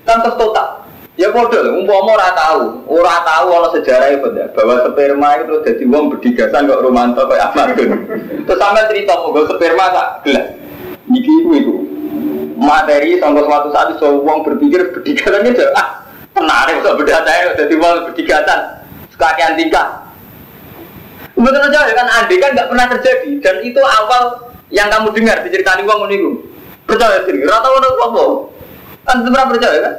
Kan 0.07 0.23
terus 0.23 0.39
total. 0.39 0.85
Ya 1.15 1.31
bodoh, 1.31 1.79
umpama 1.79 2.19
ora 2.19 2.35
tahu, 2.35 2.83
ora 2.91 3.23
tahu 3.23 3.47
ana 3.55 3.71
sejarah 3.71 4.19
itu 4.19 4.35
ya, 4.35 4.51
bahwa 4.51 4.83
sperma 4.83 5.39
itu 5.39 5.55
jadi 5.63 5.83
wong 5.87 6.11
berdigasan 6.11 6.67
kok 6.67 6.83
Romanto 6.83 7.23
kayak 7.31 7.55
Ahmadun. 7.55 8.03
Terus 8.43 8.59
sampe 8.59 8.83
cerita 8.91 9.15
mau 9.23 9.31
sperma 9.47 9.95
tak 9.95 10.07
gelas. 10.27 10.47
Niki 11.07 11.31
iku 11.39 11.51
iku. 11.55 11.75
Materi 12.59 13.15
sampai 13.15 13.47
suatu 13.47 13.67
saat 13.71 13.95
iso 13.95 14.27
wong 14.27 14.43
berpikir 14.43 14.91
berdigasan 14.91 15.47
itu 15.47 15.63
ah 15.79 16.03
menarik 16.35 16.83
kok 16.83 16.99
berdata 16.99 17.31
jadi 17.63 17.75
wong 17.79 18.11
berdigasan 18.11 18.59
sekian 19.15 19.55
tingkah. 19.55 20.03
Betul 21.35 21.63
aja 21.63 21.95
kan 21.95 22.07
andai 22.11 22.43
kan 22.43 22.51
nggak 22.59 22.67
pernah 22.67 22.85
terjadi 22.91 23.31
dan 23.39 23.55
itu 23.63 23.79
awal 23.79 24.51
yang 24.67 24.91
kamu 24.91 25.15
dengar 25.15 25.39
diceritani 25.47 25.87
wong 25.87 26.11
niku. 26.11 26.54
Percaya 26.85 27.25
sendiri, 27.25 27.49
rata 27.49 27.67
ono 27.69 27.89
apa? 27.97 28.23
Kan 29.05 29.17
pernah 29.25 29.43
percaya 29.49 29.77
kan? 29.81 29.95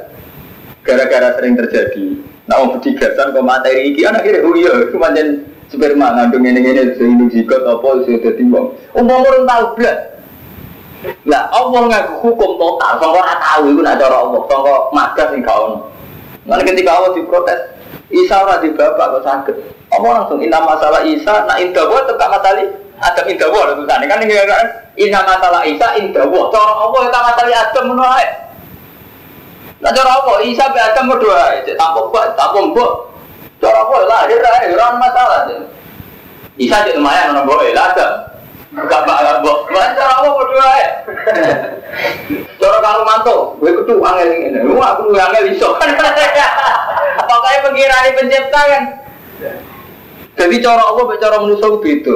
Gara-gara 0.87 1.35
sering 1.35 1.59
terjadi. 1.59 2.05
Nah, 2.47 2.63
mau 2.63 2.79
berdigasan 2.79 3.35
kok 3.35 3.43
materi 3.43 3.91
iki 3.91 4.07
anak 4.07 4.23
kira 4.23 4.39
oh 4.39 4.55
iya, 4.55 4.87
cuma 4.87 5.11
jen 5.11 5.43
sperma 5.67 6.15
ngandung 6.15 6.47
ini 6.47 6.63
ini 6.63 6.95
sehingga 6.95 7.27
jika 7.27 7.59
apa 7.67 8.07
sudah 8.07 8.23
dadi 8.23 8.43
wong. 8.47 8.71
Umum 8.95 9.19
orang 9.19 9.43
tahu 9.43 9.63
belas. 9.75 9.99
Lah 11.27 11.51
Allah 11.51 11.81
ngaku 11.91 12.13
hukum 12.23 12.55
total, 12.55 13.03
sangka 13.03 13.19
ora 13.19 13.35
tahu 13.35 13.75
iku 13.75 13.81
nak 13.83 13.99
cara 13.99 14.15
Allah, 14.15 14.41
sangka 14.47 14.73
magas 14.95 15.27
sing 15.35 15.41
gak 15.43 15.59
ono. 15.59 15.77
Ketika 16.47 16.89
Allah 16.95 17.11
diprotes, 17.19 17.59
Isa 18.07 18.35
ora 18.39 18.63
di 18.63 18.71
bapak 18.71 19.19
kok 19.19 19.23
sakit. 19.27 19.55
Apa 19.91 20.07
langsung 20.07 20.39
inna 20.39 20.63
masalah 20.63 21.03
Isa, 21.03 21.43
nak 21.43 21.59
indah 21.59 21.83
buat 21.83 22.07
tetap 22.07 22.31
matali, 22.31 22.63
ada 22.97 23.21
indah 23.29 23.47
buat 23.53 23.77
tulisannya 23.77 24.05
kan 24.09 24.19
ini 24.25 24.33
kan 24.49 24.65
inna 24.97 25.21
masalah 25.21 25.61
Isa 25.65 25.87
indah 26.01 26.25
buat. 26.25 26.49
Cara 26.49 26.73
Allah 26.73 26.99
kita 27.05 27.19
matali 27.21 27.53
Adam 27.53 27.85
menolak. 27.93 28.29
Nah 29.77 29.91
cara 29.93 30.11
apa? 30.17 30.33
Isa 30.41 30.65
be 30.73 30.79
Adam 30.81 31.13
berdoa, 31.13 31.61
cek 31.61 31.77
tampuk 31.77 32.09
buat, 32.09 32.33
tampuk 32.33 32.73
buat. 32.73 32.93
Cara 33.57 33.85
apa 33.85 33.95
lah, 34.05 34.21
dia 34.29 34.37
dah, 34.37 34.53
orang 34.73 34.97
masalah. 35.01 35.39
Isa 36.57 36.77
cek 36.81 36.97
lumayan 36.97 37.37
orang 37.37 37.45
boleh 37.45 37.69
lah 37.77 37.93
Adam. 37.93 38.13
Gak 38.77 39.01
bakal 39.09 39.41
bok. 39.41 39.59
Mana 39.73 39.95
cara 39.97 40.13
apa 40.21 40.29
berdoa 40.37 40.71
ya? 40.77 40.89
Cara 42.61 42.77
kalau 42.83 43.07
mantu, 43.07 43.37
gue 43.57 43.73
kudu 43.81 44.03
angel 44.05 44.27
ini. 44.27 44.59
Lu 44.61 44.77
aku 44.77 45.09
gue 45.09 45.17
angel 45.17 45.49
iso. 45.49 45.73
Pokoknya 47.29 47.63
pengirani 47.65 48.11
pencipta 48.13 48.61
kan. 48.69 48.83
Jadi 50.37 50.55
cara 50.61 50.83
Allah 50.83 51.05
cara 51.17 51.41
manusia 51.41 51.69
itu. 51.89 52.15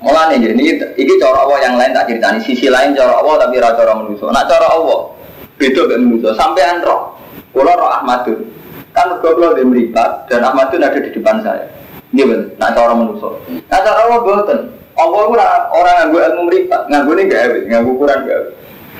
Mulane 0.00 0.40
ini 0.40 0.80
ini 0.80 1.12
cara 1.20 1.44
Allah 1.44 1.58
yang 1.60 1.74
lain 1.76 1.92
tak 1.92 2.08
ceritani 2.08 2.40
sisi 2.40 2.72
lain 2.72 2.96
cara 2.96 3.20
Allah 3.20 3.36
tapi 3.44 3.60
ra 3.60 3.76
cara 3.76 3.92
manusia. 3.92 4.32
Nak 4.32 4.48
cara 4.48 4.72
Allah 4.72 5.12
beda 5.60 5.82
dengan 5.92 6.08
manusia. 6.08 6.32
Sampean 6.32 6.80
roh. 6.80 7.20
Kula 7.52 7.76
roh 7.76 7.90
Ahmadun. 8.00 8.48
Kan 8.96 9.20
kula 9.20 9.52
di 9.52 9.62
meripat 9.62 10.24
dan 10.32 10.40
Ahmadun 10.40 10.80
ada 10.80 10.96
di 10.96 11.12
depan 11.12 11.44
saya. 11.44 11.68
Ini 12.10 12.26
benar, 12.26 12.48
nak 12.56 12.70
cara 12.74 12.92
manusia. 12.96 13.28
Nak 13.68 13.80
cara 13.84 14.00
Allah 14.08 14.20
boten. 14.24 14.60
Allah 14.98 15.20
ora 15.30 15.46
orang 15.72 15.94
nganggo 15.96 16.18
ilmu 16.20 16.42
meripat, 16.50 16.80
nganggo 16.92 17.10
ini 17.16 17.24
gawe, 17.30 17.58
nganggo 17.72 17.90
ukuran 17.96 18.20
gawe. 18.26 18.46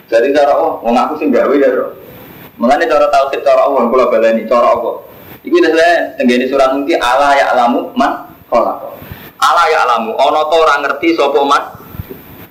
Jadi 0.08 0.32
cara 0.32 0.52
Allah, 0.56 0.72
mau 0.80 0.92
ngaku 0.96 1.14
sih 1.20 1.28
gawe 1.28 1.54
ya 1.60 1.68
roh. 1.76 1.90
Mengenai 2.56 2.88
cara 2.88 3.08
tauhid 3.12 3.40
cara 3.44 3.68
Allah, 3.68 3.82
kula 3.88 4.08
baleni 4.08 4.48
cara 4.48 4.68
Allah. 4.72 5.00
Iki 5.40 5.56
udah 5.56 5.72
saya 5.72 5.92
tenggene 6.20 6.44
surat 6.48 6.76
mungkin 6.76 7.00
Allah 7.00 7.32
ya 7.36 7.44
alamu 7.56 7.88
man 7.96 8.28
kholako. 8.52 8.92
Allah 9.40 9.66
ya 9.72 9.78
alamu, 9.88 10.12
ono 10.20 10.40
to 10.52 10.58
ngerti 10.60 11.16
sopo 11.16 11.48
man 11.48 11.64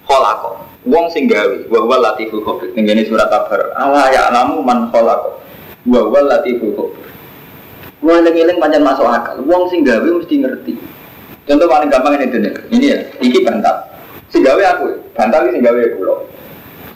kholako. 0.09 0.57
Wong 0.89 1.05
sing 1.13 1.29
gawe, 1.29 1.69
wa 1.69 1.79
huwa 1.85 1.97
latiful 2.01 2.41
khabir. 2.41 2.73
Tenggene 2.73 3.05
surat 3.05 3.29
kabar. 3.29 3.77
Allah 3.77 4.09
ya 4.09 4.21
alamu 4.33 4.65
man 4.65 4.89
kholako. 4.89 5.37
Wa 5.85 5.99
huwa 6.09 6.19
latiful 6.25 6.73
khabir. 6.73 7.05
Wong 8.01 8.25
eling-eling 8.25 8.57
pancen 8.57 8.81
masuk 8.81 9.05
akal. 9.05 9.37
Wong 9.45 9.69
sing 9.69 9.85
gawe 9.85 10.01
mesti 10.01 10.35
ngerti. 10.41 10.73
Contoh 11.45 11.67
paling 11.69 11.89
gampang 11.93 12.17
ini 12.17 12.25
dunia. 12.29 12.53
Ini 12.73 12.85
ya, 12.89 12.97
iki 13.21 13.41
bantal. 13.41 13.75
Sing 14.29 14.41
gawe 14.45 14.61
aku, 14.77 14.85
bantal 15.13 15.49
iki 15.49 15.59
sing 15.59 15.63
gawe 15.65 15.81
kula. 15.97 16.15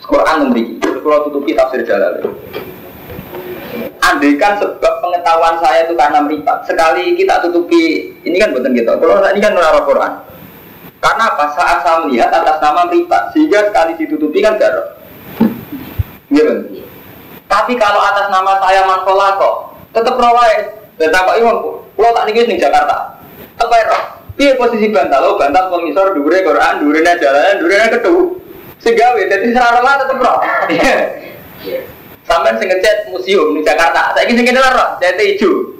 Quran 0.04 0.36
memiliki, 0.52 0.84
kalau 0.84 1.26
tutupi 1.26 1.56
tafsir 1.56 1.80
jalal. 1.88 2.20
Andaikan 4.02 4.58
sebab 4.58 4.94
pengetahuan 5.02 5.58
saya 5.62 5.86
itu 5.86 5.94
karena 5.94 6.22
meripat, 6.24 6.66
sekali 6.66 7.14
kita 7.14 7.40
tutupi, 7.44 8.14
ini 8.26 8.36
kan 8.36 8.50
bukan 8.50 8.74
gitu. 8.74 8.90
Kalau 8.90 9.22
ini 9.30 9.40
kan 9.40 9.52
menara 9.54 9.80
Quran. 9.84 10.12
Karena 10.98 11.24
apa? 11.28 11.52
Saat 11.52 11.84
saya 11.84 12.02
melihat 12.08 12.32
atas 12.32 12.58
nama 12.64 12.88
meripat, 12.88 13.30
sehingga 13.36 13.68
sekali 13.68 13.92
ditutupi 14.00 14.40
kan 14.40 14.56
gak 14.56 14.72
Gitu. 16.32 16.82
Tapi 17.46 17.72
kalau 17.76 18.00
atas 18.00 18.32
nama 18.32 18.58
saya 18.58 18.82
Mankolako, 18.88 19.76
tetap 19.92 20.16
rawai. 20.18 20.82
Tetap 20.94 21.26
Pak 21.26 21.42
Iwan, 21.42 21.58
kalau 21.98 22.14
tak 22.14 22.24
nih 22.30 22.46
di 22.46 22.54
Jakarta, 22.54 23.18
apa 23.58 23.74
ya? 23.74 23.98
Iya 24.34 24.52
posisi 24.58 24.90
bantal, 24.90 25.30
oh 25.30 25.34
bantal 25.38 25.70
pengisor, 25.70 26.14
dure 26.14 26.38
Quran, 26.42 26.82
dure 26.82 27.02
jalan, 27.02 27.54
dure 27.62 27.78
kedua. 27.98 28.34
Segawe, 28.82 29.22
jadi 29.30 29.46
serara 29.54 29.80
tetap 29.80 30.18
roh. 30.22 30.38
Sampai 32.24 32.56
sing 32.56 32.72
ngecat 32.72 33.12
museum 33.12 33.52
di 33.52 33.60
Jakarta. 33.60 34.16
Saya 34.16 34.24
ingin 34.32 34.48
sing 34.48 34.56
roh, 34.56 34.88
cat 34.96 35.20
hijau. 35.20 35.74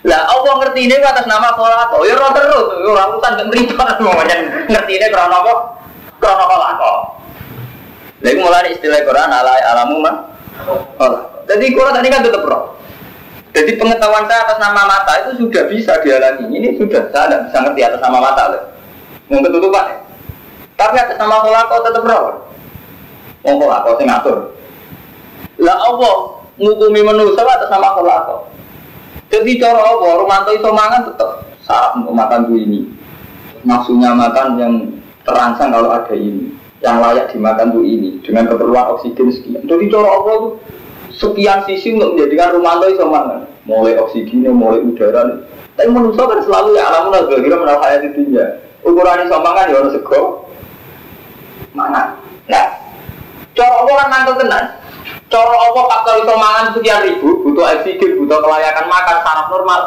Lah 0.00 0.22
Allah 0.32 0.54
ngerti 0.64 0.88
ini 0.88 0.96
atas 1.02 1.28
nama 1.28 1.52
kolako. 1.52 2.08
Ya 2.08 2.16
roh 2.16 2.30
terus, 2.32 2.66
orang 2.88 3.20
urusan 3.20 3.36
gak 3.36 3.48
meripat 3.52 3.88
semuanya 4.00 4.36
ngerti 4.70 4.92
ini 4.96 5.06
karena 5.12 5.36
apa? 5.36 5.54
Karena 6.16 6.44
kolako. 6.46 6.92
Lagi 8.20 8.36
mulai 8.36 8.72
istilah 8.72 9.00
Quran 9.04 9.28
ala 9.32 9.52
alamu 9.76 9.96
mah. 10.00 10.16
Jadi 11.48 11.64
Quran 11.74 11.92
tadi 11.92 12.08
kan 12.08 12.24
tetap 12.24 12.46
roh. 12.46 12.78
Jadi 13.50 13.74
pengetahuan 13.76 14.30
saya 14.30 14.46
atas 14.46 14.58
nama 14.62 14.86
mata 14.86 15.12
itu 15.26 15.42
sudah 15.42 15.66
bisa 15.66 15.98
dialami. 16.00 16.46
Ini 16.54 16.68
sudah 16.78 17.10
saya 17.10 17.26
tidak 17.26 17.40
bisa 17.50 17.58
ngerti 17.66 17.80
atas 17.82 18.00
nama 18.00 18.18
mata 18.22 18.42
loh. 18.46 18.62
Mau 19.26 19.42
ketutupan 19.42 19.84
ya? 19.90 19.96
Tapi 20.78 20.96
atas 20.96 21.16
nama 21.18 21.42
kolako 21.42 21.74
tetap 21.82 22.02
roh. 22.06 22.49
Wong 23.44 23.56
kolako 23.56 23.96
sing 23.96 24.06
ngatur. 24.08 24.36
Lah 25.60 25.76
Allah 25.76 26.16
ngukumi 26.60 27.00
manusia 27.00 27.40
atas 27.44 27.72
nama 27.72 27.96
kolako. 27.96 28.48
Jadi 29.30 29.62
cara 29.62 29.78
Allah, 29.78 30.10
Romanto 30.18 30.50
itu 30.50 30.66
mangan 30.74 31.06
tetap 31.06 31.46
saat 31.62 31.94
untuk 31.94 32.12
makan 32.12 32.50
tuh 32.50 32.58
ini. 32.58 32.82
Maksudnya 33.62 34.10
makan 34.10 34.46
yang 34.58 34.74
terangsang 35.22 35.70
kalau 35.70 35.94
ada 35.94 36.12
ini. 36.18 36.50
Yang 36.80 36.96
layak 36.96 37.26
dimakan 37.30 37.76
tuh 37.76 37.84
ini 37.84 38.18
dengan 38.24 38.48
keperluan 38.50 38.96
oksigen 38.96 39.30
sekian. 39.30 39.62
Jadi 39.68 39.84
cara 39.92 40.08
Allah 40.10 40.34
tuh 40.34 40.52
sekian 41.14 41.62
sisi 41.68 41.94
untuk 41.94 42.16
menjadikan 42.18 42.56
Romanto 42.58 42.88
itu 42.90 43.04
mangan. 43.06 43.46
Mulai 43.68 44.00
oksigennya, 44.00 44.50
mulai 44.50 44.82
udara. 44.82 45.46
Tapi 45.78 45.88
manusia 45.92 46.24
kan 46.26 46.40
selalu 46.42 46.74
ya 46.74 46.84
alamun 46.90 47.28
kira 47.30 47.56
menal 47.60 47.78
hayat 47.84 48.02
ya. 48.10 48.46
Ukuran 48.82 49.28
iso 49.28 49.36
mangan 49.38 49.70
ya 49.70 49.76
orang 49.78 49.92
sego. 49.92 50.48
Mangan. 51.76 52.16
Nah, 52.48 52.66
cara 53.60 53.74
Allah 53.84 53.94
kan 54.00 54.08
mantul 54.08 54.34
tenan. 54.40 54.64
Cara 55.28 55.54
apa 55.54 55.80
faktor 55.86 56.14
iso 56.24 56.34
mangan 56.34 56.72
sekian 56.74 57.06
ribu, 57.06 57.44
butuh 57.44 57.62
oksigen, 57.76 58.18
butuh 58.18 58.40
kelayakan 58.40 58.86
makan, 58.88 59.16
saraf 59.22 59.46
normal. 59.52 59.80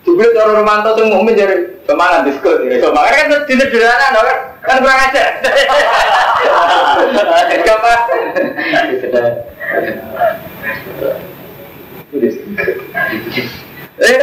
Jebule 0.00 0.32
cara 0.32 0.56
Romanto 0.56 0.96
sing 0.96 1.12
mukmin 1.12 1.36
jare 1.36 1.84
semangat 1.84 2.24
diskon, 2.24 2.64
iso 2.66 2.88
mangan 2.90 3.12
kan 3.12 3.44
sederhana 3.44 4.08
kan 4.16 4.36
kan 4.64 4.76
kurang 4.80 4.98
aja. 4.98 5.22
Apa? 7.70 7.92
Eh 14.00 14.16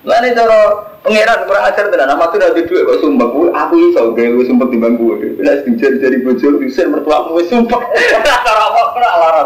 Lani 0.00 0.32
cara 0.32 0.60
pangeran 1.04 1.44
kurang 1.44 1.64
ajar 1.68 1.84
tenan, 1.92 2.08
nama 2.08 2.24
tuh 2.32 2.40
dari 2.40 2.64
duit 2.64 2.88
kok 2.88 3.04
sumpah 3.04 3.28
gue, 3.36 3.48
aku 3.52 3.76
gawe 4.16 4.28
gue 4.32 4.44
sumpah 4.48 4.66
timbang 4.72 4.96
gue. 4.96 5.36
Bila 5.36 5.60
dijar 5.60 5.92
dari 6.00 6.24
bojo, 6.24 6.56
diusir 6.56 6.88
mertua 6.88 7.28
gue 7.28 7.44
sumpah. 7.44 7.80
Cara 8.24 8.62
apa 8.64 8.80
kena 8.96 9.08
lara 9.20 9.42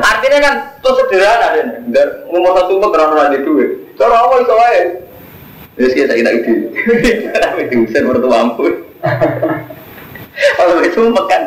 Artinya 0.00 0.38
kan 0.40 0.54
tuh 0.80 0.96
sederhana 0.96 1.60
deh, 1.60 1.64
dan 1.92 2.08
ngomong 2.32 2.56
satu 2.56 2.80
sumpah 2.80 2.88
karena 2.88 3.28
ada 3.28 3.38
duit. 3.44 3.92
Cara 4.00 4.16
apa 4.16 4.34
iso 4.40 4.54
wae? 4.56 4.80
Wis 5.76 5.92
kita 5.92 6.12
kita 6.16 6.30
ide. 6.32 6.54
Tapi 7.36 7.68
diusir 7.68 8.08
mertua 8.08 8.56
gue. 8.56 8.72
Kalau 10.56 10.80
itu 10.80 11.00
kan. 11.28 11.42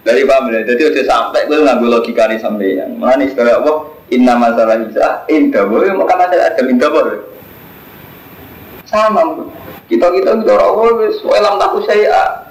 Dari 0.00 0.24
paham 0.24 0.48
ya, 0.48 0.64
jadi 0.64 0.96
udah 0.96 1.04
sampai 1.04 1.44
gue 1.44 1.60
nggak 1.60 1.84
logika 1.84 2.24
nih 2.24 2.40
yang 2.72 2.96
mana 2.96 3.20
istilah 3.20 3.60
apa? 3.60 4.00
Inna 4.08 4.32
masalah 4.32 4.80
bisa, 4.80 5.28
indah 5.28 5.68
boleh 5.68 5.92
makan 5.92 6.24
ada 6.24 6.50
ada 6.50 6.60
minta 6.64 6.88
boleh 6.88 7.20
sama 8.90 9.46
kita 9.86 10.10
kita 10.10 10.30
kita 10.42 10.52
orang 10.58 10.98
wis 11.06 11.22
welam 11.22 11.56
tahu 11.62 11.80
saya 11.86 12.50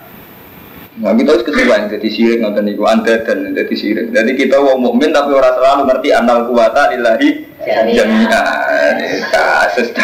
Nah 1.00 1.16
kita 1.16 1.32
harus 1.32 1.48
kesukaan 1.48 1.88
jadi 1.88 2.08
sirik 2.12 2.40
nonton 2.44 2.68
itu 2.68 2.84
anda 2.84 3.24
dan 3.24 3.56
jadi 3.56 3.72
sirik. 3.72 4.12
Jadi 4.12 4.36
kita 4.36 4.60
mau 4.60 4.76
mukmin 4.76 5.16
tapi 5.16 5.32
orang 5.32 5.56
selalu 5.56 5.82
ngerti 5.88 6.10
anal 6.12 6.44
kuwata 6.52 6.92
ilahi 6.92 7.48
jami'an. 7.96 9.00
Kasus 9.32 9.96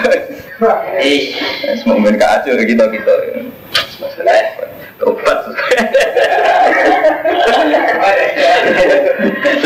Eh, 1.03 1.35
mukmin 1.83 2.15
kacau 2.15 2.55
kita 2.55 2.87
kita. 2.87 3.13
Tobat. 4.95 5.39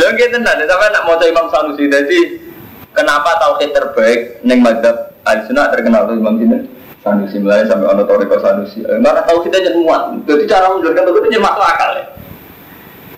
Lalu 0.01 0.13
kita 0.17 0.38
nanti 0.41 0.65
sampai 0.65 0.89
nak 0.89 1.05
mau 1.05 1.22
Imam 1.22 1.45
Sanusi. 1.53 1.86
Jadi 1.86 2.49
kenapa 2.94 3.30
tauhid 3.42 3.72
terbaik 3.72 4.20
neng 4.44 4.62
madhab 4.66 5.10
Ahli 5.28 5.46
sunnah 5.46 5.70
terkenal 5.70 6.08
tuh 6.08 6.16
Imam 6.16 6.40
Sinten 6.40 6.80
Sanusi 7.00 7.40
mulai 7.40 7.64
sampai 7.64 7.88
ono 7.88 8.04
Toriko 8.04 8.44
Sanusi. 8.44 8.84
Karena 8.84 9.24
tahu 9.24 9.48
kita 9.48 9.64
jadi 9.64 9.78
muat. 9.80 10.20
Jadi 10.28 10.44
cara 10.52 10.68
menjelaskan 10.68 11.08
itu 11.08 11.20
jadi 11.32 11.40
masuk 11.40 11.64
akal 11.64 11.92
ya. 11.96 12.06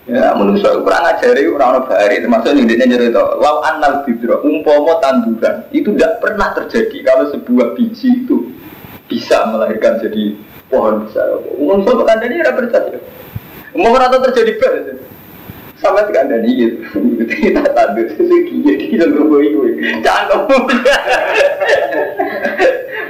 Ya, 0.09 0.33
menurut 0.33 0.59
saya 0.65 0.81
kurang 0.81 1.05
ngajari 1.05 1.45
orang-orang 1.45 1.85
bahari 1.85 2.25
termasuk 2.25 2.57
yang 2.57 2.65
dia 2.65 2.89
cerita 2.89 3.21
Lau 3.37 3.61
anal 3.61 4.01
bibro, 4.01 4.41
umpomo 4.41 4.97
tanduran 4.97 5.61
Itu 5.69 5.93
tidak 5.93 6.17
pernah 6.17 6.57
terjadi 6.57 6.97
kalau 7.05 7.29
sebuah 7.29 7.77
biji 7.77 8.25
itu 8.25 8.49
bisa 9.05 9.45
melahirkan 9.53 10.01
jadi 10.01 10.41
pohon 10.73 11.05
besar 11.05 11.37
Umum 11.53 11.85
sobat 11.85 12.17
anda 12.17 12.25
ini 12.27 12.41
ada 12.41 12.57
percaya 12.57 12.97
Umum 13.77 13.93
rata 13.93 14.17
terjadi 14.25 14.51
ber 14.57 14.73
sama 15.81 16.05
tidak 16.05 16.29
ada 16.29 16.45
gitu 16.45 16.77
kita 17.25 17.65
tandur 17.73 18.05
sesuatu 18.13 18.53
jadi 18.61 18.85
kita 18.85 19.05
berbuat 19.09 19.43
itu 19.43 19.59
jangan 20.05 20.45
kamu 20.45 20.55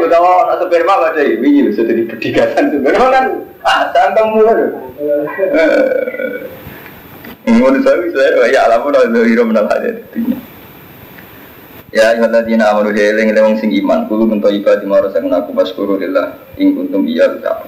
utawa 0.01 0.29
orang 0.45 0.59
sperma 0.65 0.93
ada. 1.07 1.21
Ini 1.21 1.47
gitu 1.61 1.69
sudah 1.81 1.93
di 1.93 2.03
perdigasan 2.09 2.73
sperma 2.73 3.07
kan. 3.13 3.25
Ah 3.61 3.81
jangan 3.93 4.11
kamu 4.17 4.37
kan. 4.43 4.57
Menurut 7.47 7.81
saya 7.85 8.05
saya 8.13 8.45
ya 8.53 8.59
alamu 8.69 8.93
udah 8.93 9.25
hero 9.25 9.43
menang 9.49 9.65
aja 9.65 9.97
Ya 11.91 12.15
ayyuhalladzina 12.15 12.71
amanu 12.71 12.95
eling 12.95 13.35
eling 13.35 13.59
sing 13.59 13.73
iman 13.83 14.07
kulo 14.07 14.23
mento 14.23 14.47
ibadah 14.47 14.85
marang 14.87 15.11
sang 15.11 15.27
aku 15.27 15.51
maskuru 15.51 15.99
lillah 15.99 16.39
ing 16.55 16.71
kuntum 16.77 17.03
iya 17.03 17.27
tak 17.43 17.67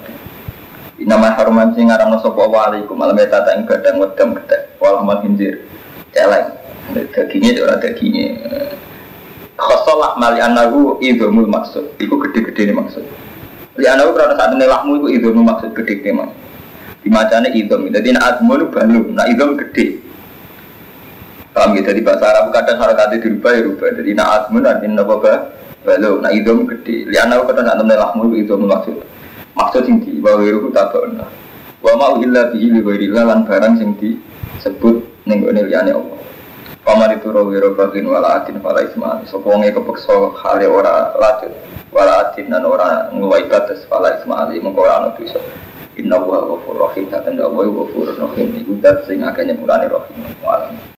Nama 1.03 1.35
haruman 1.35 1.75
sing 1.75 1.91
ngaram 1.91 2.15
sapa 2.23 2.47
wa 2.47 2.71
alaikum 2.71 2.95
malam 2.95 3.19
eta 3.19 3.43
ing 3.59 3.67
gadang 3.67 3.99
wedam 3.99 4.31
gedhe 4.39 4.71
wal 4.79 5.03
amal 5.03 5.19
hinjir. 5.19 5.59
Celeng. 6.15 6.47
Dagingnya 6.93 7.59
ora 7.63 7.75
dagingnya. 7.79 8.39
Khosolah 9.59 10.15
mali 10.15 10.39
anahu 10.39 10.99
idhumul 11.03 11.47
maksud. 11.47 11.99
Iku 11.99 12.19
gede-gede 12.23 12.71
ini 12.71 12.73
maksud. 12.75 13.03
Li 13.79 13.87
anahu 13.87 14.15
karena 14.15 14.35
saat 14.39 14.51
ini 14.55 14.65
lahmu 14.67 15.07
idhumul 15.11 15.43
maksud 15.43 15.75
gede-gede 15.75 16.11
mak. 16.15 16.31
Dimacane 17.03 17.51
idhum. 17.51 17.91
Jadi 17.91 18.15
nak 18.15 18.39
admu 18.39 18.55
itu 18.59 18.65
balu, 18.71 19.01
nak 19.11 19.27
idhum 19.27 19.59
gede. 19.59 19.99
Paham 21.53 21.77
gitu, 21.77 21.93
di 21.93 22.01
bahasa 22.01 22.33
Arab 22.33 22.49
kadang 22.49 22.81
harakatnya 22.81 23.21
dirubah 23.21 23.51
ya 23.53 23.61
rubah. 23.67 23.89
Jadi 23.93 24.11
nak 24.15 24.27
admu 24.39 24.57
artinya 24.63 25.03
apa 25.03 25.33
balu, 25.83 26.11
nak 26.23 26.31
idhum 26.31 26.63
gede. 26.63 27.11
Li 27.11 27.17
anahu 27.19 27.43
karena 27.43 27.75
saat 27.75 27.83
ini 27.83 27.95
lahmu 27.95 28.23
idhumul 28.39 28.71
maksud 28.71 28.97
maksud 29.53 29.85
sing 29.85 29.97
di 30.01 30.17
wa 30.21 30.37
wiru 30.37 30.69
tabana 30.73 31.25
wa 31.83 31.91
ma 31.97 32.07
illa 32.21 32.49
bihi 32.49 32.73
li 32.73 32.81
ghairi 32.81 33.07
lan 33.13 33.45
barang 33.45 33.77
sing 33.77 33.97
disebut 33.97 35.03
ning 35.25 35.45
liyane 35.45 35.93
Allah 35.93 36.23
Paman 36.83 37.15
itu 37.15 37.31
rawiro 37.31 37.79
bagin 37.79 38.11
wala 38.11 38.43
atin 38.43 38.59
wala 38.59 38.83
isma 38.83 39.23
Sopo 39.23 39.55
wonge 39.55 39.71
kepeksa 39.71 40.35
hale 40.43 40.67
ora 40.67 41.15
latut 41.15 41.55
Wala 41.95 42.27
atin 42.27 42.51
dan 42.51 42.67
ora 42.67 43.07
ngeluai 43.07 43.47
batas 43.47 43.87
wala 43.87 44.19
isma 44.19 44.43
ali 44.43 44.59
Mengkora 44.59 44.99
anu 44.99 45.15
bisa 45.15 45.39
Inna 45.95 46.19
wa 46.19 46.43
ghafur 46.43 46.75
rahim 46.75 47.07
Dan 47.07 47.39
Allah 47.39 47.71
ghafur 47.71 48.11
rahim 48.19 48.51
Iku 48.59 48.75
dat 48.83 49.07
sing 49.07 49.23
akanya 49.23 49.55
mulane 49.55 49.87
rahim 49.87 50.83